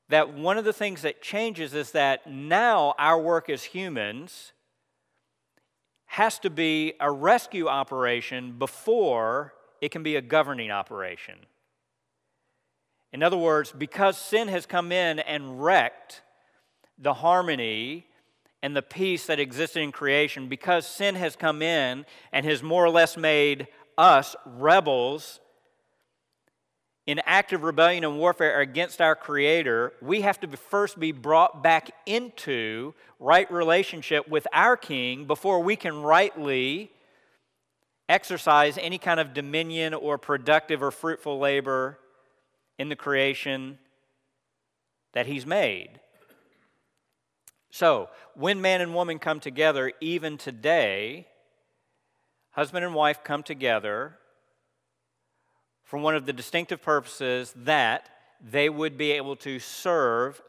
that 0.09 0.33
one 0.33 0.57
of 0.57 0.65
the 0.65 0.73
things 0.73 1.03
that 1.03 1.21
changes 1.21 1.73
is 1.73 1.91
that 1.91 2.27
now 2.29 2.93
our 2.99 3.17
work 3.17 3.49
as 3.49 3.63
humans 3.63 4.51
has 6.11 6.39
to 6.39 6.49
be 6.49 6.91
a 6.99 7.09
rescue 7.09 7.69
operation 7.69 8.51
before 8.59 9.53
it 9.79 9.91
can 9.91 10.03
be 10.03 10.17
a 10.17 10.21
governing 10.21 10.69
operation. 10.69 11.35
In 13.13 13.23
other 13.23 13.37
words, 13.37 13.71
because 13.71 14.17
sin 14.17 14.49
has 14.49 14.65
come 14.65 14.91
in 14.91 15.19
and 15.19 15.63
wrecked 15.63 16.21
the 16.97 17.13
harmony 17.13 18.07
and 18.61 18.75
the 18.75 18.81
peace 18.81 19.25
that 19.27 19.39
existed 19.39 19.79
in 19.79 19.93
creation, 19.93 20.49
because 20.49 20.85
sin 20.85 21.15
has 21.15 21.37
come 21.37 21.61
in 21.61 22.05
and 22.33 22.45
has 22.45 22.61
more 22.61 22.83
or 22.83 22.89
less 22.89 23.15
made 23.15 23.69
us 23.97 24.35
rebels 24.45 25.39
in 27.07 27.19
active 27.25 27.63
rebellion 27.63 28.03
and 28.03 28.17
warfare 28.17 28.59
against 28.59 29.01
our 29.01 29.15
Creator, 29.15 29.93
we 30.01 30.21
have 30.21 30.39
to 30.41 30.47
first 30.57 30.99
be 30.99 31.11
brought 31.11 31.63
back 31.63 31.91
into 32.05 32.93
right 33.19 33.51
relationship 33.51 34.27
with 34.27 34.47
our 34.53 34.77
King 34.77 35.25
before 35.25 35.61
we 35.61 35.75
can 35.75 36.01
rightly 36.01 36.91
exercise 38.07 38.77
any 38.77 38.97
kind 38.97 39.19
of 39.19 39.33
dominion 39.33 39.93
or 39.93 40.17
productive 40.17 40.83
or 40.83 40.91
fruitful 40.91 41.39
labor 41.39 41.97
in 42.77 42.89
the 42.89 42.95
creation 42.95 43.79
that 45.13 45.25
He's 45.25 45.45
made. 45.45 45.99
So, 47.71 48.09
when 48.35 48.61
man 48.61 48.81
and 48.81 48.93
woman 48.93 49.17
come 49.17 49.39
together, 49.39 49.93
even 50.01 50.37
today, 50.37 51.27
husband 52.51 52.85
and 52.85 52.93
wife 52.93 53.23
come 53.23 53.43
together 53.43 54.17
for 55.91 55.97
one 55.97 56.15
of 56.15 56.25
the 56.25 56.31
distinctive 56.31 56.81
purposes 56.81 57.53
that 57.53 58.07
they 58.39 58.69
would 58.69 58.97
be 58.97 59.11
able 59.11 59.35
to 59.35 59.59
serve 59.59 60.41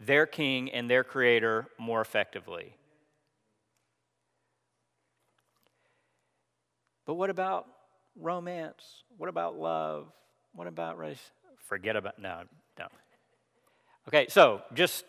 their 0.00 0.24
king 0.24 0.70
and 0.70 0.90
their 0.90 1.04
creator 1.04 1.66
more 1.78 2.00
effectively. 2.00 2.74
But 7.04 7.16
what 7.16 7.28
about 7.28 7.66
romance? 8.16 9.04
What 9.18 9.28
about 9.28 9.58
love? 9.58 10.06
What 10.54 10.66
about 10.66 10.96
race? 10.96 11.20
Forget 11.66 11.94
about, 11.94 12.18
no, 12.18 12.44
no. 12.78 12.86
Okay, 14.08 14.26
so 14.30 14.62
just 14.72 15.04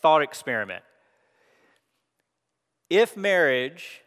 thought 0.00 0.22
experiment. 0.22 0.82
If 2.88 3.14
marriage 3.14 4.00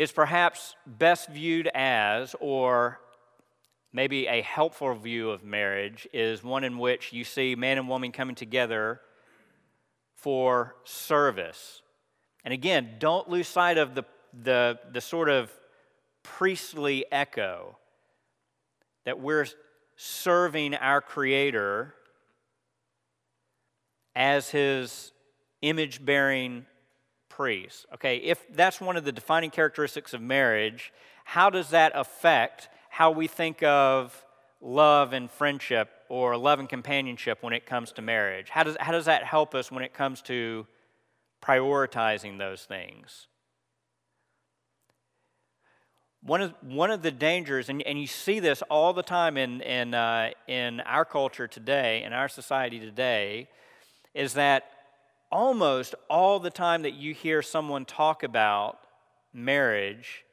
is 0.00 0.12
perhaps 0.12 0.76
best 0.86 1.28
viewed 1.28 1.68
as, 1.74 2.34
or 2.40 2.98
maybe 3.92 4.26
a 4.28 4.40
helpful 4.40 4.94
view 4.94 5.28
of 5.28 5.44
marriage, 5.44 6.08
is 6.10 6.42
one 6.42 6.64
in 6.64 6.78
which 6.78 7.12
you 7.12 7.22
see 7.22 7.54
man 7.54 7.76
and 7.76 7.86
woman 7.86 8.10
coming 8.10 8.34
together 8.34 8.98
for 10.14 10.74
service. 10.84 11.82
And 12.46 12.54
again, 12.54 12.96
don't 12.98 13.28
lose 13.28 13.46
sight 13.46 13.76
of 13.76 13.94
the, 13.94 14.04
the, 14.42 14.78
the 14.90 15.02
sort 15.02 15.28
of 15.28 15.52
priestly 16.22 17.04
echo 17.12 17.76
that 19.04 19.20
we're 19.20 19.48
serving 19.96 20.76
our 20.76 21.02
Creator 21.02 21.94
as 24.16 24.48
His 24.48 25.12
image 25.60 26.02
bearing 26.02 26.64
priests. 27.30 27.86
Okay, 27.94 28.18
if 28.18 28.44
that's 28.54 28.80
one 28.80 28.98
of 28.98 29.04
the 29.04 29.12
defining 29.12 29.50
characteristics 29.50 30.12
of 30.12 30.20
marriage, 30.20 30.92
how 31.24 31.48
does 31.48 31.70
that 31.70 31.92
affect 31.94 32.68
how 32.90 33.10
we 33.10 33.26
think 33.26 33.62
of 33.62 34.26
love 34.60 35.14
and 35.14 35.30
friendship 35.30 35.88
or 36.10 36.36
love 36.36 36.58
and 36.58 36.68
companionship 36.68 37.38
when 37.40 37.54
it 37.54 37.64
comes 37.64 37.92
to 37.92 38.02
marriage? 38.02 38.50
How 38.50 38.64
does, 38.64 38.76
how 38.78 38.92
does 38.92 39.06
that 39.06 39.24
help 39.24 39.54
us 39.54 39.72
when 39.72 39.82
it 39.82 39.94
comes 39.94 40.20
to 40.22 40.66
prioritizing 41.42 42.38
those 42.38 42.64
things? 42.64 43.28
One 46.22 46.42
of, 46.42 46.54
one 46.60 46.90
of 46.90 47.00
the 47.00 47.10
dangers, 47.10 47.70
and, 47.70 47.80
and 47.82 47.98
you 47.98 48.06
see 48.06 48.40
this 48.40 48.60
all 48.68 48.92
the 48.92 49.02
time 49.02 49.38
in, 49.38 49.62
in, 49.62 49.94
uh, 49.94 50.32
in 50.46 50.80
our 50.80 51.06
culture 51.06 51.48
today, 51.48 52.02
in 52.02 52.12
our 52.12 52.28
society 52.28 52.78
today, 52.78 53.48
is 54.12 54.34
that 54.34 54.70
almost 55.30 55.94
all 56.08 56.40
the 56.40 56.50
time 56.50 56.82
that 56.82 56.94
you 56.94 57.14
hear 57.14 57.42
someone 57.42 57.84
talk 57.84 58.22
about 58.22 58.78
marriage, 59.32 60.24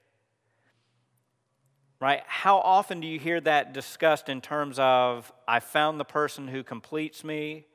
right, 2.00 2.24
how 2.26 2.58
often 2.58 3.00
do 3.00 3.08
you 3.08 3.20
hear 3.20 3.40
that 3.42 3.74
discussed 3.74 4.30
in 4.30 4.42
terms 4.42 4.80
of, 4.80 5.32
I 5.48 5.60
found 5.60 6.00
the 6.00 6.06
person 6.06 6.48
who 6.48 6.64
completes 6.64 7.24
me, 7.24 7.66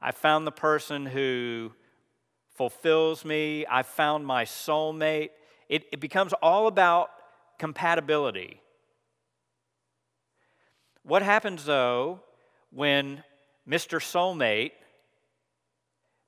I 0.00 0.12
found 0.12 0.46
the 0.46 0.52
person 0.52 1.06
who 1.06 1.72
fulfills 2.54 3.24
me, 3.24 3.66
I 3.70 3.82
found 3.82 4.26
my 4.26 4.44
soulmate? 4.44 5.30
It, 5.68 5.84
it 5.92 6.00
becomes 6.00 6.32
all 6.34 6.66
about 6.66 7.10
compatibility. 7.58 8.60
What 11.02 11.22
happens 11.22 11.64
though 11.64 12.20
when 12.70 13.22
Mr. 13.68 13.98
Soulmate 14.00 14.72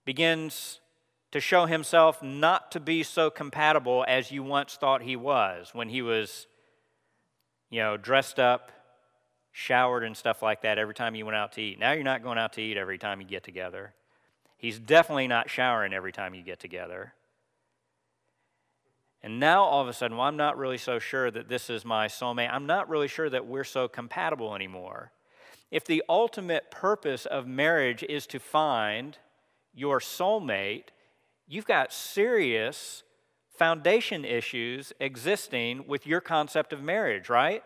begins 0.04 0.80
to 1.32 1.40
show 1.40 1.66
himself 1.66 2.22
not 2.22 2.70
to 2.72 2.80
be 2.80 3.02
so 3.02 3.30
compatible 3.30 4.04
as 4.06 4.30
you 4.30 4.42
once 4.42 4.76
thought 4.76 5.02
he 5.02 5.16
was 5.16 5.70
when 5.72 5.88
he 5.88 6.00
was, 6.00 6.46
you 7.70 7.80
know, 7.80 7.96
dressed 7.96 8.38
up, 8.38 8.70
showered, 9.50 10.04
and 10.04 10.16
stuff 10.16 10.42
like 10.42 10.62
that 10.62 10.78
every 10.78 10.94
time 10.94 11.14
you 11.14 11.24
went 11.24 11.36
out 11.36 11.52
to 11.52 11.60
eat. 11.60 11.78
Now 11.78 11.92
you're 11.92 12.04
not 12.04 12.22
going 12.22 12.38
out 12.38 12.52
to 12.52 12.62
eat 12.62 12.76
every 12.76 12.98
time 12.98 13.20
you 13.20 13.26
get 13.26 13.42
together. 13.42 13.94
He's 14.56 14.78
definitely 14.78 15.26
not 15.26 15.50
showering 15.50 15.92
every 15.92 16.12
time 16.12 16.34
you 16.34 16.42
get 16.42 16.60
together. 16.60 17.14
And 19.20 19.40
now 19.40 19.64
all 19.64 19.80
of 19.80 19.88
a 19.88 19.92
sudden, 19.92 20.16
well, 20.18 20.26
I'm 20.26 20.36
not 20.36 20.58
really 20.58 20.78
so 20.78 20.98
sure 20.98 21.30
that 21.30 21.48
this 21.48 21.70
is 21.70 21.84
my 21.84 22.08
soulmate. 22.08 22.52
I'm 22.52 22.66
not 22.66 22.88
really 22.88 23.08
sure 23.08 23.30
that 23.30 23.46
we're 23.46 23.64
so 23.64 23.88
compatible 23.88 24.54
anymore. 24.54 25.12
If 25.70 25.84
the 25.84 26.04
ultimate 26.08 26.70
purpose 26.70 27.26
of 27.26 27.46
marriage 27.46 28.04
is 28.08 28.26
to 28.28 28.38
find 28.38 29.18
your 29.74 30.00
soulmate, 30.00 30.88
you've 31.46 31.66
got 31.66 31.92
serious 31.92 33.02
foundation 33.56 34.24
issues 34.24 34.92
existing 35.00 35.86
with 35.86 36.06
your 36.06 36.20
concept 36.20 36.72
of 36.72 36.82
marriage, 36.82 37.28
right? 37.28 37.62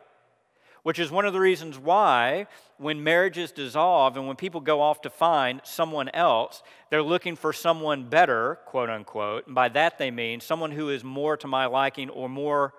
which 0.89 0.99
is 0.99 1.11
one 1.11 1.27
of 1.27 1.35
the 1.35 1.41
reasons 1.41 1.79
why 1.79 2.47
when 2.79 3.05
marriages 3.05 3.53
dissolve 3.53 4.17
and 4.17 4.27
when 4.27 4.37
people 4.37 4.61
go 4.61 4.81
off 4.81 5.03
to 5.03 5.11
find 5.11 5.61
someone 5.65 6.09
else, 6.11 6.63
they're 6.89 7.03
looking 7.03 7.37
for 7.37 7.53
someone 7.53 8.09
better, 8.09 8.59
quote 8.65 8.89
unquote. 8.89 9.47
And 9.47 9.55
by 9.55 9.69
that 9.69 9.99
they 9.99 10.11
mean 10.11 10.41
someone 10.41 10.71
who 10.71 10.89
is 10.89 11.05
more 11.05 11.37
to 11.37 11.47
my 11.47 11.67
liking 11.67 12.09
or 12.09 12.29
more 12.29 12.73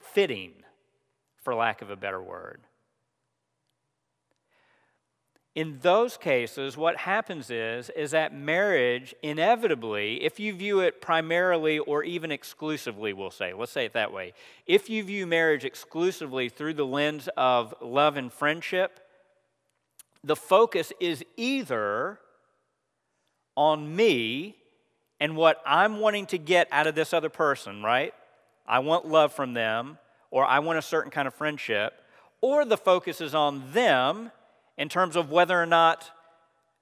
fitting, 0.00 0.52
for 1.42 1.52
lack 1.52 1.82
of 1.82 1.90
a 1.90 1.96
better 1.96 2.22
word. 2.22 2.60
In 5.54 5.78
those 5.82 6.16
cases, 6.16 6.78
what 6.78 6.96
happens 6.96 7.50
is, 7.50 7.90
is 7.90 8.12
that 8.12 8.34
marriage 8.34 9.14
inevitably, 9.22 10.24
if 10.24 10.40
you 10.40 10.54
view 10.54 10.80
it 10.80 11.02
primarily 11.02 11.78
or 11.78 12.02
even 12.04 12.32
exclusively, 12.32 13.12
we'll 13.12 13.30
say, 13.30 13.52
let's 13.52 13.70
say 13.70 13.84
it 13.84 13.92
that 13.92 14.12
way, 14.12 14.32
if 14.66 14.88
you 14.88 15.04
view 15.04 15.26
marriage 15.26 15.66
exclusively 15.66 16.48
through 16.48 16.72
the 16.72 16.86
lens 16.86 17.28
of 17.36 17.74
love 17.82 18.16
and 18.16 18.32
friendship, 18.32 19.00
the 20.24 20.36
focus 20.36 20.90
is 21.00 21.22
either 21.36 22.18
on 23.54 23.94
me 23.94 24.56
and 25.20 25.36
what 25.36 25.60
I'm 25.66 26.00
wanting 26.00 26.26
to 26.26 26.38
get 26.38 26.66
out 26.72 26.86
of 26.86 26.94
this 26.94 27.12
other 27.12 27.28
person, 27.28 27.82
right? 27.82 28.14
I 28.66 28.78
want 28.78 29.06
love 29.06 29.34
from 29.34 29.52
them, 29.52 29.98
or 30.30 30.46
I 30.46 30.60
want 30.60 30.78
a 30.78 30.82
certain 30.82 31.10
kind 31.10 31.28
of 31.28 31.34
friendship, 31.34 31.92
or 32.40 32.64
the 32.64 32.78
focus 32.78 33.20
is 33.20 33.34
on 33.34 33.72
them 33.72 34.30
in 34.76 34.88
terms 34.88 35.16
of 35.16 35.30
whether 35.30 35.60
or 35.60 35.66
not 35.66 36.10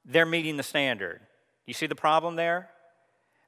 they're 0.04 0.26
meeting 0.26 0.56
the 0.56 0.62
standard. 0.62 1.20
You 1.66 1.74
see 1.74 1.86
the 1.86 1.94
problem 1.94 2.36
there? 2.36 2.70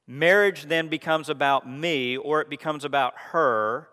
Marriage 0.07 0.65
then 0.65 0.89
becomes 0.89 1.29
about 1.29 1.69
me 1.69 2.17
or 2.17 2.41
it 2.41 2.51
becomes 2.51 2.85
about 2.85 3.15
her. 3.33 3.89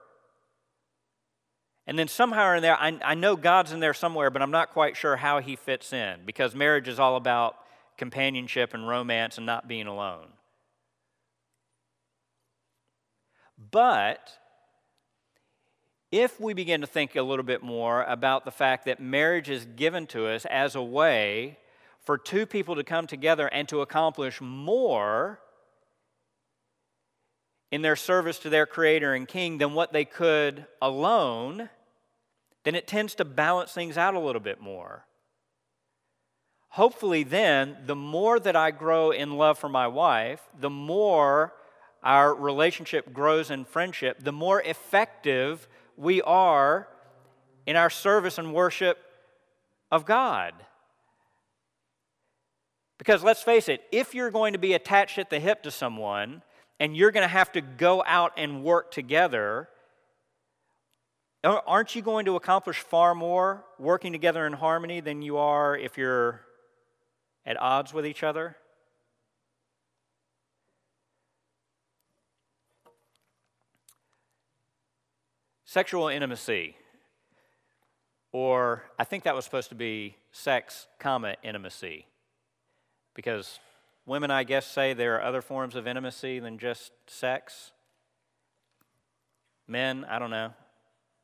And 1.87 1.97
then 1.97 2.07
somehow 2.07 2.55
in 2.55 2.61
there, 2.61 2.79
I, 2.79 2.99
I 3.03 3.15
know 3.15 3.35
God's 3.35 3.71
in 3.71 3.79
there 3.79 3.93
somewhere, 3.93 4.29
but 4.29 4.41
I'm 4.41 4.51
not 4.51 4.71
quite 4.71 4.97
sure 4.97 5.15
how 5.15 5.39
he 5.39 5.55
fits 5.55 5.93
in 5.93 6.19
because 6.25 6.53
marriage 6.53 6.87
is 6.87 6.99
all 6.99 7.15
about 7.15 7.55
companionship 7.97 8.73
and 8.73 8.87
romance 8.87 9.37
and 9.37 9.45
not 9.45 9.67
being 9.67 9.87
alone. 9.87 10.27
But 13.71 14.31
if 16.11 16.39
we 16.39 16.53
begin 16.53 16.81
to 16.81 16.87
think 16.87 17.15
a 17.15 17.21
little 17.21 17.43
bit 17.43 17.61
more 17.61 18.03
about 18.03 18.45
the 18.45 18.51
fact 18.51 18.85
that 18.85 18.99
marriage 18.99 19.49
is 19.49 19.65
given 19.75 20.07
to 20.07 20.27
us 20.27 20.45
as 20.45 20.75
a 20.75 20.81
way 20.81 21.57
for 22.01 22.17
two 22.17 22.45
people 22.45 22.75
to 22.75 22.83
come 22.83 23.05
together 23.05 23.47
and 23.47 23.67
to 23.69 23.81
accomplish 23.81 24.41
more 24.41 25.39
in 27.71 27.83
their 27.83 27.95
service 27.95 28.39
to 28.39 28.49
their 28.49 28.65
Creator 28.65 29.13
and 29.13 29.27
King 29.27 29.59
than 29.59 29.73
what 29.73 29.93
they 29.93 30.05
could 30.05 30.65
alone, 30.81 31.69
then 32.63 32.73
it 32.73 32.87
tends 32.87 33.13
to 33.15 33.25
balance 33.25 33.71
things 33.71 33.97
out 33.97 34.15
a 34.15 34.19
little 34.19 34.41
bit 34.41 34.59
more. 34.59 35.05
Hopefully, 36.69 37.23
then, 37.23 37.77
the 37.85 37.95
more 37.95 38.39
that 38.39 38.55
I 38.55 38.71
grow 38.71 39.11
in 39.11 39.37
love 39.37 39.57
for 39.57 39.69
my 39.69 39.87
wife, 39.87 40.41
the 40.59 40.69
more 40.69 41.53
our 42.03 42.33
relationship 42.33 43.11
grows 43.11 43.51
in 43.51 43.65
friendship, 43.65 44.23
the 44.23 44.31
more 44.31 44.61
effective 44.61 45.67
we 45.99 46.21
are 46.21 46.87
in 47.67 47.75
our 47.75 47.89
service 47.89 48.37
and 48.37 48.53
worship 48.53 48.97
of 49.91 50.05
God. 50.05 50.53
Because 52.97 53.21
let's 53.21 53.43
face 53.43 53.67
it, 53.67 53.83
if 53.91 54.15
you're 54.15 54.31
going 54.31 54.53
to 54.53 54.59
be 54.59 54.73
attached 54.73 55.17
at 55.17 55.29
the 55.29 55.39
hip 55.39 55.63
to 55.63 55.71
someone 55.71 56.41
and 56.79 56.95
you're 56.95 57.11
going 57.11 57.23
to 57.23 57.27
have 57.27 57.51
to 57.51 57.61
go 57.61 58.01
out 58.07 58.31
and 58.37 58.63
work 58.63 58.91
together, 58.91 59.67
aren't 61.43 61.95
you 61.95 62.01
going 62.01 62.25
to 62.25 62.37
accomplish 62.37 62.79
far 62.79 63.13
more 63.13 63.65
working 63.77 64.13
together 64.13 64.47
in 64.47 64.53
harmony 64.53 65.01
than 65.01 65.21
you 65.21 65.37
are 65.37 65.77
if 65.77 65.97
you're 65.97 66.41
at 67.45 67.59
odds 67.59 67.93
with 67.93 68.05
each 68.05 68.23
other? 68.23 68.55
Sexual 75.69 76.07
intimacy, 76.07 76.75
or 78.31 78.81
I 78.97 79.03
think 79.03 79.23
that 79.25 79.35
was 79.35 79.45
supposed 79.45 79.69
to 79.69 79.75
be 79.75 80.15
sex, 80.31 80.87
comma, 80.97 81.35
intimacy, 81.43 82.07
because 83.13 83.59
women, 84.07 84.31
I 84.31 84.45
guess, 84.45 84.65
say 84.65 84.95
there 84.95 85.17
are 85.17 85.21
other 85.21 85.43
forms 85.43 85.75
of 85.75 85.85
intimacy 85.85 86.39
than 86.39 86.57
just 86.57 86.91
sex. 87.05 87.69
Men, 89.67 90.07
I 90.09 90.17
don't 90.17 90.31
know. 90.31 90.55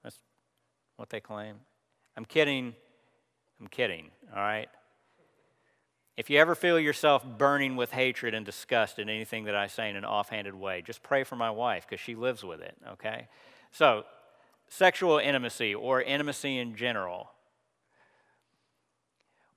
That's 0.04 0.20
what 0.98 1.10
they 1.10 1.22
claim. 1.22 1.56
I'm 2.16 2.26
kidding. 2.26 2.76
I'm 3.60 3.68
kidding, 3.68 4.12
all 4.32 4.44
right? 4.44 4.70
If 6.18 6.30
you 6.30 6.38
ever 6.38 6.54
feel 6.54 6.80
yourself 6.80 7.26
burning 7.26 7.78
with 7.78 7.90
hatred 7.90 8.36
and 8.36 8.46
disgust 8.46 9.00
at 9.00 9.10
anything 9.10 9.46
that 9.46 9.56
I 9.56 9.66
say 9.66 9.90
in 9.90 9.96
an 9.96 10.06
offhanded 10.06 10.54
way, 10.54 10.84
just 10.84 11.02
pray 11.02 11.24
for 11.24 11.36
my 11.36 11.50
wife 11.50 11.88
because 11.90 12.00
she 12.00 12.14
lives 12.14 12.44
with 12.44 12.62
it, 12.62 12.78
okay? 12.92 13.28
So, 13.72 14.06
sexual 14.68 15.20
intimacy 15.20 15.74
or 15.74 16.02
intimacy 16.02 16.58
in 16.58 16.76
general. 16.76 17.32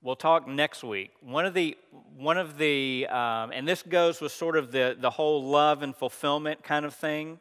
We'll 0.00 0.16
talk 0.16 0.46
next 0.46 0.84
week. 0.84 1.10
One 1.20 1.44
of 1.44 1.54
the, 1.54 1.76
one 2.16 2.38
of 2.38 2.56
the 2.56 3.06
um, 3.08 3.50
and 3.52 3.66
this 3.66 3.82
goes 3.82 4.20
with 4.20 4.30
sort 4.30 4.56
of 4.56 4.70
the, 4.70 4.96
the 4.98 5.10
whole 5.10 5.42
love 5.42 5.82
and 5.82 5.94
fulfillment 5.94 6.62
kind 6.62 6.84
of 6.84 6.94
thing. 6.94 7.40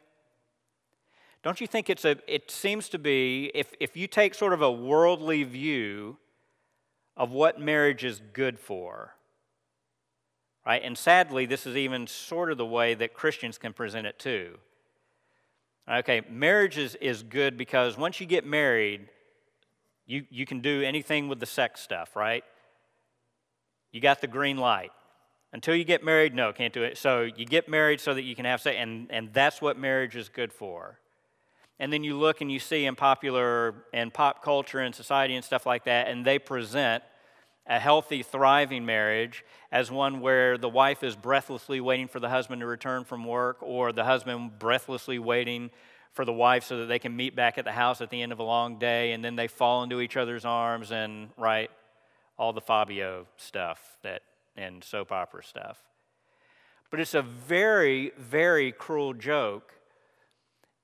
Don't 1.44 1.60
you 1.60 1.68
think 1.68 1.88
it's 1.88 2.04
a, 2.04 2.16
it 2.26 2.50
seems 2.50 2.88
to 2.88 2.98
be, 2.98 3.52
if, 3.54 3.72
if 3.78 3.96
you 3.96 4.08
take 4.08 4.34
sort 4.34 4.52
of 4.52 4.60
a 4.60 4.72
worldly 4.72 5.44
view 5.44 6.16
of 7.16 7.30
what 7.30 7.60
marriage 7.60 8.04
is 8.04 8.20
good 8.32 8.58
for, 8.58 9.14
right? 10.66 10.82
And 10.82 10.98
sadly, 10.98 11.46
this 11.46 11.64
is 11.64 11.76
even 11.76 12.08
sort 12.08 12.50
of 12.50 12.58
the 12.58 12.66
way 12.66 12.94
that 12.94 13.14
Christians 13.14 13.56
can 13.56 13.72
present 13.72 14.06
it 14.06 14.18
too. 14.18 14.58
Okay, 15.90 16.22
marriage 16.28 16.76
is, 16.76 16.94
is 16.96 17.22
good 17.22 17.56
because 17.56 17.96
once 17.96 18.20
you 18.20 18.26
get 18.26 18.44
married, 18.44 19.08
you, 20.06 20.24
you 20.30 20.44
can 20.44 20.60
do 20.60 20.82
anything 20.82 21.28
with 21.28 21.40
the 21.40 21.46
sex 21.46 21.80
stuff, 21.80 22.14
right? 22.14 22.44
You 23.90 24.00
got 24.00 24.20
the 24.20 24.26
green 24.26 24.58
light. 24.58 24.90
Until 25.52 25.74
you 25.74 25.84
get 25.84 26.04
married, 26.04 26.34
no, 26.34 26.52
can't 26.52 26.74
do 26.74 26.82
it. 26.82 26.98
So 26.98 27.22
you 27.22 27.46
get 27.46 27.70
married 27.70 28.00
so 28.00 28.12
that 28.12 28.22
you 28.22 28.34
can 28.36 28.44
have 28.44 28.60
sex, 28.60 28.76
and, 28.78 29.06
and 29.10 29.32
that's 29.32 29.62
what 29.62 29.78
marriage 29.78 30.14
is 30.14 30.28
good 30.28 30.52
for 30.52 30.98
and 31.78 31.92
then 31.92 32.02
you 32.02 32.16
look 32.16 32.40
and 32.40 32.50
you 32.50 32.58
see 32.58 32.86
in 32.86 32.96
popular 32.96 33.84
and 33.92 34.12
pop 34.12 34.42
culture 34.42 34.80
and 34.80 34.94
society 34.94 35.34
and 35.36 35.44
stuff 35.44 35.64
like 35.64 35.84
that, 35.84 36.08
and 36.08 36.24
they 36.24 36.38
present 36.38 37.04
a 37.68 37.78
healthy, 37.78 38.22
thriving 38.22 38.86
marriage 38.86 39.44
as 39.70 39.90
one 39.90 40.20
where 40.20 40.56
the 40.56 40.68
wife 40.68 41.02
is 41.02 41.14
breathlessly 41.14 41.80
waiting 41.80 42.08
for 42.08 42.18
the 42.18 42.30
husband 42.30 42.60
to 42.60 42.66
return 42.66 43.04
from 43.04 43.24
work, 43.24 43.58
or 43.60 43.92
the 43.92 44.04
husband 44.04 44.58
breathlessly 44.58 45.18
waiting 45.18 45.70
for 46.14 46.24
the 46.24 46.32
wife 46.32 46.64
so 46.64 46.78
that 46.78 46.86
they 46.86 46.98
can 46.98 47.14
meet 47.14 47.36
back 47.36 47.58
at 47.58 47.64
the 47.64 47.72
house 47.72 48.00
at 48.00 48.10
the 48.10 48.22
end 48.22 48.32
of 48.32 48.38
a 48.38 48.42
long 48.42 48.78
day, 48.78 49.12
and 49.12 49.22
then 49.22 49.36
they 49.36 49.46
fall 49.46 49.82
into 49.82 50.00
each 50.00 50.16
other's 50.16 50.44
arms 50.44 50.90
and, 50.90 51.28
right, 51.36 51.70
all 52.38 52.52
the 52.52 52.60
Fabio 52.60 53.26
stuff 53.36 53.98
that 54.02 54.22
and 54.56 54.82
soap 54.82 55.12
opera 55.12 55.44
stuff. 55.44 55.78
But 56.90 57.00
it's 57.00 57.14
a 57.14 57.22
very, 57.22 58.12
very 58.18 58.72
cruel 58.72 59.12
joke 59.12 59.74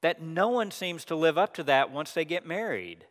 that 0.03 0.21
no 0.21 0.49
one 0.49 0.71
seems 0.71 1.05
to 1.07 1.17
live 1.17 1.39
up 1.39 1.55
to 1.55 1.63
that 1.63 1.91
once 1.91 2.13
they 2.13 2.27
get 2.27 2.47
married. 2.47 3.07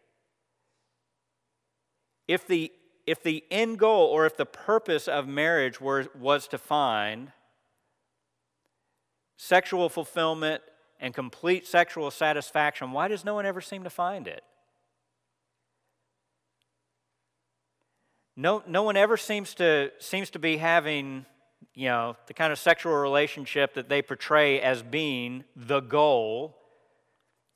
If 2.27 2.47
the, 2.47 2.71
if 3.05 3.21
the 3.21 3.43
end 3.51 3.79
goal 3.79 4.07
or 4.07 4.25
if 4.25 4.37
the 4.37 4.45
purpose 4.45 5.07
of 5.07 5.27
marriage 5.27 5.81
were, 5.81 6.05
was 6.17 6.47
to 6.49 6.57
find 6.57 7.31
sexual 9.37 9.89
fulfillment 9.89 10.61
and 10.99 11.13
complete 11.13 11.67
sexual 11.67 12.09
satisfaction, 12.11 12.91
why 12.91 13.07
does 13.07 13.25
no 13.25 13.33
one 13.33 13.45
ever 13.45 13.59
seem 13.59 13.83
to 13.83 13.89
find 13.89 14.27
it? 14.27 14.43
No, 18.35 18.63
no 18.65 18.83
one 18.83 18.97
ever 18.97 19.17
seems 19.17 19.53
to, 19.55 19.91
seems 19.99 20.29
to 20.31 20.39
be 20.39 20.57
having, 20.57 21.25
you 21.75 21.87
know, 21.89 22.15
the 22.27 22.33
kind 22.33 22.51
of 22.51 22.57
sexual 22.57 22.93
relationship 22.93 23.75
that 23.75 23.89
they 23.89 24.01
portray 24.01 24.59
as 24.59 24.81
being 24.81 25.43
the 25.55 25.81
goal 25.81 26.57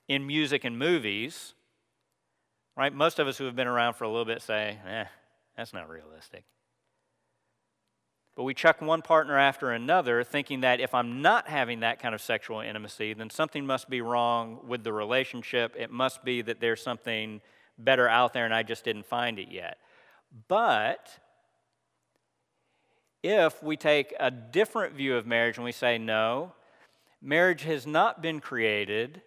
in 0.07 0.27
music 0.27 0.65
and 0.65 0.77
movies, 0.77 1.53
right? 2.75 2.93
Most 2.93 3.17
of 3.17 3.27
us 3.27 3.37
who 3.37 3.45
have 3.45 3.55
been 3.55 3.67
around 3.67 3.95
for 3.95 4.03
a 4.03 4.07
little 4.07 4.25
bit 4.25 4.41
say, 4.41 4.77
eh, 4.87 5.05
that's 5.57 5.73
not 5.73 5.89
realistic. 5.89 6.45
But 8.35 8.43
we 8.43 8.53
chuck 8.53 8.81
one 8.81 9.01
partner 9.01 9.35
after 9.35 9.71
another, 9.71 10.23
thinking 10.23 10.61
that 10.61 10.79
if 10.79 10.93
I'm 10.93 11.23
not 11.23 11.47
having 11.47 11.79
that 11.79 11.99
kind 11.99 12.13
of 12.13 12.21
sexual 12.21 12.61
intimacy, 12.61 13.13
then 13.13 13.31
something 13.31 13.65
must 13.65 13.89
be 13.89 13.99
wrong 13.99 14.59
with 14.67 14.83
the 14.83 14.93
relationship. 14.93 15.75
It 15.75 15.89
must 15.89 16.23
be 16.23 16.43
that 16.43 16.59
there's 16.59 16.81
something 16.83 17.41
better 17.79 18.07
out 18.07 18.33
there 18.33 18.45
and 18.45 18.53
I 18.53 18.61
just 18.61 18.83
didn't 18.83 19.07
find 19.07 19.39
it 19.39 19.49
yet. 19.49 19.79
But 20.47 21.09
if 23.23 23.63
we 23.63 23.75
take 23.75 24.13
a 24.19 24.29
different 24.29 24.93
view 24.93 25.15
of 25.15 25.25
marriage 25.25 25.57
and 25.57 25.65
we 25.65 25.71
say, 25.71 25.97
no, 25.97 26.53
marriage 27.19 27.63
has 27.63 27.87
not 27.87 28.21
been 28.21 28.39
created 28.39 29.23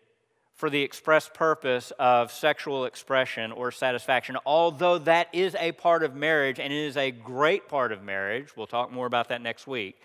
for 0.61 0.69
the 0.69 0.83
express 0.83 1.29
purpose 1.33 1.91
of 1.99 2.31
sexual 2.31 2.85
expression 2.85 3.51
or 3.51 3.73
satisfaction, 3.73 4.37
although 4.45 4.99
that 4.99 5.27
is 5.33 5.57
a 5.59 5.73
part 5.73 6.03
of 6.03 6.15
marriage 6.15 6.61
and 6.61 6.71
it 6.71 6.77
is 6.77 6.99
a 6.99 7.11
great 7.11 7.67
part 7.67 7.93
of 7.93 8.03
marriage. 8.03 8.55
We'll 8.55 8.67
talk 8.67 8.93
more 8.93 9.07
about 9.07 9.31
that 9.31 9.41
next 9.41 9.67
week. 9.67 9.99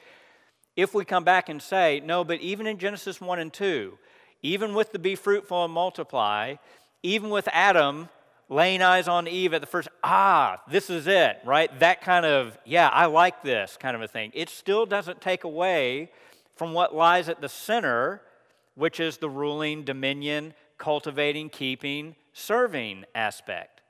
If 0.78 0.94
we 0.94 1.04
come 1.04 1.26
back 1.26 1.50
and 1.50 1.62
say, 1.62 2.02
no, 2.06 2.24
but 2.24 2.40
even 2.40 2.68
in 2.68 2.78
Genesis 2.78 3.20
1 3.20 3.38
and 3.38 3.52
2, 3.52 3.98
even 4.44 4.74
with 4.74 4.94
the 4.94 5.00
be 5.00 5.16
fruitful 5.16 5.66
and 5.66 5.74
multiply, 5.74 6.56
even 7.04 7.30
with 7.30 7.50
Adam 7.52 8.08
laying 8.48 8.82
eyes 8.82 9.10
on 9.10 9.28
Eve 9.28 9.54
at 9.54 9.60
the 9.60 9.68
first, 9.68 9.90
ah, 10.06 10.62
this 10.70 10.90
is 10.90 11.06
it, 11.06 11.38
right? 11.44 11.78
That 11.82 12.00
kind 12.00 12.26
of, 12.26 12.58
yeah, 12.64 12.88
I 12.88 13.08
like 13.08 13.44
this 13.44 13.76
kind 13.78 13.94
of 13.94 14.02
a 14.02 14.08
thing. 14.08 14.32
It 14.34 14.48
still 14.48 14.86
doesn't 14.86 15.20
take 15.20 15.44
away 15.44 16.12
from 16.56 16.72
what 16.72 16.96
lies 16.96 17.28
at 17.28 17.42
the 17.42 17.50
center 17.50 18.22
which 18.76 19.00
is 19.00 19.18
the 19.18 19.30
ruling, 19.30 19.84
dominion, 19.84 20.54
cultivating, 20.78 21.50
keeping, 21.50 22.16
serving 22.34 23.06
aspect. 23.16 23.82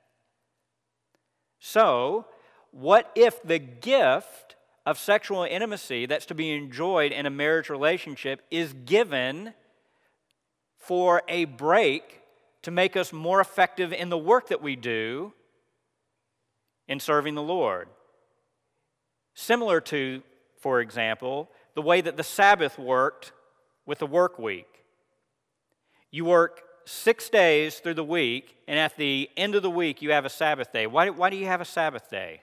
So, 1.58 2.26
what 2.70 3.10
if 3.14 3.42
the 3.42 3.58
gift 3.58 4.56
of 4.84 4.98
sexual 4.98 5.42
intimacy 5.42 6.06
that's 6.06 6.26
to 6.26 6.34
be 6.34 6.52
enjoyed 6.52 7.10
in 7.10 7.26
a 7.26 7.30
marriage 7.30 7.68
relationship 7.68 8.42
is 8.50 8.72
given 8.84 9.52
for 10.78 11.22
a 11.26 11.46
break 11.46 12.20
to 12.62 12.70
make 12.70 12.96
us 12.96 13.12
more 13.12 13.40
effective 13.40 13.92
in 13.92 14.10
the 14.10 14.18
work 14.18 14.48
that 14.48 14.62
we 14.62 14.76
do 14.76 15.32
in 16.86 17.00
serving 17.00 17.34
the 17.34 17.42
Lord? 17.42 17.88
Similar 19.34 19.80
to, 19.82 20.22
for 20.60 20.80
example, 20.80 21.50
the 21.74 21.82
way 21.82 22.00
that 22.00 22.16
the 22.16 22.22
Sabbath 22.22 22.78
worked 22.78 23.32
with 23.86 23.98
the 23.98 24.06
work 24.06 24.38
week. 24.38 24.75
You 26.10 26.24
work 26.24 26.62
six 26.84 27.28
days 27.28 27.78
through 27.78 27.94
the 27.94 28.04
week, 28.04 28.56
and 28.68 28.78
at 28.78 28.96
the 28.96 29.28
end 29.36 29.54
of 29.54 29.62
the 29.62 29.70
week, 29.70 30.02
you 30.02 30.12
have 30.12 30.24
a 30.24 30.30
Sabbath 30.30 30.72
day. 30.72 30.86
Why, 30.86 31.10
why 31.10 31.30
do 31.30 31.36
you 31.36 31.46
have 31.46 31.60
a 31.60 31.64
Sabbath 31.64 32.08
day? 32.10 32.42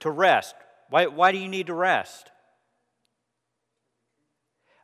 To 0.00 0.10
rest. 0.10 0.54
Why, 0.88 1.06
why 1.06 1.32
do 1.32 1.38
you 1.38 1.48
need 1.48 1.66
to 1.66 1.74
rest? 1.74 2.30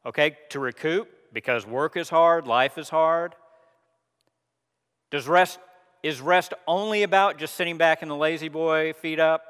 Okay, 0.05 0.37
to 0.51 0.61
recoup, 0.61 1.09
because 1.33 1.67
work 1.67 1.97
is 1.97 2.09
hard, 2.09 2.47
life 2.47 2.79
is 2.79 2.89
hard. 2.89 3.35
Does 5.11 5.27
rest 5.27 5.59
is 6.03 6.21
rest 6.21 6.55
only 6.69 7.03
about 7.03 7.39
just 7.39 7.55
sitting 7.55 7.79
back 7.79 8.03
in 8.03 8.09
the 8.09 8.17
lazy 8.17 8.49
boy, 8.49 8.93
feet 8.93 9.19
up? 9.19 9.43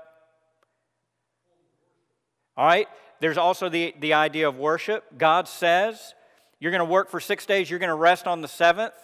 All 2.57 2.67
right, 2.67 2.89
there's 3.21 3.37
also 3.37 3.69
the, 3.69 3.95
the 4.01 4.15
idea 4.15 4.49
of 4.49 4.57
worship. 4.57 5.05
God 5.19 5.49
says 5.49 6.15
you're 6.59 6.73
going 6.73 6.81
to 6.81 6.85
work 6.85 7.11
for 7.11 7.21
six 7.21 7.47
days, 7.47 7.71
you're 7.71 7.79
going 7.79 7.89
to 7.89 7.95
rest 7.95 8.27
on 8.27 8.41
the 8.41 8.49
seventh, 8.49 8.95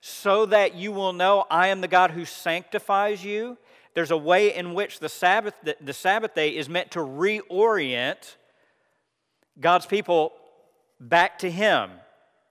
so 0.00 0.46
that 0.46 0.74
you 0.74 0.92
will 0.92 1.12
know 1.12 1.44
I 1.50 1.68
am 1.68 1.80
the 1.80 1.88
God 1.88 2.10
who 2.10 2.24
sanctifies 2.24 3.24
you. 3.24 3.56
There's 3.94 4.10
a 4.10 4.16
way 4.16 4.54
in 4.54 4.74
which 4.74 4.98
the 4.98 5.08
Sabbath, 5.08 5.54
the 5.80 5.92
Sabbath 5.92 6.34
day 6.34 6.56
is 6.56 6.68
meant 6.68 6.90
to 6.92 6.98
reorient 6.98 8.36
God's 9.60 9.86
people 9.86 10.32
back 11.00 11.38
to 11.38 11.50
Him 11.50 11.90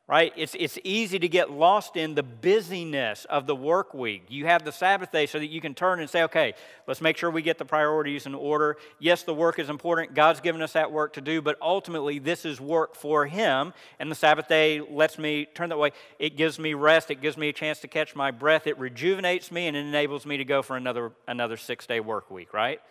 right? 0.06 0.34
It's, 0.36 0.54
it's 0.60 0.78
easy 0.84 1.18
to 1.18 1.30
get 1.30 1.50
lost 1.50 1.96
in 1.96 2.14
the 2.14 2.24
busyness 2.24 3.26
of 3.26 3.48
the 3.48 3.56
work 3.56 3.94
week. 3.94 4.26
You 4.28 4.46
have 4.48 4.66
the 4.66 4.72
Sabbath 4.72 5.14
day 5.14 5.26
so 5.26 5.40
that 5.40 5.48
you 5.48 5.62
can 5.62 5.74
turn 5.74 6.02
and 6.02 6.10
say, 6.10 6.24
okay, 6.24 6.56
let's 6.88 7.00
make 7.00 7.16
sure 7.16 7.32
we 7.32 7.42
get 7.42 7.58
the 7.58 7.64
priorities 7.64 8.26
in 8.26 8.36
order. 8.36 8.76
Yes, 9.00 9.24
the 9.24 9.34
work 9.34 9.60
is 9.60 9.70
important. 9.70 10.14
God's 10.14 10.42
given 10.42 10.62
us 10.62 10.74
that 10.74 10.92
work 10.92 11.14
to 11.14 11.22
do, 11.22 11.42
but 11.42 11.58
ultimately, 11.62 12.20
this 12.20 12.44
is 12.44 12.60
work 12.60 12.96
for 12.96 13.26
Him. 13.26 13.74
And 13.98 14.12
the 14.12 14.16
Sabbath 14.16 14.50
day 14.50 14.82
lets 14.82 15.18
me 15.18 15.46
turn 15.46 15.70
that 15.70 15.78
way. 15.78 15.92
It 16.20 16.36
gives 16.36 16.60
me 16.60 16.74
rest, 16.74 17.10
it 17.10 17.22
gives 17.22 17.38
me 17.38 17.48
a 17.48 17.54
chance 17.54 17.80
to 17.80 17.88
catch 17.88 18.14
my 18.14 18.30
breath, 18.30 18.68
it 18.68 18.78
rejuvenates 18.78 19.54
me, 19.54 19.68
and 19.68 19.78
it 19.78 19.86
enables 19.86 20.26
me 20.26 20.36
to 20.36 20.46
go 20.46 20.62
for 20.62 20.76
another, 20.76 21.14
another 21.30 21.56
six 21.56 21.88
day 21.88 22.02
work 22.02 22.30
week, 22.30 22.54
right? 22.54 22.82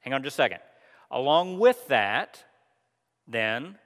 Hang 0.00 0.12
on 0.12 0.22
just 0.22 0.34
a 0.34 0.36
second. 0.36 0.60
Along 1.10 1.58
with 1.58 1.88
that, 1.88 2.44
then, 3.26 3.78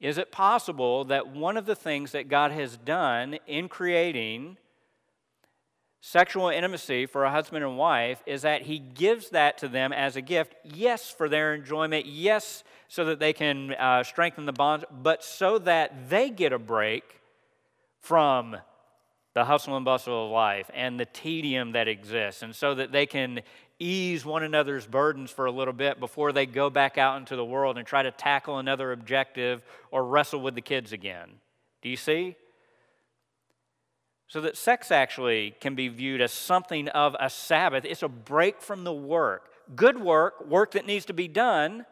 is 0.00 0.16
it 0.16 0.32
possible 0.32 1.04
that 1.04 1.28
one 1.28 1.56
of 1.56 1.66
the 1.66 1.74
things 1.74 2.12
that 2.12 2.28
God 2.28 2.52
has 2.52 2.76
done 2.76 3.38
in 3.46 3.68
creating 3.68 4.56
sexual 6.00 6.48
intimacy 6.48 7.04
for 7.04 7.24
a 7.24 7.30
husband 7.30 7.62
and 7.62 7.76
wife 7.76 8.22
is 8.26 8.42
that 8.42 8.62
He 8.62 8.78
gives 8.78 9.30
that 9.30 9.58
to 9.58 9.68
them 9.68 9.92
as 9.92 10.16
a 10.16 10.22
gift, 10.22 10.54
yes, 10.64 11.10
for 11.10 11.28
their 11.28 11.54
enjoyment, 11.54 12.06
yes, 12.06 12.64
so 12.88 13.04
that 13.04 13.18
they 13.18 13.32
can 13.32 13.72
uh, 13.74 14.02
strengthen 14.02 14.46
the 14.46 14.52
bonds, 14.52 14.84
but 14.90 15.22
so 15.22 15.58
that 15.58 16.08
they 16.08 16.30
get 16.30 16.52
a 16.52 16.58
break 16.58 17.20
from 18.00 18.56
the 19.34 19.44
hustle 19.44 19.76
and 19.76 19.84
bustle 19.84 20.26
of 20.26 20.30
life 20.32 20.70
and 20.74 20.98
the 20.98 21.04
tedium 21.04 21.72
that 21.72 21.86
exists, 21.86 22.42
and 22.42 22.56
so 22.56 22.74
that 22.74 22.90
they 22.90 23.04
can 23.06 23.42
ease 23.80 24.24
one 24.24 24.42
another's 24.42 24.86
burdens 24.86 25.30
for 25.30 25.46
a 25.46 25.50
little 25.50 25.72
bit 25.72 25.98
before 25.98 26.32
they 26.32 26.46
go 26.46 26.70
back 26.70 26.98
out 26.98 27.18
into 27.18 27.34
the 27.34 27.44
world 27.44 27.78
and 27.78 27.86
try 27.86 28.02
to 28.02 28.10
tackle 28.10 28.58
another 28.58 28.92
objective 28.92 29.64
or 29.90 30.04
wrestle 30.04 30.40
with 30.40 30.54
the 30.54 30.60
kids 30.60 30.92
again. 30.92 31.30
Do 31.82 31.88
you 31.88 31.96
see? 31.96 32.36
So 34.28 34.40
that 34.42 34.56
sex 34.56 34.92
actually 34.92 35.56
can 35.60 35.74
be 35.74 35.88
viewed 35.88 36.20
as 36.20 36.30
something 36.30 36.86
of 36.88 37.16
a 37.18 37.28
Sabbath. 37.28 37.84
It's 37.84 38.04
a 38.04 38.08
break 38.08 38.62
from 38.62 38.84
the 38.84 38.92
work. 38.92 39.50
Good 39.74 40.00
work, 40.00 40.46
work 40.46 40.72
that 40.72 40.86
needs 40.86 41.06
to 41.06 41.12
be 41.12 41.26
done. 41.26 41.84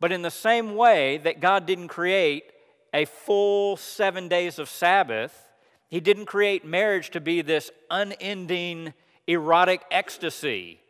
But 0.00 0.12
in 0.12 0.20
the 0.20 0.30
same 0.30 0.74
way 0.74 1.18
that 1.18 1.40
God 1.40 1.64
didn't 1.64 1.88
create 1.88 2.44
a 2.92 3.06
full 3.06 3.76
seven 3.76 4.28
days 4.28 4.58
of 4.58 4.68
Sabbath, 4.68 5.48
He 5.88 6.00
didn't 6.00 6.26
create 6.26 6.66
marriage 6.66 7.10
to 7.10 7.20
be 7.20 7.40
this 7.40 7.70
unending 7.90 8.92
erotic 9.26 9.82
ecstasy 9.90 10.80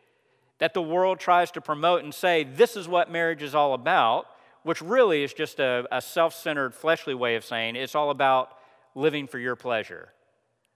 that 0.59 0.73
the 0.73 0.81
world 0.81 1.19
tries 1.19 1.51
to 1.51 1.61
promote 1.61 2.03
and 2.03 2.13
say, 2.13 2.43
this 2.43 2.75
is 2.75 2.87
what 2.87 3.11
marriage 3.11 3.41
is 3.41 3.53
all 3.55 3.73
about, 3.73 4.25
which 4.63 4.81
really 4.81 5.23
is 5.23 5.33
just 5.33 5.59
a, 5.59 5.85
a 5.91 6.01
self 6.01 6.33
centered, 6.33 6.73
fleshly 6.73 7.13
way 7.13 7.35
of 7.35 7.43
saying 7.43 7.75
it's 7.75 7.95
all 7.95 8.09
about 8.09 8.57
living 8.95 9.27
for 9.27 9.37
your 9.37 9.55
pleasure. 9.55 10.09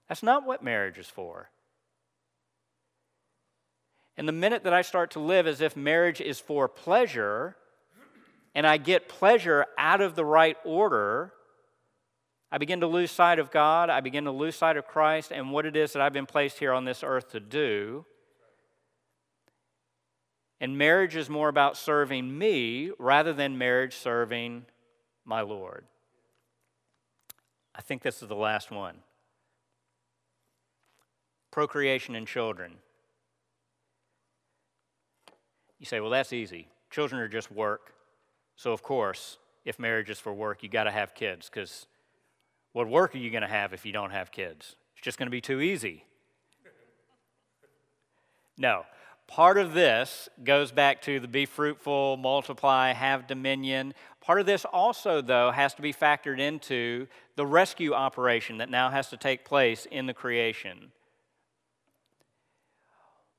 That's 0.08 0.22
not 0.22 0.46
what 0.46 0.62
marriage 0.62 0.98
is 0.98 1.08
for. 1.08 1.50
And 4.16 4.28
the 4.28 4.32
minute 4.32 4.64
that 4.64 4.74
I 4.74 4.82
start 4.82 5.12
to 5.12 5.20
live 5.20 5.46
as 5.46 5.60
if 5.60 5.76
marriage 5.76 6.20
is 6.20 6.38
for 6.38 6.68
pleasure, 6.68 7.56
and 8.54 8.66
I 8.66 8.76
get 8.76 9.08
pleasure 9.08 9.64
out 9.78 10.00
of 10.00 10.14
the 10.14 10.24
right 10.24 10.58
order, 10.64 11.32
I 12.52 12.58
begin 12.58 12.80
to 12.80 12.86
lose 12.86 13.10
sight 13.10 13.38
of 13.38 13.50
God. 13.50 13.90
I 13.90 14.00
begin 14.00 14.24
to 14.24 14.32
lose 14.32 14.56
sight 14.56 14.76
of 14.76 14.86
Christ 14.86 15.30
and 15.30 15.52
what 15.52 15.66
it 15.66 15.76
is 15.76 15.92
that 15.92 16.02
I've 16.02 16.12
been 16.12 16.26
placed 16.26 16.58
here 16.58 16.72
on 16.72 16.84
this 16.84 17.04
earth 17.04 17.30
to 17.30 17.40
do. 17.40 18.04
And 20.60 20.76
marriage 20.76 21.16
is 21.16 21.30
more 21.30 21.48
about 21.48 21.76
serving 21.76 22.36
me 22.36 22.90
rather 22.98 23.32
than 23.32 23.56
marriage 23.56 23.94
serving 23.94 24.66
my 25.24 25.40
Lord. 25.40 25.84
I 27.74 27.82
think 27.82 28.02
this 28.02 28.20
is 28.20 28.28
the 28.28 28.34
last 28.34 28.70
one 28.70 28.96
procreation 31.50 32.14
and 32.14 32.26
children. 32.28 32.74
You 35.80 35.86
say, 35.86 35.98
well, 35.98 36.10
that's 36.10 36.32
easy. 36.32 36.68
Children 36.90 37.20
are 37.20 37.28
just 37.28 37.50
work. 37.50 37.94
So, 38.54 38.72
of 38.72 38.82
course, 38.82 39.38
if 39.64 39.78
marriage 39.78 40.10
is 40.10 40.20
for 40.20 40.32
work, 40.32 40.62
you 40.62 40.68
got 40.68 40.84
to 40.84 40.90
have 40.90 41.14
kids 41.14 41.50
because 41.52 41.86
what 42.72 42.88
work 42.88 43.14
are 43.14 43.18
you 43.18 43.30
going 43.30 43.42
to 43.42 43.48
have 43.48 43.72
if 43.72 43.84
you 43.84 43.92
don't 43.92 44.10
have 44.10 44.30
kids? 44.30 44.76
It's 44.94 45.04
just 45.04 45.18
going 45.18 45.26
to 45.26 45.30
be 45.30 45.40
too 45.40 45.60
easy. 45.60 46.04
No. 48.56 48.84
Part 49.26 49.58
of 49.58 49.74
this 49.74 50.28
goes 50.42 50.72
back 50.72 51.02
to 51.02 51.20
the 51.20 51.28
be 51.28 51.46
fruitful, 51.46 52.16
multiply, 52.16 52.92
have 52.92 53.28
dominion. 53.28 53.94
Part 54.20 54.40
of 54.40 54.46
this 54.46 54.64
also, 54.64 55.22
though, 55.22 55.52
has 55.52 55.72
to 55.74 55.82
be 55.82 55.92
factored 55.92 56.40
into 56.40 57.06
the 57.36 57.46
rescue 57.46 57.92
operation 57.92 58.58
that 58.58 58.70
now 58.70 58.90
has 58.90 59.08
to 59.10 59.16
take 59.16 59.44
place 59.44 59.86
in 59.90 60.06
the 60.06 60.14
creation. 60.14 60.90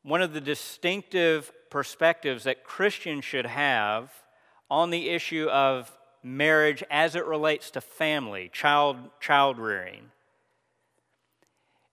One 0.04 0.22
of 0.22 0.34
the 0.34 0.42
distinctive 0.42 1.52
perspectives 1.70 2.46
that 2.46 2.64
Christians 2.64 3.26
should 3.26 3.46
have 3.46 4.12
on 4.70 4.90
the 4.90 5.10
issue 5.10 5.48
of 5.50 5.92
marriage 6.24 6.84
as 6.90 7.16
it 7.16 7.26
relates 7.26 7.72
to 7.72 7.82
family, 7.82 8.50
child, 8.54 8.98
child 9.20 9.58
rearing, 9.58 10.12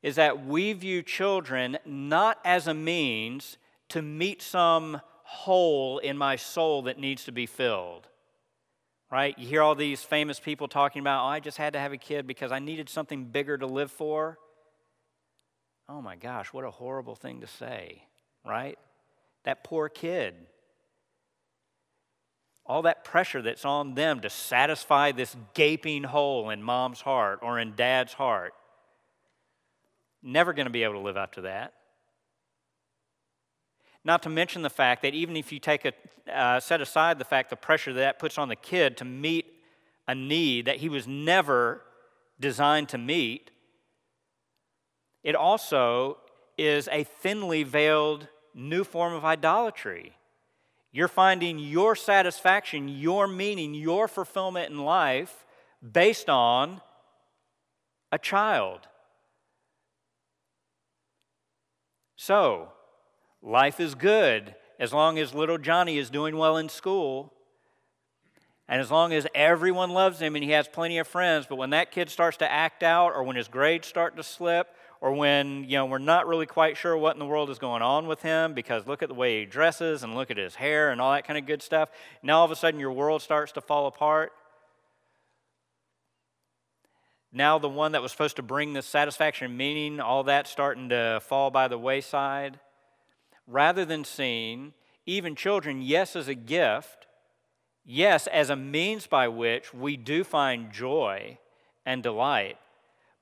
is 0.03 0.17
that 0.17 0.45
we 0.45 0.73
view 0.73 1.03
children 1.03 1.79
not 1.85 2.39
as 2.45 2.67
a 2.67 2.75
means 2.75 3.59
to 3.89 4.03
meet 4.03 4.43
some 4.43 5.01
hole 5.25 5.99
in 5.99 6.17
my 6.17 6.37
soul 6.37 6.83
that 6.83 6.99
needs 6.99 7.25
to 7.25 7.33
be 7.33 7.47
filled. 7.47 8.07
Right? 9.11 9.39
You 9.39 9.47
hear 9.47 9.63
all 9.63 9.75
these 9.75 10.03
famous 10.03 10.39
people 10.39 10.69
talking 10.69 11.01
about, 11.01 11.25
oh, 11.25 11.29
I 11.29 11.41
just 11.41 11.57
had 11.57 11.73
to 11.73 11.79
have 11.79 11.93
a 11.93 11.97
kid 11.97 12.27
because 12.27 12.53
I 12.53 12.59
needed 12.59 12.91
something 12.91 13.25
bigger 13.25 13.57
to 13.57 13.67
live 13.67 13.91
for. 13.91 14.39
Oh 15.89 16.03
my 16.03 16.17
gosh, 16.17 16.53
what 16.53 16.65
a 16.65 16.71
horrible 16.71 17.15
thing 17.15 17.41
to 17.41 17.47
say, 17.47 18.03
right? 18.45 18.79
That 19.45 19.65
poor 19.65 19.89
kid 19.89 20.35
all 22.69 22.83
that 22.83 23.03
pressure 23.03 23.41
that's 23.41 23.65
on 23.65 23.95
them 23.95 24.21
to 24.21 24.29
satisfy 24.29 25.11
this 25.11 25.35
gaping 25.55 26.05
hole 26.05 26.51
in 26.51 26.63
mom's 26.63 27.01
heart 27.01 27.39
or 27.43 27.59
in 27.59 27.75
dad's 27.75 28.13
heart. 28.13 28.53
Never 30.23 30.53
going 30.53 30.67
to 30.67 30.73
be 30.73 30.83
able 30.83 30.95
to 30.95 31.01
live 31.01 31.17
up 31.17 31.33
to 31.33 31.43
that. 31.43 31.73
Not 34.05 34.23
to 34.25 34.29
mention 34.29 34.63
the 34.63 34.71
fact 34.71 35.03
that 35.03 35.15
even 35.15 35.37
if 35.37 35.51
you 35.51 35.59
take 35.59 35.85
a, 35.85 35.93
uh, 36.33 36.61
set 36.61 36.81
aside 36.81 37.19
the 37.19 37.25
fact 37.25 37.51
the 37.51 37.57
pressure 37.57 37.93
that, 37.95 38.01
that 38.01 38.19
puts 38.19 38.37
on 38.37 38.49
the 38.49 38.57
kid 38.57 38.97
to 38.99 39.05
meet 39.05 39.47
a 40.07 40.15
need 40.15 40.67
that 40.67 40.77
he 40.77 40.89
was 40.89 41.07
never 41.07 41.83
designed 42.39 42.89
to 42.91 42.99
meet, 42.99 43.51
it 45.25 45.35
also 45.35 46.19
is 46.57 46.89
a 46.93 47.05
thinly 47.05 47.63
veiled 47.63 48.29
new 48.55 48.85
form 48.85 49.15
of 49.15 49.25
idolatry. 49.25 50.18
You're 50.93 51.09
finding 51.09 51.59
your 51.59 51.95
satisfaction, 51.95 52.89
your 52.89 53.29
meaning, 53.29 53.75
your 53.75 54.09
fulfillment 54.09 54.71
in 54.71 54.79
life 54.79 55.45
based 55.93 56.29
on 56.29 56.81
a 58.11 58.19
child. 58.19 58.89
So, 62.17 62.73
life 63.43 63.81
is 63.81 63.95
good 63.95 64.55
as 64.79 64.93
long 64.93 65.19
as 65.19 65.35
little 65.35 65.59
Johnny 65.59 65.99
is 65.99 66.11
doing 66.11 66.37
well 66.37 66.57
in 66.57 66.69
school. 66.69 67.33
And 68.69 68.81
as 68.81 68.91
long 68.91 69.13
as 69.13 69.27
everyone 69.35 69.91
loves 69.91 70.21
him 70.21 70.37
and 70.37 70.45
he 70.45 70.51
has 70.51 70.69
plenty 70.69 70.99
of 70.99 71.07
friends, 71.07 71.47
but 71.49 71.57
when 71.57 71.71
that 71.71 71.91
kid 71.91 72.11
starts 72.11 72.37
to 72.39 72.51
act 72.51 72.83
out 72.83 73.13
or 73.15 73.25
when 73.25 73.37
his 73.37 73.49
grades 73.49 73.89
start 73.89 74.17
to 74.17 74.23
slip 74.23 74.69
or 75.01 75.13
when 75.13 75.65
you 75.65 75.77
know 75.77 75.87
we're 75.87 75.99
not 75.99 76.27
really 76.27 76.47
quite 76.47 76.77
sure 76.77 76.97
what 76.97 77.15
in 77.15 77.19
the 77.19 77.27
world 77.27 77.51
is 77.51 77.59
going 77.59 77.83
on 77.83 78.07
with 78.07 78.23
him 78.23 78.55
because 78.55 78.87
look 78.87 79.03
at 79.03 79.09
the 79.09 79.15
way 79.15 79.41
he 79.41 79.47
dresses 79.47 80.03
and 80.03 80.15
look 80.15 80.31
at 80.31 80.37
his 80.37 80.57
hair 80.57 80.91
and 80.91 81.01
all 81.01 81.13
that 81.13 81.27
kind 81.27 81.39
of 81.39 81.47
good 81.47 81.63
stuff. 81.63 81.91
Now 82.23 82.39
all 82.39 82.45
of 82.45 82.51
a 82.51 82.57
sudden 82.57 82.81
your 82.81 82.93
world 82.93 83.23
starts 83.23 83.53
to 83.53 83.61
fall 83.61 83.87
apart. 83.87 84.33
Now 87.33 87.59
the 87.59 87.69
one 87.69 87.93
that 87.93 88.03
was 88.03 88.11
supposed 88.11 88.37
to 88.37 88.43
bring 88.43 88.73
this 88.73 88.87
satisfaction 88.87 89.57
meaning 89.57 90.01
all 90.01 90.25
that 90.25 90.47
starting 90.47 90.89
to 90.89 91.21
fall 91.23 91.51
by 91.51 91.69
the 91.69 91.79
wayside. 91.79 92.59
Rather 93.47 93.85
than 93.85 94.05
seeing 94.05 94.73
even 95.07 95.35
children 95.35 95.81
yes 95.81 96.15
as 96.17 96.29
a 96.29 96.35
gift 96.35 97.07
yes 97.85 98.27
as 98.27 98.51
a 98.51 98.57
means 98.57 99.07
by 99.07 99.27
which 99.27 99.73
we 99.73 99.97
do 99.97 100.23
find 100.23 100.71
joy 100.71 101.39
and 101.87 102.03
delight 102.03 102.59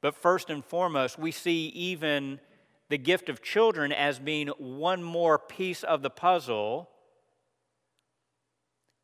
but 0.00 0.14
first 0.14 0.50
and 0.50 0.64
foremost, 0.64 1.18
we 1.18 1.30
see 1.30 1.66
even 1.68 2.40
the 2.88 2.98
gift 2.98 3.28
of 3.28 3.42
children 3.42 3.92
as 3.92 4.18
being 4.18 4.48
one 4.58 5.02
more 5.02 5.38
piece 5.38 5.82
of 5.82 6.02
the 6.02 6.10
puzzle 6.10 6.88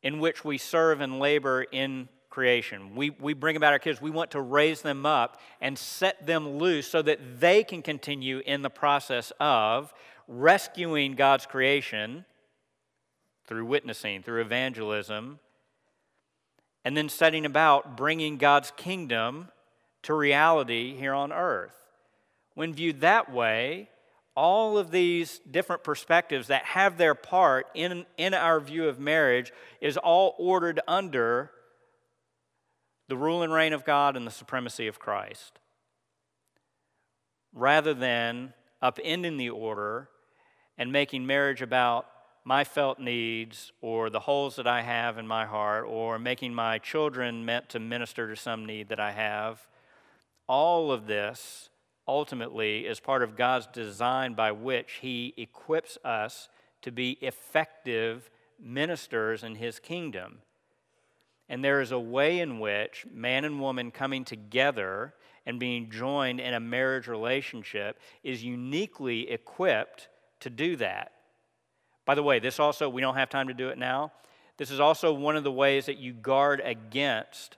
in 0.01 0.19
which 0.19 0.45
we 0.45 0.57
serve 0.57 1.01
and 1.01 1.19
labor 1.19 1.63
in 1.63 2.07
creation. 2.29 2.95
We, 2.95 3.11
we 3.11 3.33
bring 3.33 3.55
about 3.55 3.73
our 3.73 3.79
kids, 3.79 4.01
we 4.01 4.09
want 4.09 4.31
to 4.31 4.41
raise 4.41 4.81
them 4.81 5.05
up 5.05 5.39
and 5.61 5.77
set 5.77 6.25
them 6.25 6.57
loose 6.57 6.87
so 6.87 7.01
that 7.03 7.39
they 7.39 7.63
can 7.63 7.81
continue 7.81 8.41
in 8.45 8.61
the 8.61 8.69
process 8.69 9.31
of 9.39 9.93
rescuing 10.27 11.13
God's 11.13 11.45
creation 11.45 12.25
through 13.45 13.65
witnessing, 13.65 14.23
through 14.23 14.41
evangelism, 14.41 15.39
and 16.83 16.97
then 16.97 17.07
setting 17.07 17.45
about 17.45 17.95
bringing 17.95 18.37
God's 18.37 18.71
kingdom 18.75 19.49
to 20.03 20.13
reality 20.13 20.95
here 20.95 21.13
on 21.13 21.31
earth. 21.31 21.75
When 22.55 22.73
viewed 22.73 23.01
that 23.01 23.31
way, 23.31 23.89
all 24.35 24.77
of 24.77 24.91
these 24.91 25.39
different 25.49 25.83
perspectives 25.83 26.47
that 26.47 26.65
have 26.65 26.97
their 26.97 27.15
part 27.15 27.67
in, 27.73 28.05
in 28.17 28.33
our 28.33 28.59
view 28.59 28.87
of 28.87 28.99
marriage 28.99 29.51
is 29.79 29.97
all 29.97 30.35
ordered 30.37 30.79
under 30.87 31.51
the 33.07 33.17
rule 33.17 33.43
and 33.43 33.53
reign 33.53 33.73
of 33.73 33.85
God 33.85 34.15
and 34.17 34.25
the 34.25 34.31
supremacy 34.31 34.87
of 34.87 34.99
Christ. 34.99 35.59
Rather 37.53 37.93
than 37.93 38.53
upending 38.81 39.37
the 39.37 39.51
order 39.51 40.09
and 40.77 40.91
making 40.91 41.27
marriage 41.27 41.61
about 41.61 42.07
my 42.43 42.63
felt 42.63 42.99
needs 42.99 43.71
or 43.81 44.09
the 44.09 44.21
holes 44.21 44.55
that 44.55 44.67
I 44.67 44.81
have 44.81 45.17
in 45.17 45.27
my 45.27 45.45
heart 45.45 45.85
or 45.87 46.17
making 46.17 46.53
my 46.53 46.79
children 46.79 47.45
meant 47.45 47.69
to 47.69 47.79
minister 47.79 48.27
to 48.27 48.35
some 48.35 48.65
need 48.65 48.89
that 48.89 48.99
I 48.99 49.11
have 49.11 49.67
all 50.47 50.91
of 50.91 51.07
this 51.07 51.69
ultimately 52.07 52.85
is 52.85 52.99
part 52.99 53.23
of 53.23 53.37
God's 53.37 53.67
design 53.67 54.33
by 54.33 54.51
which 54.51 54.99
He 55.01 55.33
equips 55.37 55.97
us 56.03 56.49
to 56.81 56.91
be 56.91 57.11
effective 57.21 58.29
ministers 58.59 59.43
in 59.43 59.55
His 59.55 59.79
kingdom. 59.79 60.39
And 61.49 61.63
there 61.63 61.81
is 61.81 61.91
a 61.91 61.99
way 61.99 62.39
in 62.39 62.59
which 62.59 63.05
man 63.11 63.45
and 63.45 63.59
woman 63.59 63.91
coming 63.91 64.25
together 64.25 65.13
and 65.45 65.59
being 65.59 65.89
joined 65.89 66.39
in 66.39 66.53
a 66.53 66.59
marriage 66.59 67.07
relationship 67.07 67.99
is 68.23 68.43
uniquely 68.43 69.29
equipped 69.29 70.07
to 70.39 70.49
do 70.49 70.75
that. 70.77 71.11
By 72.05 72.15
the 72.15 72.23
way, 72.23 72.39
this 72.39 72.59
also, 72.59 72.89
we 72.89 73.01
don't 73.01 73.15
have 73.15 73.29
time 73.29 73.47
to 73.47 73.53
do 73.53 73.69
it 73.69 73.77
now. 73.77 74.11
This 74.57 74.71
is 74.71 74.79
also 74.79 75.13
one 75.13 75.35
of 75.35 75.43
the 75.43 75.51
ways 75.51 75.85
that 75.85 75.97
you 75.97 76.13
guard 76.13 76.61
against 76.63 77.57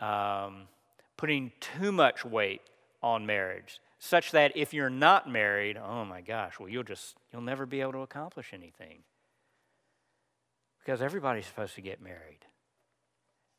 um, 0.00 0.68
putting 1.16 1.52
too 1.60 1.92
much 1.92 2.24
weight 2.24 2.62
on 3.02 3.26
marriage, 3.26 3.80
such 3.98 4.32
that 4.32 4.56
if 4.56 4.74
you're 4.74 4.90
not 4.90 5.28
married, 5.28 5.76
oh 5.76 6.04
my 6.04 6.20
gosh, 6.20 6.58
well, 6.58 6.68
you'll 6.68 6.82
just, 6.82 7.16
you'll 7.32 7.42
never 7.42 7.66
be 7.66 7.80
able 7.80 7.92
to 7.92 7.98
accomplish 7.98 8.52
anything. 8.52 8.98
Because 10.80 11.00
everybody's 11.00 11.46
supposed 11.46 11.74
to 11.76 11.80
get 11.80 12.02
married, 12.02 12.44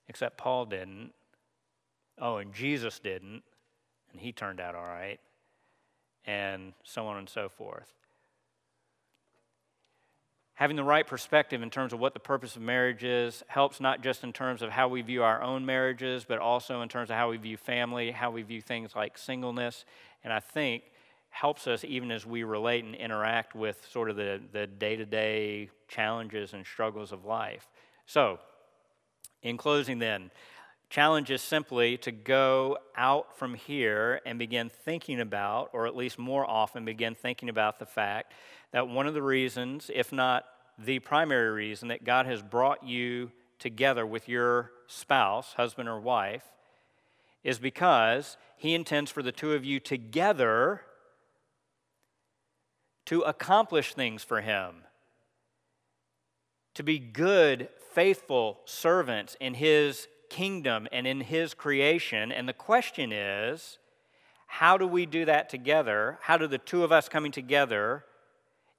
except 0.07 0.37
Paul 0.37 0.65
didn't. 0.65 1.13
Oh, 2.19 2.37
and 2.37 2.53
Jesus 2.53 2.99
didn't, 2.99 3.43
and 4.11 4.19
he 4.19 4.31
turned 4.31 4.59
out 4.59 4.75
all 4.75 4.83
right, 4.83 5.19
and 6.25 6.73
so 6.83 7.07
on 7.07 7.17
and 7.17 7.29
so 7.29 7.49
forth 7.49 7.93
having 10.55 10.75
the 10.75 10.83
right 10.83 11.05
perspective 11.05 11.61
in 11.61 11.69
terms 11.69 11.93
of 11.93 11.99
what 11.99 12.13
the 12.13 12.19
purpose 12.19 12.55
of 12.55 12.61
marriage 12.61 13.03
is 13.03 13.43
helps 13.47 13.79
not 13.79 14.03
just 14.03 14.23
in 14.23 14.31
terms 14.31 14.61
of 14.61 14.69
how 14.69 14.87
we 14.87 15.01
view 15.01 15.23
our 15.23 15.41
own 15.41 15.65
marriages, 15.65 16.25
but 16.27 16.39
also 16.39 16.81
in 16.81 16.89
terms 16.89 17.09
of 17.09 17.15
how 17.15 17.29
we 17.31 17.37
view 17.37 17.57
family, 17.57 18.11
how 18.11 18.29
we 18.29 18.43
view 18.43 18.61
things 18.61 18.95
like 18.95 19.17
singleness, 19.17 19.85
and 20.23 20.31
I 20.31 20.39
think 20.39 20.83
helps 21.31 21.65
us 21.65 21.83
even 21.83 22.11
as 22.11 22.27
we 22.27 22.43
relate 22.43 22.85
and 22.85 22.93
interact 22.93 23.55
with 23.55 23.87
sort 23.91 24.09
of 24.09 24.15
the, 24.15 24.39
the 24.51 24.67
day-to-day 24.67 25.69
challenges 25.87 26.53
and 26.53 26.63
struggles 26.63 27.11
of 27.11 27.25
life. 27.25 27.67
So, 28.05 28.39
in 29.41 29.57
closing 29.57 29.97
then, 29.97 30.29
challenge 30.91 31.31
is 31.31 31.41
simply 31.41 31.97
to 31.97 32.11
go 32.11 32.77
out 32.95 33.35
from 33.35 33.55
here 33.55 34.21
and 34.27 34.37
begin 34.37 34.69
thinking 34.69 35.19
about, 35.19 35.71
or 35.73 35.87
at 35.87 35.95
least 35.95 36.19
more 36.19 36.47
often 36.47 36.85
begin 36.85 37.15
thinking 37.15 37.49
about 37.49 37.79
the 37.79 37.87
fact 37.87 38.31
that 38.73 38.89
one 38.89 39.07
of 39.07 39.13
the 39.13 39.21
reasons, 39.21 39.89
if 39.93 40.11
not 40.11 40.45
the 40.77 40.99
primary 40.99 41.51
reason, 41.51 41.87
that 41.87 42.03
God 42.03 42.25
has 42.25 42.41
brought 42.41 42.83
you 42.83 43.31
together 43.59 44.05
with 44.05 44.27
your 44.27 44.71
spouse, 44.87 45.53
husband 45.53 45.87
or 45.87 45.99
wife, 45.99 46.43
is 47.43 47.59
because 47.59 48.35
He 48.57 48.73
intends 48.73 49.11
for 49.11 49.21
the 49.21 49.31
two 49.31 49.53
of 49.53 49.63
you 49.63 49.79
together 49.79 50.81
to 53.05 53.21
accomplish 53.21 53.93
things 53.93 54.23
for 54.23 54.41
Him, 54.41 54.83
to 56.73 56.83
be 56.83 56.97
good, 56.97 57.69
faithful 57.91 58.59
servants 58.65 59.37
in 59.39 59.53
His 59.53 60.07
kingdom 60.29 60.87
and 60.91 61.05
in 61.05 61.21
His 61.21 61.53
creation. 61.53 62.31
And 62.31 62.49
the 62.49 62.53
question 62.53 63.11
is, 63.11 63.77
how 64.47 64.77
do 64.77 64.87
we 64.87 65.05
do 65.05 65.25
that 65.25 65.49
together? 65.49 66.17
How 66.23 66.37
do 66.37 66.47
the 66.47 66.57
two 66.57 66.83
of 66.83 66.91
us 66.91 67.07
coming 67.07 67.31
together 67.31 68.05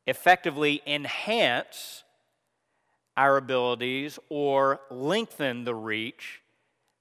effectively 0.06 0.82
enhance 0.86 2.04
our 3.16 3.36
abilities 3.36 4.18
or 4.28 4.80
lengthen 4.90 5.64
the 5.64 5.74
reach 5.74 6.42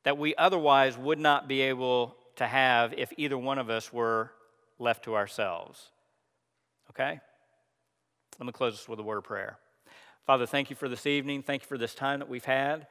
that 0.04 0.18
we 0.18 0.36
otherwise 0.36 0.97
would 0.97 1.20
not 1.20 1.47
be 1.47 1.62
able 1.62 2.16
to 2.36 2.45
have 2.45 2.93
if 2.93 3.12
either 3.18 3.38
one 3.38 3.58
of 3.58 3.70
us 3.70 3.91
were 3.91 4.32
left 4.80 5.04
to 5.06 5.16
ourselves. 5.16 5.89
Okay? 6.89 7.20
Let 8.39 8.45
me 8.45 8.51
close 8.51 8.74
this 8.74 8.89
with 8.89 8.99
a 8.99 9.04
word 9.04 9.18
of 9.18 9.24
prayer. 9.24 9.58
Father, 10.26 10.45
thank 10.45 10.70
you 10.70 10.76
for 10.76 10.88
this 10.88 11.06
evening. 11.06 11.41
Thank 11.41 11.64
you 11.64 11.68
for 11.68 11.78
this 11.78 11.95
time 11.95 12.20
that 12.20 12.30
we've 12.30 12.45
had 12.45 12.88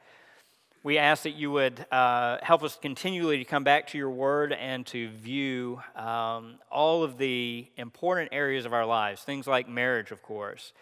we 0.83 0.97
ask 0.97 1.23
that 1.23 1.35
you 1.35 1.49
would 1.49 1.85
uh, 1.93 2.37
help 2.43 2.61
us 2.61 2.77
continually 2.79 3.37
to 3.37 3.45
come 3.45 3.63
back 3.63 3.87
to 3.87 3.97
your 3.97 4.09
word 4.09 4.51
and 4.51 4.85
to 4.87 5.07
view 5.11 5.81
um, 5.95 6.55
all 6.69 7.03
of 7.03 7.17
the 7.17 7.65
important 7.77 8.29
areas 8.33 8.65
of 8.65 8.73
our 8.73 8.85
lives, 8.85 9.21
things 9.21 9.47
like 9.47 9.69
marriage, 9.69 10.11
of 10.11 10.21
course, 10.21 10.73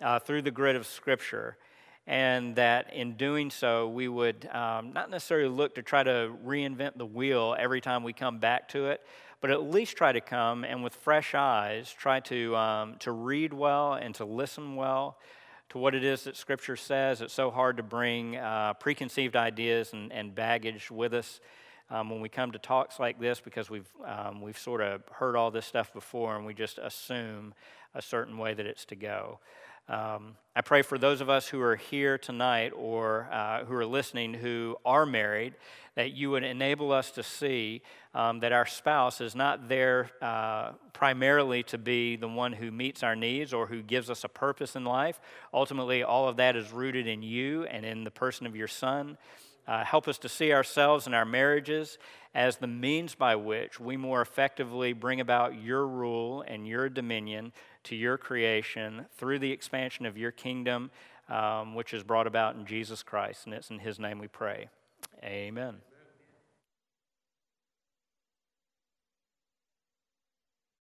uh, 0.00 0.18
through 0.18 0.40
the 0.40 0.50
grid 0.50 0.76
of 0.76 0.86
Scripture. 0.86 1.58
And 2.06 2.56
that 2.56 2.94
in 2.94 3.12
doing 3.18 3.50
so, 3.50 3.86
we 3.86 4.08
would 4.08 4.48
um, 4.50 4.94
not 4.94 5.10
necessarily 5.10 5.50
look 5.50 5.74
to 5.74 5.82
try 5.82 6.02
to 6.02 6.32
reinvent 6.44 6.96
the 6.96 7.04
wheel 7.04 7.54
every 7.58 7.82
time 7.82 8.02
we 8.02 8.14
come 8.14 8.38
back 8.38 8.70
to 8.70 8.86
it, 8.86 9.02
but 9.42 9.50
at 9.50 9.62
least 9.62 9.94
try 9.94 10.10
to 10.10 10.22
come 10.22 10.64
and 10.64 10.82
with 10.82 10.94
fresh 10.94 11.34
eyes 11.34 11.92
try 11.92 12.20
to, 12.20 12.56
um, 12.56 12.96
to 13.00 13.12
read 13.12 13.52
well 13.52 13.92
and 13.92 14.14
to 14.14 14.24
listen 14.24 14.74
well 14.74 15.18
to 15.70 15.78
what 15.78 15.94
it 15.94 16.04
is 16.04 16.24
that 16.24 16.36
Scripture 16.36 16.76
says. 16.76 17.20
It's 17.20 17.32
so 17.32 17.50
hard 17.50 17.76
to 17.78 17.82
bring 17.82 18.36
uh, 18.36 18.74
preconceived 18.74 19.36
ideas 19.36 19.92
and, 19.92 20.12
and, 20.12 20.34
baggage 20.34 20.90
with 20.90 21.14
us 21.14 21.40
um, 21.90 22.10
when 22.10 22.20
we 22.20 22.28
come 22.28 22.50
to 22.52 22.58
talks 22.58 22.98
like 22.98 23.20
this 23.20 23.40
because 23.40 23.70
we've, 23.70 23.88
um, 24.04 24.42
we've 24.42 24.58
sort 24.58 24.80
of 24.80 25.02
heard 25.12 25.36
all 25.36 25.50
this 25.50 25.66
stuff 25.66 25.92
before 25.92 26.36
and 26.36 26.44
we 26.44 26.54
just 26.54 26.78
assume 26.78 27.54
a 27.94 28.02
certain 28.02 28.36
way 28.36 28.52
that 28.52 28.66
it's 28.66 28.84
to 28.86 28.96
go. 28.96 29.38
Um, 29.88 30.36
I 30.54 30.60
pray 30.60 30.82
for 30.82 30.98
those 30.98 31.20
of 31.20 31.28
us 31.28 31.48
who 31.48 31.60
are 31.60 31.76
here 31.76 32.18
tonight 32.18 32.72
or 32.76 33.28
uh, 33.32 33.64
who 33.64 33.74
are 33.74 33.86
listening 33.86 34.34
who 34.34 34.76
are 34.84 35.06
married 35.06 35.54
that 35.96 36.12
you 36.12 36.30
would 36.30 36.44
enable 36.44 36.92
us 36.92 37.10
to 37.12 37.22
see 37.22 37.82
um, 38.14 38.40
that 38.40 38.52
our 38.52 38.66
spouse 38.66 39.20
is 39.20 39.34
not 39.34 39.68
there 39.68 40.10
uh, 40.22 40.72
primarily 40.92 41.62
to 41.64 41.78
be 41.78 42.16
the 42.16 42.28
one 42.28 42.52
who 42.52 42.70
meets 42.70 43.02
our 43.02 43.16
needs 43.16 43.52
or 43.52 43.66
who 43.66 43.82
gives 43.82 44.10
us 44.10 44.24
a 44.24 44.28
purpose 44.28 44.76
in 44.76 44.84
life. 44.84 45.20
Ultimately, 45.52 46.02
all 46.02 46.28
of 46.28 46.36
that 46.36 46.56
is 46.56 46.72
rooted 46.72 47.06
in 47.06 47.22
you 47.22 47.64
and 47.64 47.84
in 47.84 48.04
the 48.04 48.10
person 48.10 48.46
of 48.46 48.54
your 48.54 48.68
son. 48.68 49.18
Uh, 49.70 49.84
help 49.84 50.08
us 50.08 50.18
to 50.18 50.28
see 50.28 50.52
ourselves 50.52 51.06
and 51.06 51.14
our 51.14 51.24
marriages 51.24 51.96
as 52.34 52.56
the 52.56 52.66
means 52.66 53.14
by 53.14 53.36
which 53.36 53.78
we 53.78 53.96
more 53.96 54.20
effectively 54.20 54.92
bring 54.92 55.20
about 55.20 55.62
your 55.62 55.86
rule 55.86 56.42
and 56.48 56.66
your 56.66 56.88
dominion 56.88 57.52
to 57.84 57.94
your 57.94 58.18
creation 58.18 59.06
through 59.16 59.38
the 59.38 59.52
expansion 59.52 60.06
of 60.06 60.18
your 60.18 60.32
kingdom, 60.32 60.90
um, 61.28 61.76
which 61.76 61.94
is 61.94 62.02
brought 62.02 62.26
about 62.26 62.56
in 62.56 62.66
Jesus 62.66 63.04
Christ. 63.04 63.46
And 63.46 63.54
it's 63.54 63.70
in 63.70 63.78
his 63.78 64.00
name 64.00 64.18
we 64.18 64.26
pray. 64.26 64.68
Amen. 65.22 65.76